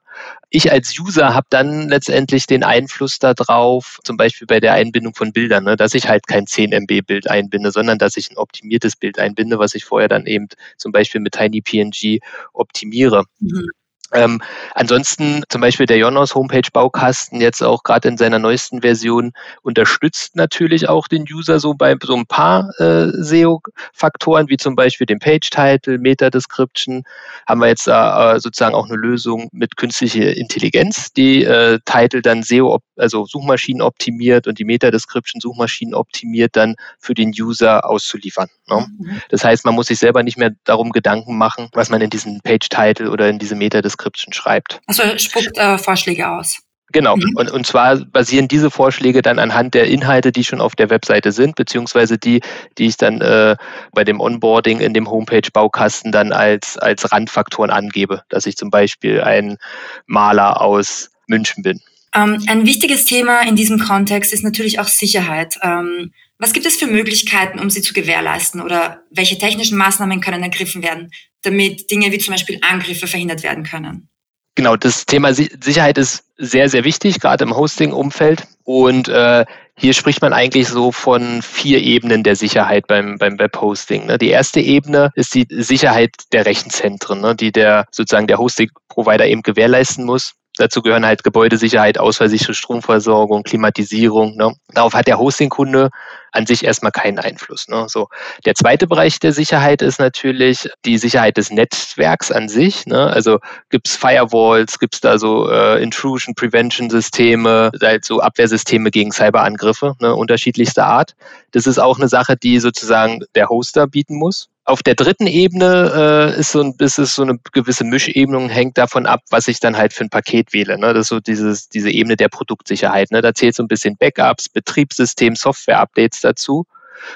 Ich 0.52 0.72
als 0.72 0.98
User 0.98 1.34
habe 1.34 1.48
dann 1.50 1.90
letztendlich 1.90 2.48
den 2.48 2.64
Einfluss 2.64 3.20
darauf, 3.20 4.00
zum 4.06 4.16
Beispiel 4.16 4.48
bei 4.48 4.62
der 4.62 4.74
Einbindung 4.74 5.14
von 5.14 5.34
Bildern, 5.34 5.66
ne, 5.66 5.76
dass 5.76 5.94
ich 5.94 6.08
halt 6.08 6.26
kein 6.26 6.48
10 6.48 6.72
MB 6.72 7.02
Bild 7.06 7.30
einbinde, 7.30 7.72
sondern 7.72 7.98
dass 7.98 8.16
ich 8.16 8.32
ein 8.32 8.38
optimiertes 8.38 8.96
Bild 8.96 9.20
einbinde, 9.20 9.60
was 9.60 9.76
ich 9.76 9.84
vorher 9.84 10.08
dann 10.08 10.26
eben 10.26 10.48
zum 10.78 10.94
Beispiel 10.94 11.20
mit 11.20 11.34
TinyPNG 11.34 12.20
optimiere. 12.54 13.26
Mhm. 13.40 13.70
Ähm, 14.14 14.42
ansonsten 14.74 15.44
zum 15.50 15.62
Beispiel 15.62 15.86
der 15.86 15.98
Jonos 15.98 16.34
Homepage 16.34 16.70
Baukasten 16.72 17.42
jetzt 17.42 17.62
auch 17.62 17.84
gerade 17.84 18.08
in 18.08 18.18
seiner 18.18 18.40
neuesten 18.40 18.82
Version 18.82 19.34
unterstützt 19.64 20.36
natürlich 20.36 20.88
auch 20.88 21.08
den 21.08 21.26
User 21.30 21.60
so 21.60 21.74
bei 21.74 21.96
so 22.02 22.16
ein 22.16 22.26
paar 22.26 22.70
äh, 22.80 23.10
SEO-Faktoren 23.12 24.48
wie 24.48 24.58
zum 24.58 24.76
Beispiel 24.76 25.06
dem 25.06 25.20
Page-Title, 25.20 25.98
Meta-Description. 25.98 27.04
Haben 27.48 27.62
wir 27.62 27.68
jetzt 27.68 27.88
äh, 27.88 28.40
sozusagen 28.40 28.76
auch 28.76 28.86
eine 28.86 28.96
Lösung 28.96 29.50
mit 29.52 29.76
künstlicher 29.76 30.36
Intelligenz, 30.36 31.12
die 31.12 31.44
äh, 31.44 31.80
Title 31.84 32.22
dann 32.22 32.44
SEO, 32.44 32.80
also 32.96 33.26
Suchmaschinen 33.26 33.82
optimiert 33.82 34.48
und 34.48 34.58
die 34.58 34.66
Meta-Description 34.66 35.42
Suchmaschinen 35.42 35.94
optimiert 35.94 36.56
dann 36.56 36.76
für 37.00 37.14
den 37.14 37.32
User 37.38 37.90
auszuliefern. 37.90 38.48
Ne? 38.70 38.88
Mhm. 38.88 39.22
Das 39.30 39.44
heißt, 39.44 39.66
man 39.66 39.76
muss 39.76 39.88
sich 39.88 40.00
selber 40.00 40.24
nicht 40.24 40.38
mehr 40.38 40.52
darum 40.64 40.92
Gedanken 40.92 41.38
machen, 41.38 41.68
was 41.74 41.90
man 41.90 42.02
in 42.02 42.10
diesen 42.10 42.40
Page-Title 42.42 43.12
oder 43.12 43.28
in 43.28 43.38
diese 43.40 43.56
Meta-Description 43.56 43.97
Description 43.98 44.34
schreibt. 44.34 44.80
Also 44.88 45.04
spuckt 45.18 45.58
äh, 45.58 45.78
Vorschläge 45.78 46.30
aus. 46.30 46.60
Genau. 46.94 47.18
Mhm. 47.18 47.34
Und, 47.36 47.52
und 47.52 47.68
zwar 47.68 47.98
basieren 47.98 48.48
diese 48.48 48.72
Vorschläge 48.72 49.22
dann 49.22 49.40
anhand 49.40 49.74
der 49.74 49.88
Inhalte, 49.88 50.32
die 50.32 50.46
schon 50.46 50.62
auf 50.62 50.76
der 50.76 50.90
Webseite 50.90 51.34
sind, 51.34 51.56
beziehungsweise 51.56 52.18
die, 52.18 52.40
die 52.78 52.86
ich 52.86 52.96
dann 52.96 53.20
äh, 53.20 53.58
bei 53.92 54.06
dem 54.06 54.22
Onboarding 54.22 54.80
in 54.80 54.94
dem 54.94 55.10
Homepage-Baukasten 55.10 56.14
dann 56.14 56.32
als, 56.32 56.78
als 56.78 57.12
Randfaktoren 57.12 57.72
angebe, 57.72 58.24
dass 58.30 58.46
ich 58.46 58.56
zum 58.56 58.70
Beispiel 58.70 59.22
ein 59.22 59.58
Maler 60.06 60.62
aus 60.62 61.10
München 61.28 61.62
bin. 61.62 61.82
Ähm, 62.16 62.42
ein 62.48 62.66
wichtiges 62.66 63.04
Thema 63.04 63.42
in 63.42 63.58
diesem 63.58 63.80
Kontext 63.80 64.32
ist 64.32 64.46
natürlich 64.46 64.80
auch 64.80 64.88
Sicherheit. 64.88 65.56
Ähm, 65.62 66.14
was 66.40 66.54
gibt 66.54 66.66
es 66.66 66.78
für 66.78 66.88
Möglichkeiten, 66.88 67.60
um 67.60 67.70
sie 67.70 67.82
zu 67.82 67.94
gewährleisten 67.94 68.62
oder 68.62 69.02
welche 69.10 69.38
technischen 69.38 69.78
Maßnahmen 69.78 70.22
können 70.22 70.44
ergriffen 70.44 70.84
werden, 70.84 71.12
damit 71.42 71.90
Dinge 71.90 72.12
wie 72.12 72.20
zum 72.20 72.34
Beispiel 72.34 72.60
Angriffe 72.62 73.08
verhindert 73.08 73.44
werden 73.44 73.64
können? 73.64 74.10
Genau, 74.56 74.76
das 74.76 75.06
Thema 75.06 75.34
Sicherheit 75.36 76.00
ist 76.00 76.24
sehr, 76.38 76.68
sehr 76.68 76.84
wichtig, 76.84 77.20
gerade 77.20 77.44
im 77.44 77.56
Hosting-Umfeld. 77.56 78.48
Und 78.64 79.08
äh, 79.08 79.46
hier 79.76 79.94
spricht 79.94 80.22
man 80.22 80.34
eigentlich 80.34 80.68
so 80.68 80.92
von 80.92 81.44
vier 81.44 81.80
Ebenen 81.84 82.24
der 82.24 82.36
Sicherheit 82.36 82.88
beim, 82.88 83.20
beim 83.20 83.38
Webhosting. 83.38 84.08
Ne? 84.08 84.18
Die 84.18 84.30
erste 84.30 84.60
Ebene 84.60 85.12
ist 85.14 85.36
die 85.36 85.46
Sicherheit 85.50 86.16
der 86.34 86.48
Rechenzentren, 86.48 87.22
ne? 87.22 87.36
die 87.36 87.52
der 87.52 87.86
sozusagen 87.92 88.26
der 88.26 88.40
Hosting-Provider 88.40 89.28
eben 89.28 89.44
gewährleisten 89.44 90.06
muss. 90.06 90.34
Dazu 90.58 90.82
gehören 90.82 91.06
halt 91.06 91.24
Gebäudesicherheit, 91.24 91.98
ausfallsichere 91.98 92.54
Stromversorgung, 92.54 93.44
Klimatisierung. 93.44 94.36
Ne? 94.36 94.54
Darauf 94.74 94.94
hat 94.94 95.08
der 95.08 95.20
Hostingkunde 95.20 95.90
an 96.32 96.46
sich 96.46 96.64
erstmal 96.64 96.92
keinen 96.92 97.20
Einfluss. 97.20 97.68
Ne? 97.68 97.86
So, 97.88 98.08
der 98.46 98.56
zweite 98.56 98.88
Bereich 98.88 99.20
der 99.20 99.32
Sicherheit 99.32 99.82
ist 99.82 100.00
natürlich 100.00 100.70
die 100.86 100.98
Sicherheit 100.98 101.38
des 101.38 101.52
Netzwerks 101.52 102.32
an 102.32 102.50
sich. 102.50 102.86
Ne? 102.86 103.08
Also 103.08 103.40
gibt 103.70 103.88
es 103.88 103.96
Firewalls, 103.96 104.80
gibt 104.80 104.96
es 104.96 105.02
da 105.02 105.18
so 105.18 105.50
äh, 105.50 105.82
Intrusion 105.82 106.36
Prevention 106.36 106.90
Systeme, 106.90 107.72
halt 107.82 108.06
so 108.06 108.20
Abwehrsysteme 108.20 108.92
gegen 108.92 109.12
Cyberangriffe 109.12 109.96
ne? 110.00 110.16
unterschiedlichster 110.16 110.86
Art. 110.86 111.16
Das 111.52 111.68
ist 111.68 111.80
auch 111.80 111.98
eine 111.98 112.08
Sache, 112.08 112.36
die 112.38 112.60
sozusagen 112.60 113.22
der 113.36 113.50
Hoster 113.50 113.88
bieten 113.88 114.18
muss. 114.18 114.50
Auf 114.68 114.84
der 114.84 114.96
dritten 114.96 115.28
Ebene 115.28 116.34
äh, 116.36 116.40
ist, 116.42 116.52
so 116.52 116.60
ein, 116.62 116.76
ist 116.80 117.00
es 117.00 117.16
so 117.16 117.22
eine 117.22 117.40
gewisse 117.54 117.86
Mischebene 117.86 118.50
hängt 118.50 118.78
davon 118.78 119.06
ab, 119.06 119.22
was 119.30 119.48
ich 119.48 119.62
dann 119.62 119.78
halt 119.78 119.94
für 119.94 120.04
ein 120.04 120.10
Paket 120.10 120.52
wähle. 120.52 120.78
Ne? 120.78 120.94
Das 120.94 121.04
ist 121.04 121.08
so 121.08 121.22
dieses, 121.22 121.70
diese 121.70 121.90
Ebene 121.90 122.18
der 122.18 122.28
Produktsicherheit. 122.28 123.10
Ne? 123.12 123.22
Da 123.22 123.34
zählt 123.34 123.56
so 123.56 123.64
ein 123.64 123.70
bisschen 123.70 123.96
Backups, 123.96 124.50
Betriebssystem, 124.50 125.38
Software-Updates 125.38 126.20
dazu. 126.20 126.66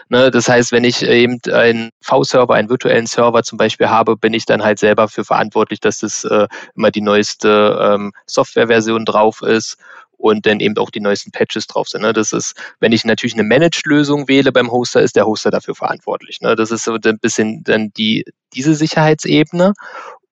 Ne? 0.08 0.32
Das 0.32 0.48
heißt, 0.48 0.72
wenn 0.72 0.86
ich 0.86 1.04
eben 1.04 1.40
einen 1.52 1.92
V-Server, 2.00 2.54
einen 2.54 2.70
virtuellen 2.70 3.06
Server 3.06 3.44
zum 3.44 3.58
Beispiel 3.58 3.90
habe, 3.90 4.16
bin 4.16 4.34
ich 4.34 4.46
dann 4.46 4.64
halt 4.64 4.80
selber 4.80 5.10
für 5.10 5.26
verantwortlich, 5.26 5.82
dass 5.82 6.00
das 6.00 6.24
äh, 6.24 6.48
immer 6.78 6.92
die 6.92 7.02
neueste 7.02 7.78
ähm, 7.82 8.14
Softwareversion 8.28 9.04
drauf 9.04 9.42
ist 9.42 9.78
und 10.22 10.46
dann 10.46 10.60
eben 10.60 10.78
auch 10.78 10.92
die 10.92 11.00
neuesten 11.00 11.32
Patches 11.32 11.68
drauf 11.68 11.90
sind. 11.90 12.02
Ne? 12.02 12.14
Das 12.14 12.32
ist, 12.32 12.54
wenn 12.80 12.92
ich 12.92 13.04
natürlich 13.04 13.34
eine 13.34 13.44
Managed-Lösung 13.44 14.28
wähle 14.28 14.52
beim 14.52 14.72
Hoster, 14.72 15.02
ist 15.02 15.16
der 15.16 15.26
Hoster 15.26 15.52
dafür 15.52 15.76
verantwortlich. 15.76 16.42
Ne? 16.42 16.56
Das 16.56 16.72
ist 16.72 16.84
so 16.84 16.94
ein 16.94 17.20
bisschen 17.20 17.64
dann 17.64 17.92
die, 17.98 18.26
diese 18.54 18.76
Sicherheitsebene. 18.76 19.74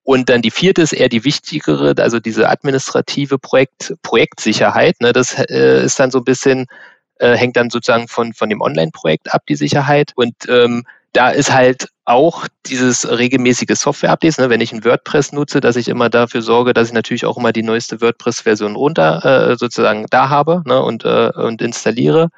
Und 0.02 0.28
dann 0.28 0.42
die 0.42 0.50
vierte 0.50 0.82
ist 0.82 0.92
eher 0.92 1.08
die 1.08 1.24
wichtigere, 1.24 1.94
also 1.98 2.20
diese 2.20 2.48
administrative 2.48 3.38
Projekt, 3.38 3.94
Projektsicherheit. 4.02 5.00
Ne? 5.00 5.12
Das 5.12 5.38
äh, 5.38 5.84
ist 5.84 5.98
dann 5.98 6.10
so 6.10 6.18
ein 6.18 6.24
bisschen, 6.24 6.66
äh, 7.16 7.36
hängt 7.36 7.56
dann 7.56 7.70
sozusagen 7.70 8.08
von, 8.08 8.32
von 8.32 8.48
dem 8.48 8.60
Online-Projekt 8.60 9.34
ab, 9.34 9.42
die 9.48 9.56
Sicherheit. 9.56 10.12
Und 10.14 10.34
ähm, 10.48 10.84
da 11.12 11.30
ist 11.30 11.52
halt 11.52 11.88
auch 12.10 12.46
dieses 12.66 13.08
regelmäßige 13.08 13.78
Software-Updates, 13.78 14.38
ne, 14.38 14.50
wenn 14.50 14.60
ich 14.60 14.72
ein 14.72 14.84
WordPress 14.84 15.32
nutze, 15.32 15.60
dass 15.60 15.76
ich 15.76 15.88
immer 15.88 16.10
dafür 16.10 16.42
sorge, 16.42 16.74
dass 16.74 16.88
ich 16.88 16.94
natürlich 16.94 17.24
auch 17.24 17.38
immer 17.38 17.52
die 17.52 17.62
neueste 17.62 18.00
WordPress-Version 18.00 18.76
runter 18.76 19.24
äh, 19.52 19.56
sozusagen 19.56 20.06
da 20.10 20.28
habe 20.28 20.62
ne, 20.66 20.82
und, 20.82 21.04
äh, 21.04 21.30
und 21.34 21.62
installiere. 21.62 22.28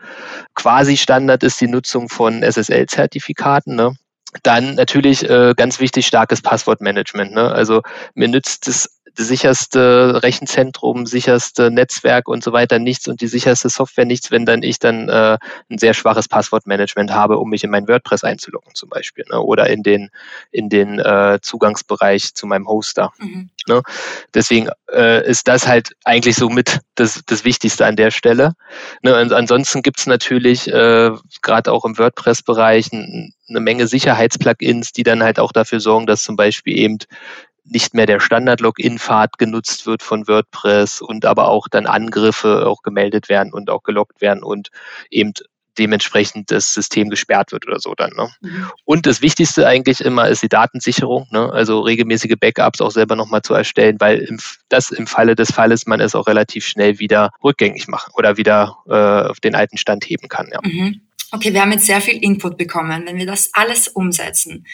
Quasi 0.54 0.96
Standard 0.96 1.42
ist 1.42 1.60
die 1.60 1.68
Nutzung 1.68 2.08
von 2.08 2.42
SSL-Zertifikaten. 2.42 3.74
Ne. 3.74 3.94
Dann 4.42 4.74
natürlich 4.74 5.28
äh, 5.28 5.54
ganz 5.56 5.80
wichtig 5.80 6.06
starkes 6.06 6.42
Passwortmanagement. 6.42 7.32
Ne? 7.32 7.50
Also 7.50 7.82
mir 8.14 8.28
nützt 8.28 8.68
es 8.68 9.00
sicherste 9.16 10.22
Rechenzentrum, 10.22 11.06
sicherste 11.06 11.70
Netzwerk 11.70 12.28
und 12.28 12.42
so 12.42 12.52
weiter 12.52 12.78
nichts 12.78 13.08
und 13.08 13.20
die 13.20 13.26
sicherste 13.26 13.68
Software 13.68 14.04
nichts, 14.04 14.30
wenn 14.30 14.46
dann 14.46 14.62
ich 14.62 14.78
dann 14.78 15.08
äh, 15.08 15.38
ein 15.70 15.78
sehr 15.78 15.94
schwaches 15.94 16.28
Passwortmanagement 16.28 17.10
habe, 17.10 17.38
um 17.38 17.50
mich 17.50 17.64
in 17.64 17.70
mein 17.70 17.88
WordPress 17.88 18.24
einzuloggen 18.24 18.74
zum 18.74 18.88
Beispiel 18.88 19.24
ne? 19.30 19.40
oder 19.40 19.68
in 19.68 19.82
den 19.82 20.10
in 20.50 20.68
den 20.68 20.98
äh, 20.98 21.38
Zugangsbereich 21.42 22.34
zu 22.34 22.46
meinem 22.46 22.68
Hoster. 22.68 23.12
Mhm. 23.18 23.50
Ne? 23.68 23.82
Deswegen 24.34 24.68
äh, 24.92 25.28
ist 25.28 25.46
das 25.48 25.66
halt 25.66 25.90
eigentlich 26.04 26.36
so 26.36 26.48
mit 26.48 26.80
das, 26.94 27.22
das 27.26 27.44
Wichtigste 27.44 27.86
an 27.86 27.96
der 27.96 28.10
Stelle. 28.10 28.54
Ne? 29.02 29.20
Und 29.20 29.32
ansonsten 29.32 29.82
gibt's 29.82 30.06
natürlich 30.06 30.68
äh, 30.68 31.10
gerade 31.42 31.72
auch 31.72 31.84
im 31.84 31.98
WordPress-Bereich 31.98 32.92
eine 32.92 33.60
Menge 33.60 33.86
Sicherheitsplugins, 33.86 34.92
die 34.92 35.02
dann 35.02 35.22
halt 35.22 35.38
auch 35.38 35.52
dafür 35.52 35.80
sorgen, 35.80 36.06
dass 36.06 36.22
zum 36.22 36.36
Beispiel 36.36 36.78
eben 36.78 36.98
nicht 37.64 37.94
mehr 37.94 38.06
der 38.06 38.20
Standard-Login-Pfad 38.20 39.38
genutzt 39.38 39.86
wird 39.86 40.02
von 40.02 40.26
WordPress 40.26 41.00
und 41.00 41.24
aber 41.24 41.48
auch 41.48 41.68
dann 41.68 41.86
Angriffe 41.86 42.66
auch 42.66 42.82
gemeldet 42.82 43.28
werden 43.28 43.52
und 43.52 43.70
auch 43.70 43.82
gelockt 43.82 44.20
werden 44.20 44.42
und 44.42 44.70
eben 45.10 45.32
dementsprechend 45.78 46.50
das 46.50 46.74
System 46.74 47.08
gesperrt 47.08 47.52
wird 47.52 47.66
oder 47.66 47.80
so 47.80 47.94
dann. 47.94 48.10
Ne? 48.16 48.28
Mhm. 48.42 48.70
Und 48.84 49.06
das 49.06 49.22
Wichtigste 49.22 49.66
eigentlich 49.66 50.00
immer 50.00 50.28
ist 50.28 50.42
die 50.42 50.48
Datensicherung, 50.48 51.26
ne? 51.30 51.50
also 51.52 51.80
regelmäßige 51.80 52.34
Backups 52.38 52.80
auch 52.80 52.90
selber 52.90 53.16
nochmal 53.16 53.42
zu 53.42 53.54
erstellen, 53.54 53.96
weil 53.98 54.18
im, 54.18 54.38
das 54.68 54.90
im 54.90 55.06
Falle 55.06 55.34
des 55.34 55.50
Falles 55.50 55.86
man 55.86 56.00
es 56.00 56.14
auch 56.14 56.26
relativ 56.26 56.66
schnell 56.66 56.98
wieder 56.98 57.30
rückgängig 57.42 57.88
machen 57.88 58.12
oder 58.16 58.36
wieder 58.36 58.76
äh, 58.86 59.30
auf 59.30 59.40
den 59.40 59.54
alten 59.54 59.78
Stand 59.78 60.04
heben 60.04 60.28
kann. 60.28 60.48
Ja. 60.52 60.60
Mhm. 60.62 61.00
Okay, 61.30 61.54
wir 61.54 61.62
haben 61.62 61.72
jetzt 61.72 61.86
sehr 61.86 62.02
viel 62.02 62.22
Input 62.22 62.58
bekommen. 62.58 63.06
Wenn 63.06 63.16
wir 63.16 63.26
das 63.26 63.50
alles 63.54 63.88
umsetzen 63.88 64.66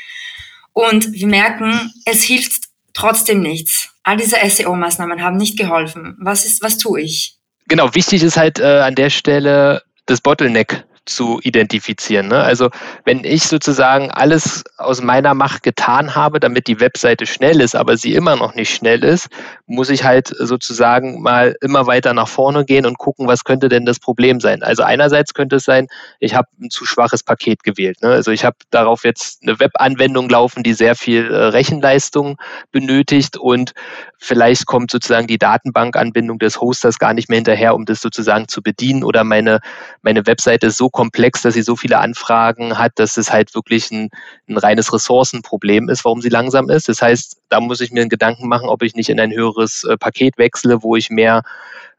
und 0.73 1.13
wir 1.13 1.29
merken, 1.29 1.93
es 2.05 2.25
hilft 2.25 2.68
trotzdem 2.99 3.41
nichts. 3.41 3.91
All 4.03 4.17
diese 4.17 4.37
SEO-Maßnahmen 4.37 5.23
haben 5.23 5.37
nicht 5.37 5.59
geholfen. 5.59 6.17
Was 6.21 6.45
ist, 6.45 6.63
was 6.63 6.79
tue 6.79 7.03
ich? 7.03 7.37
Genau, 7.69 7.95
wichtig 7.95 8.23
ist 8.23 8.37
halt 8.37 8.59
äh, 8.59 8.81
an 8.81 8.95
der 8.95 9.11
Stelle 9.11 9.83
das 10.07 10.21
Bottleneck 10.21 10.85
zu 11.09 11.41
identifizieren. 11.43 12.29
Ne? 12.29 12.41
Also 12.41 12.71
wenn 13.05 13.25
ich 13.25 13.45
sozusagen 13.45 14.11
alles 14.11 14.65
aus 14.77 15.03
meiner 15.03 15.35
Macht 15.35 15.63
getan 15.63 16.15
habe, 16.15 16.41
damit 16.41 16.67
die 16.67 16.81
Webseite 16.81 17.27
schnell 17.27 17.61
ist, 17.61 17.75
aber 17.75 17.97
sie 17.97 18.15
immer 18.15 18.37
noch 18.37 18.55
nicht 18.55 18.75
schnell 18.75 19.05
ist, 19.05 19.29
muss 19.67 19.91
ich 19.91 20.05
halt 20.05 20.29
sozusagen 20.29 21.21
mal 21.21 21.57
immer 21.61 21.87
weiter 21.87 22.15
nach 22.15 22.29
vorne 22.29 22.65
gehen 22.65 22.87
und 22.87 22.99
gucken, 22.99 23.27
was 23.27 23.45
könnte 23.45 23.69
denn 23.69 23.87
das 23.87 23.99
Problem 23.99 24.41
sein. 24.41 24.63
Also 24.63 24.83
einerseits 24.83 25.35
könnte 25.35 25.57
es 25.57 25.65
sein, 25.65 25.89
ich 26.21 26.35
habe 26.35 26.49
ein 26.61 26.71
zu 26.71 26.85
schwaches 26.85 27.23
Paket 27.23 27.63
gewählt. 27.65 28.03
Ne? 28.03 28.11
Also 28.11 28.31
ich 28.31 28.45
habe 28.45 28.57
darauf 28.71 29.05
jetzt 29.05 29.43
eine 29.43 29.59
Webanwendung 29.59 30.29
laufen, 30.29 30.63
die 30.63 30.75
sehr 30.75 30.95
viel 30.95 31.31
äh, 31.31 31.45
Rechenleistung 31.47 32.37
benötigt 32.73 33.37
und 33.37 33.73
vielleicht 34.19 34.67
kommt 34.67 34.91
sozusagen 34.91 35.27
die 35.27 35.39
Datenbankanbindung 35.39 36.39
des 36.39 36.61
Hosters 36.61 36.99
gar 36.99 37.15
nicht 37.15 37.29
mehr 37.29 37.37
hinterher, 37.37 37.75
um 37.75 37.85
das 37.85 38.01
sozusagen 38.01 38.49
zu 38.49 38.63
bedienen 38.63 39.05
oder 39.05 39.25
meine, 39.25 39.61
meine 40.03 40.27
Webseite 40.27 40.69
ist 40.69 40.77
so 40.77 40.89
komplex, 40.99 41.43
dass 41.43 41.55
sie 41.55 41.63
so 41.63 41.77
viele 41.77 41.99
Anfragen 41.99 42.77
hat, 42.77 42.99
dass 42.99 43.19
es 43.19 43.31
halt 43.31 43.55
wirklich 43.55 43.89
ein, 43.93 44.11
ein 44.49 44.59
reines 44.59 44.93
Ressourcenproblem 44.93 45.89
ist, 45.89 46.05
warum 46.05 46.21
sie 46.21 46.29
langsam 46.29 46.69
ist. 46.69 46.89
Das 46.89 47.01
heißt, 47.01 47.37
da 47.51 47.61
muss 47.61 47.81
ich 47.81 47.93
mir 47.93 48.01
einen 48.01 48.11
Gedanken 48.11 48.49
machen, 48.49 48.69
ob 48.69 48.83
ich 48.83 48.97
nicht 48.97 49.09
in 49.09 49.21
ein 49.21 49.31
höheres 49.31 49.85
äh, 49.85 49.97
Paket 49.97 50.39
wechsle, 50.39 50.83
wo 50.83 50.97
ich 50.97 51.09
mehr 51.09 51.45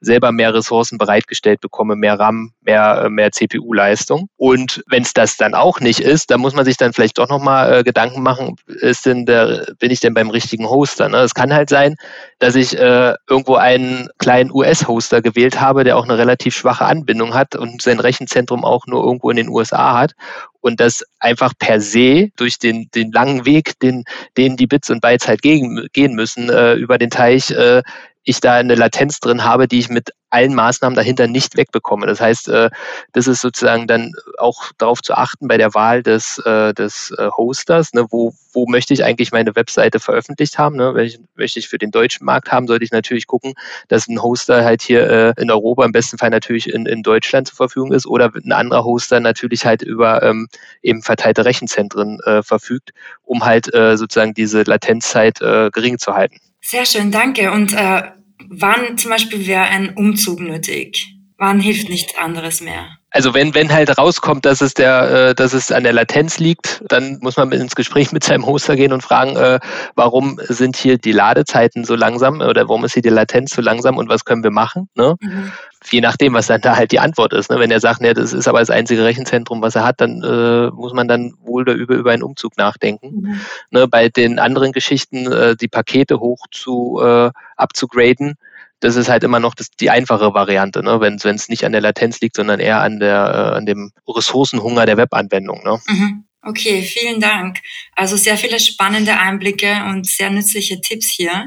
selber 0.02 0.32
mehr 0.32 0.54
Ressourcen 0.54 0.98
bereitgestellt 0.98 1.62
bekomme, 1.62 1.96
mehr 1.96 2.20
RAM, 2.20 2.54
mehr, 2.62 3.04
äh, 3.06 3.10
mehr 3.10 3.32
CPU-Leistung. 3.32 4.30
Und 4.38 4.84
wenn 4.88 5.04
es 5.04 5.14
das 5.14 5.38
dann 5.38 5.54
auch 5.54 5.80
nicht 5.80 6.00
ist, 6.00 6.32
dann 6.32 6.40
muss 6.40 6.54
man 6.54 6.66
sich 6.66 6.78
dann 6.78 6.94
vielleicht 6.94 7.18
doch 7.18 7.30
nochmal 7.30 7.80
äh, 7.80 7.84
Gedanken 7.84 8.22
machen, 8.22 8.56
ist 8.68 9.06
denn 9.06 9.26
der, 9.26 9.74
bin 9.80 9.92
ich 9.92 10.00
denn 10.00 10.14
beim 10.14 10.30
richtigen 10.30 10.70
Hoster? 10.70 11.10
Ne? 11.10 11.18
Es 11.18 11.34
kann 11.34 11.54
halt 11.54 11.70
sein, 11.70 11.96
dass 12.40 12.56
ich 12.56 12.78
äh, 12.78 13.14
irgendwo 13.30 13.56
einen 13.56 14.10
kleinen 14.18 14.52
US-Hoster 14.52 15.22
gewählt 15.22 15.60
habe, 15.60 15.84
der 15.84 15.98
auch 15.98 16.06
eine 16.06 16.18
relativ 16.18 16.56
schwache 16.56 16.86
Anbindung 16.86 17.34
hat 17.34 17.56
und 17.56 17.82
sein 17.82 18.00
Rechenzentrum 18.00 18.64
auch 18.64 18.86
nur 18.88 19.04
irgendwo 19.04 19.30
in 19.30 19.38
den 19.38 19.50
USA 19.50 19.98
hat 20.00 20.14
und 20.62 20.80
das 20.80 21.04
einfach 21.20 21.54
per 21.58 21.82
se 21.82 22.30
durch 22.36 22.60
den, 22.60 22.90
den 22.94 23.12
langen 23.12 23.46
Weg, 23.46 23.80
den, 23.80 24.04
den 24.38 24.58
die 24.58 24.68
Bits 24.68 24.90
und 24.90 25.02
Bytes 25.02 25.28
halt 25.28 25.42
gegen, 25.42 25.88
gehen 25.94 26.14
müssen, 26.14 26.50
äh, 26.50 26.74
über 26.74 26.98
den 26.98 27.10
Teich, 27.10 27.52
äh, 27.52 27.82
ich 28.30 28.40
da 28.42 28.56
eine 28.56 28.76
Latenz 28.76 29.20
drin 29.20 29.44
habe, 29.44 29.68
die 29.68 29.80
ich 29.80 29.90
mit 29.90 30.12
allen 30.30 30.54
Maßnahmen 30.54 30.96
dahinter 30.96 31.28
nicht 31.28 31.58
wegbekomme. 31.58 32.06
Das 32.06 32.22
heißt, 32.22 32.50
äh, 32.50 32.70
das 33.14 33.28
ist 33.28 33.42
sozusagen 33.42 33.88
dann 33.88 34.14
auch 34.38 34.72
darauf 34.78 35.02
zu 35.02 35.16
achten 35.16 35.48
bei 35.48 35.58
der 35.58 35.74
Wahl 35.74 36.04
des, 36.04 36.38
äh, 36.46 36.74
des 36.74 37.12
äh, 37.18 37.30
Hosters, 37.36 37.94
ne, 37.94 38.06
wo, 38.12 38.34
wo 38.54 38.68
möchte 38.68 38.94
ich 38.94 39.04
eigentlich 39.04 39.32
meine 39.32 39.56
Webseite 39.56 40.00
veröffentlicht 40.00 40.58
haben. 40.58 40.76
Ne? 40.76 40.94
Welche 40.94 41.20
möchte 41.36 41.60
ich 41.60 41.68
für 41.68 41.80
den 41.80 41.92
deutschen 41.92 42.26
Markt 42.26 42.52
haben, 42.52 42.68
sollte 42.68 42.86
ich 42.86 42.92
natürlich 42.92 43.26
gucken, 43.26 43.54
dass 43.88 44.08
ein 44.08 44.22
Hoster 44.22 44.64
halt 44.64 44.82
hier 44.82 45.36
in 45.38 45.50
Europa 45.50 45.86
im 45.86 45.92
besten 45.92 46.18
Fall 46.18 46.30
natürlich 46.30 46.70
in, 46.72 46.86
in 46.86 47.02
Deutschland 47.02 47.48
zur 47.48 47.58
Verfügung 47.58 47.92
ist 47.92 48.06
oder 48.06 48.32
ein 48.34 48.52
anderer 48.52 48.84
Hoster 48.84 49.20
natürlich 49.20 49.66
halt 49.66 49.82
über 49.82 50.22
ähm, 50.24 50.48
eben 50.82 51.02
verteilte 51.02 51.46
Rechenzentren 51.46 52.20
äh, 52.26 52.44
verfügt, 52.44 52.92
um 53.24 53.46
halt 53.46 53.74
äh, 53.74 53.98
sozusagen 53.98 54.34
diese 54.34 54.64
Latenzzeit 54.64 55.42
äh, 55.42 55.70
gering 55.72 55.98
zu 55.98 56.14
halten. 56.14 56.40
Sehr 56.62 56.86
schön, 56.86 57.12
danke. 57.12 57.52
Und 57.52 57.74
äh, 57.74 58.04
wann 58.50 58.98
zum 58.98 59.12
Beispiel 59.12 59.48
wäre 59.48 59.64
ein 59.64 59.96
Umzug 59.96 60.40
nötig? 60.40 61.16
Wann 61.38 61.60
hilft 61.60 61.90
nichts 61.90 62.18
anderes 62.18 62.62
mehr? 62.62 62.99
Also 63.12 63.34
wenn, 63.34 63.56
wenn 63.56 63.72
halt 63.72 63.98
rauskommt, 63.98 64.46
dass 64.46 64.62
es 64.62 64.76
der, 64.76 65.30
äh, 65.30 65.36
dass 65.36 65.54
es 65.54 65.72
an 65.72 65.84
der 65.84 65.94
Latenz 65.94 66.38
liegt, 66.38 66.84
dann 66.88 67.18
muss 67.22 67.38
man 67.38 67.52
ins 67.52 67.76
Gespräch 67.76 68.12
mit 68.12 68.24
seinem 68.24 68.46
Hoster 68.46 68.76
gehen 68.76 68.94
und 68.94 69.02
fragen, 69.02 69.36
äh, 69.36 69.60
warum 69.96 70.40
sind 70.44 70.76
hier 70.76 70.98
die 70.98 71.12
Ladezeiten 71.12 71.86
so 71.86 71.96
langsam 71.96 72.42
oder 72.42 72.70
warum 72.70 72.86
ist 72.86 72.94
hier 72.94 73.02
die 73.02 73.10
Latenz 73.10 73.56
so 73.56 73.62
langsam 73.62 73.98
und 73.98 74.10
was 74.10 74.26
können 74.26 74.44
wir 74.44 74.52
machen? 74.52 74.90
Ne? 74.96 75.16
Mhm. 75.20 75.52
Je 75.92 76.02
nachdem, 76.02 76.34
was 76.34 76.48
dann 76.48 76.62
da 76.62 76.76
halt 76.76 76.92
die 76.92 77.00
Antwort 77.00 77.34
ist. 77.34 77.50
Ne? 77.50 77.60
Wenn 77.60 77.72
er 77.72 77.80
sagt, 77.80 78.02
ne, 78.02 78.14
das 78.14 78.34
ist 78.34 78.48
aber 78.48 78.60
das 78.60 78.70
einzige 78.70 79.04
Rechenzentrum, 79.04 79.62
was 79.62 79.76
er 79.76 79.86
hat, 79.86 80.02
dann 80.02 80.22
äh, 80.22 80.70
muss 80.70 80.94
man 80.94 81.08
dann 81.08 81.34
wohl 81.42 81.64
oder 81.64 81.74
über, 81.74 81.96
über 81.96 82.12
einen 82.12 82.24
Umzug 82.24 82.58
nachdenken. 82.58 83.22
Mhm. 83.22 83.42
Ne? 83.72 83.88
Bei 83.88 84.10
den 84.10 84.38
anderen 84.38 84.72
Geschichten, 84.72 85.32
äh, 85.32 85.56
die 85.56 85.68
Pakete 85.68 86.20
hoch 86.20 86.46
zu 86.52 87.02
äh, 87.02 87.32
abzugraden, 87.56 88.36
das 88.80 88.96
ist 88.96 89.10
halt 89.10 89.24
immer 89.24 89.40
noch 89.40 89.56
das, 89.56 89.70
die 89.80 89.90
einfache 89.90 90.34
Variante, 90.34 90.84
ne? 90.84 91.00
wenn 91.02 91.16
es 91.16 91.50
nicht 91.50 91.64
an 91.66 91.72
der 91.72 91.82
Latenz 91.82 92.20
liegt, 92.22 92.36
sondern 92.36 92.60
eher 92.60 92.82
an, 92.82 93.00
der, 93.00 93.52
äh, 93.54 93.58
an 93.58 93.66
dem 93.66 93.92
Ressourcenhunger 94.08 94.86
der 94.86 94.98
Webanwendung. 94.98 95.64
Ne? 95.64 95.80
Mhm. 95.88 96.24
Okay, 96.42 96.84
vielen 96.84 97.20
Dank. 97.20 97.60
Also 97.96 98.16
sehr 98.16 98.38
viele 98.38 98.60
spannende 98.60 99.18
Einblicke 99.18 99.84
und 99.90 100.08
sehr 100.08 100.30
nützliche 100.30 100.80
Tipps 100.80 101.12
hier. 101.12 101.46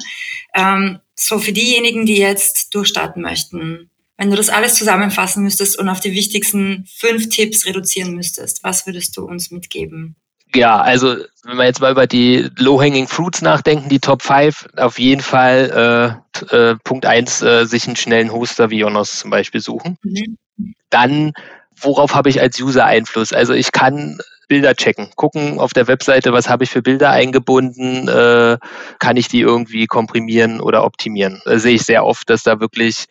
Ähm, 0.55 0.99
so 1.14 1.39
für 1.39 1.53
diejenigen, 1.53 2.05
die 2.05 2.18
jetzt 2.18 2.74
durchstarten 2.74 3.22
möchten, 3.22 3.91
wenn 4.18 4.30
du 4.30 4.37
das 4.37 4.51
alles 4.51 4.74
zusammenfassen 4.74 5.43
müsstest 5.43 5.78
und 5.78 5.89
auf 5.89 6.01
die 6.01 6.12
wichtigsten 6.12 6.87
fünf 6.95 7.30
Tipps 7.30 7.64
reduzieren 7.64 8.14
müsstest, 8.14 8.62
was 8.62 8.87
würdest 8.87 9.16
du 9.16 9.24
uns 9.24 9.51
mitgeben? 9.51 10.16
Ja, 10.55 10.80
also 10.80 11.16
wenn 11.44 11.57
wir 11.57 11.64
jetzt 11.64 11.80
mal 11.80 11.92
über 11.92 12.07
die 12.07 12.48
Low-Hanging 12.59 13.09
Fruits 13.09 13.42
nachdenken, 13.42 13.88
die 13.88 14.00
Top 14.00 14.22
5, 14.22 14.68
auf 14.76 14.98
jeden 14.98 15.22
Fall 15.22 16.20
äh, 16.50 16.55
äh, 16.57 16.76
Punkt 16.84 17.07
1, 17.07 17.42
äh, 17.42 17.64
sich 17.64 17.86
einen 17.86 17.96
schnellen 17.96 18.32
Hoster 18.32 18.70
wie 18.70 18.78
Jonas 18.78 19.18
zum 19.18 19.30
Beispiel 19.30 19.61
suchen. 19.61 19.96
Mhm. 20.03 20.36
Dann, 20.90 21.32
worauf 21.80 22.14
habe 22.14 22.28
ich 22.28 22.40
als 22.40 22.61
User 22.61 22.84
Einfluss? 22.84 23.32
Also 23.32 23.55
ich 23.55 23.72
kann 23.72 24.18
Bilder 24.53 24.74
checken, 24.74 25.09
gucken 25.16 25.59
auf 25.59 25.72
der 25.72 25.88
Webseite, 25.88 26.34
was 26.34 26.46
habe 26.46 26.64
ich 26.64 26.70
für 26.70 26.82
Bilder 26.82 27.09
eingebunden, 27.09 28.07
äh, 28.07 28.59
kann 28.98 29.16
ich 29.16 29.26
die 29.28 29.40
irgendwie 29.40 29.86
komprimieren 29.86 30.61
oder 30.61 30.84
optimieren. 30.84 31.40
Da 31.46 31.59
sehe 31.59 31.76
ich 31.76 31.84
sehr 31.84 32.05
oft, 32.05 32.28
dass 32.28 32.42
da 32.42 32.61
wirklich 32.61 33.07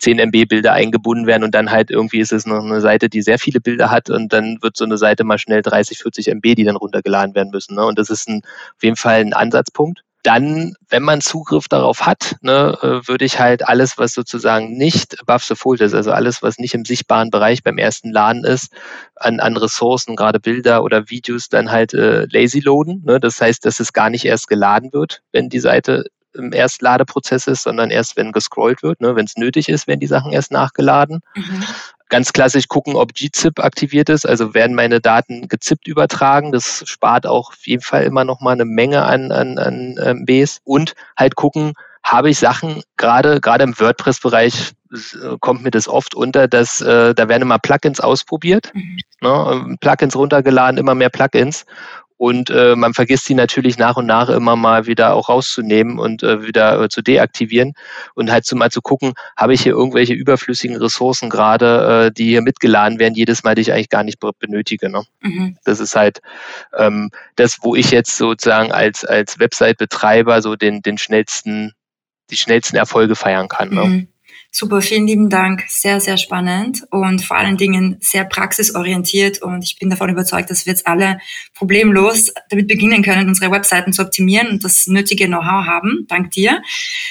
10 0.00 0.18
MB 0.18 0.44
Bilder 0.44 0.74
eingebunden 0.74 1.26
werden 1.26 1.44
und 1.44 1.54
dann 1.54 1.70
halt 1.70 1.90
irgendwie 1.90 2.20
ist 2.20 2.30
es 2.30 2.44
noch 2.44 2.62
eine 2.62 2.82
Seite, 2.82 3.08
die 3.08 3.22
sehr 3.22 3.38
viele 3.38 3.62
Bilder 3.62 3.90
hat 3.90 4.10
und 4.10 4.34
dann 4.34 4.58
wird 4.60 4.76
so 4.76 4.84
eine 4.84 4.98
Seite 4.98 5.24
mal 5.24 5.38
schnell 5.38 5.62
30, 5.62 5.96
40 5.96 6.28
MB, 6.28 6.56
die 6.56 6.64
dann 6.64 6.76
runtergeladen 6.76 7.34
werden 7.34 7.52
müssen. 7.52 7.76
Ne? 7.76 7.86
Und 7.86 7.98
das 7.98 8.10
ist 8.10 8.28
ein, 8.28 8.42
auf 8.76 8.82
jeden 8.82 8.96
Fall 8.96 9.22
ein 9.22 9.32
Ansatzpunkt 9.32 10.02
dann, 10.22 10.74
wenn 10.88 11.02
man 11.02 11.20
Zugriff 11.20 11.66
darauf 11.68 12.06
hat, 12.06 12.36
ne, 12.42 12.78
äh, 12.82 13.08
würde 13.08 13.24
ich 13.24 13.40
halt 13.40 13.66
alles, 13.66 13.98
was 13.98 14.12
sozusagen 14.12 14.76
nicht 14.76 15.20
above 15.20 15.44
the 15.44 15.54
fold 15.54 15.80
ist, 15.80 15.94
also 15.94 16.12
alles, 16.12 16.42
was 16.42 16.58
nicht 16.58 16.74
im 16.74 16.84
sichtbaren 16.84 17.30
Bereich 17.30 17.62
beim 17.62 17.78
ersten 17.78 18.12
Laden 18.12 18.44
ist, 18.44 18.72
an, 19.16 19.40
an 19.40 19.56
Ressourcen, 19.56 20.14
gerade 20.14 20.38
Bilder 20.38 20.84
oder 20.84 21.10
Videos, 21.10 21.48
dann 21.48 21.70
halt 21.70 21.92
äh, 21.94 22.26
lazy 22.30 22.60
loaden. 22.60 23.02
Ne? 23.04 23.18
Das 23.18 23.40
heißt, 23.40 23.64
dass 23.66 23.80
es 23.80 23.92
gar 23.92 24.10
nicht 24.10 24.24
erst 24.24 24.48
geladen 24.48 24.92
wird, 24.92 25.22
wenn 25.32 25.48
die 25.48 25.60
Seite 25.60 26.04
im 26.34 26.52
Erstladeprozess 26.52 27.46
ist, 27.46 27.62
sondern 27.62 27.90
erst, 27.90 28.16
wenn 28.16 28.32
gescrollt 28.32 28.82
wird. 28.82 29.00
Ne? 29.00 29.16
Wenn 29.16 29.26
es 29.26 29.36
nötig 29.36 29.68
ist, 29.68 29.86
werden 29.86 30.00
die 30.00 30.06
Sachen 30.06 30.32
erst 30.32 30.50
nachgeladen. 30.50 31.20
Mhm. 31.34 31.64
Ganz 32.12 32.34
klassisch 32.34 32.68
gucken, 32.68 32.94
ob 32.94 33.14
gzip 33.14 33.58
aktiviert 33.58 34.10
ist, 34.10 34.28
also 34.28 34.52
werden 34.52 34.76
meine 34.76 35.00
Daten 35.00 35.48
gezippt 35.48 35.88
übertragen. 35.88 36.52
Das 36.52 36.84
spart 36.86 37.26
auch 37.26 37.52
auf 37.52 37.66
jeden 37.66 37.80
Fall 37.80 38.02
immer 38.02 38.24
noch 38.24 38.42
mal 38.42 38.50
eine 38.50 38.66
Menge 38.66 39.02
an, 39.02 39.32
an, 39.32 39.56
an 39.56 39.96
MBs. 39.96 40.60
Und 40.62 40.92
halt 41.16 41.36
gucken, 41.36 41.72
habe 42.04 42.28
ich 42.28 42.38
Sachen, 42.38 42.82
gerade 42.98 43.40
gerade 43.40 43.64
im 43.64 43.80
WordPress-Bereich 43.80 44.72
äh, 44.92 45.36
kommt 45.40 45.62
mir 45.62 45.70
das 45.70 45.88
oft 45.88 46.14
unter, 46.14 46.48
dass 46.48 46.82
äh, 46.82 47.14
da 47.14 47.28
werden 47.30 47.42
immer 47.42 47.58
Plugins 47.58 47.98
ausprobiert, 47.98 48.72
mhm. 48.74 48.98
ne, 49.22 49.76
Plugins 49.80 50.14
runtergeladen, 50.14 50.76
immer 50.76 50.94
mehr 50.94 51.08
Plugins 51.08 51.64
und 52.22 52.50
äh, 52.50 52.76
man 52.76 52.94
vergisst 52.94 53.28
die 53.28 53.34
natürlich 53.34 53.78
nach 53.78 53.96
und 53.96 54.06
nach 54.06 54.28
immer 54.28 54.54
mal 54.54 54.86
wieder 54.86 55.14
auch 55.14 55.28
rauszunehmen 55.28 55.98
und 55.98 56.22
äh, 56.22 56.46
wieder 56.46 56.80
äh, 56.80 56.88
zu 56.88 57.02
deaktivieren 57.02 57.72
und 58.14 58.30
halt 58.30 58.44
so 58.44 58.54
mal 58.54 58.70
zu 58.70 58.80
gucken, 58.80 59.14
habe 59.36 59.54
ich 59.54 59.62
hier 59.62 59.72
irgendwelche 59.72 60.14
überflüssigen 60.14 60.76
Ressourcen 60.76 61.30
gerade, 61.30 62.06
äh, 62.06 62.12
die 62.12 62.26
hier 62.26 62.42
mitgeladen 62.42 63.00
werden, 63.00 63.16
jedes 63.16 63.42
Mal, 63.42 63.56
die 63.56 63.62
ich 63.62 63.72
eigentlich 63.72 63.88
gar 63.88 64.04
nicht 64.04 64.20
benötige. 64.38 64.88
Ne? 64.88 65.02
Mhm. 65.20 65.56
Das 65.64 65.80
ist 65.80 65.96
halt 65.96 66.20
ähm, 66.78 67.10
das, 67.34 67.58
wo 67.62 67.74
ich 67.74 67.90
jetzt 67.90 68.16
sozusagen 68.16 68.70
als, 68.70 69.04
als 69.04 69.40
Website-Betreiber 69.40 70.42
so 70.42 70.54
den, 70.54 70.80
den 70.80 70.98
schnellsten, 70.98 71.72
die 72.30 72.36
schnellsten 72.36 72.76
Erfolge 72.76 73.16
feiern 73.16 73.48
kann. 73.48 73.70
Ne? 73.70 73.84
Mhm. 73.84 74.08
Super, 74.54 74.82
vielen 74.82 75.06
lieben 75.06 75.30
Dank. 75.30 75.64
Sehr, 75.68 75.98
sehr 75.98 76.18
spannend 76.18 76.82
und 76.90 77.24
vor 77.24 77.38
allen 77.38 77.56
Dingen 77.56 77.96
sehr 78.00 78.24
praxisorientiert. 78.24 79.40
Und 79.40 79.64
ich 79.64 79.78
bin 79.78 79.88
davon 79.88 80.10
überzeugt, 80.10 80.50
dass 80.50 80.66
wir 80.66 80.74
jetzt 80.74 80.86
alle 80.86 81.18
problemlos 81.54 82.30
damit 82.50 82.68
beginnen 82.68 83.02
können, 83.02 83.28
unsere 83.28 83.50
Webseiten 83.50 83.94
zu 83.94 84.02
optimieren 84.02 84.48
und 84.48 84.62
das 84.62 84.86
nötige 84.86 85.26
Know-how 85.26 85.66
haben. 85.66 86.06
Dank 86.06 86.32
dir. 86.32 86.62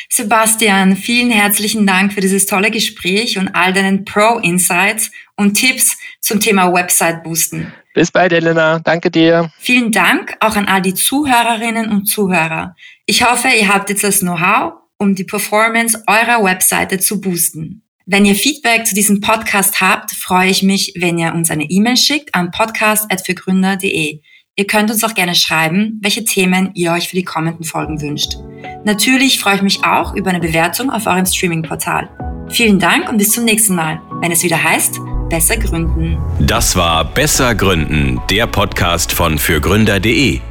Sebastian, 0.07 0.95
vielen 0.95 1.31
herzlichen 1.31 1.87
Dank 1.87 2.13
für 2.13 2.21
dieses 2.21 2.45
tolle 2.45 2.69
Gespräch 2.69 3.39
und 3.39 3.47
all 3.55 3.73
deinen 3.73 4.05
Pro-Insights 4.05 5.09
und 5.35 5.55
Tipps 5.55 5.97
zum 6.19 6.39
Thema 6.39 6.71
Website 6.71 7.23
boosten. 7.23 7.73
Bis 7.95 8.11
bald, 8.11 8.33
Elena. 8.33 8.77
Danke 8.77 9.09
dir. 9.09 9.51
Vielen 9.57 9.91
Dank 9.91 10.37
auch 10.41 10.55
an 10.55 10.67
all 10.67 10.83
die 10.83 10.93
Zuhörerinnen 10.93 11.89
und 11.89 12.05
Zuhörer. 12.05 12.75
Ich 13.07 13.23
hoffe, 13.23 13.47
ihr 13.47 13.67
habt 13.67 13.89
jetzt 13.89 14.03
das 14.03 14.19
Know-how 14.19 14.80
um 15.01 15.15
die 15.15 15.23
Performance 15.23 16.01
eurer 16.05 16.43
Webseite 16.43 16.99
zu 16.99 17.19
boosten. 17.19 17.81
Wenn 18.05 18.23
ihr 18.23 18.35
Feedback 18.35 18.85
zu 18.85 18.93
diesem 18.93 19.19
Podcast 19.19 19.81
habt, 19.81 20.11
freue 20.11 20.49
ich 20.49 20.61
mich, 20.61 20.93
wenn 20.95 21.17
ihr 21.17 21.33
uns 21.33 21.49
eine 21.49 21.63
E-Mail 21.63 21.97
schickt 21.97 22.35
an 22.35 22.51
podcast.fürgründer.de. 22.51 24.21
Ihr 24.55 24.67
könnt 24.67 24.91
uns 24.91 25.03
auch 25.03 25.15
gerne 25.15 25.33
schreiben, 25.33 25.99
welche 26.03 26.23
Themen 26.23 26.71
ihr 26.75 26.91
euch 26.91 27.09
für 27.09 27.15
die 27.15 27.23
kommenden 27.23 27.63
Folgen 27.63 27.99
wünscht. 27.99 28.37
Natürlich 28.85 29.39
freue 29.39 29.55
ich 29.55 29.61
mich 29.63 29.83
auch 29.83 30.13
über 30.13 30.29
eine 30.29 30.39
Bewertung 30.39 30.91
auf 30.91 31.07
eurem 31.07 31.25
Streaming-Portal. 31.25 32.09
Vielen 32.49 32.79
Dank 32.79 33.09
und 33.09 33.17
bis 33.17 33.31
zum 33.31 33.45
nächsten 33.45 33.75
Mal, 33.75 33.99
wenn 34.21 34.31
es 34.31 34.43
wieder 34.43 34.61
heißt, 34.61 34.99
Besser 35.29 35.57
Gründen. 35.57 36.17
Das 36.41 36.75
war 36.75 37.05
Besser 37.05 37.55
Gründen, 37.55 38.19
der 38.29 38.45
Podcast 38.45 39.13
von 39.13 39.39
fürgründer.de. 39.39 40.50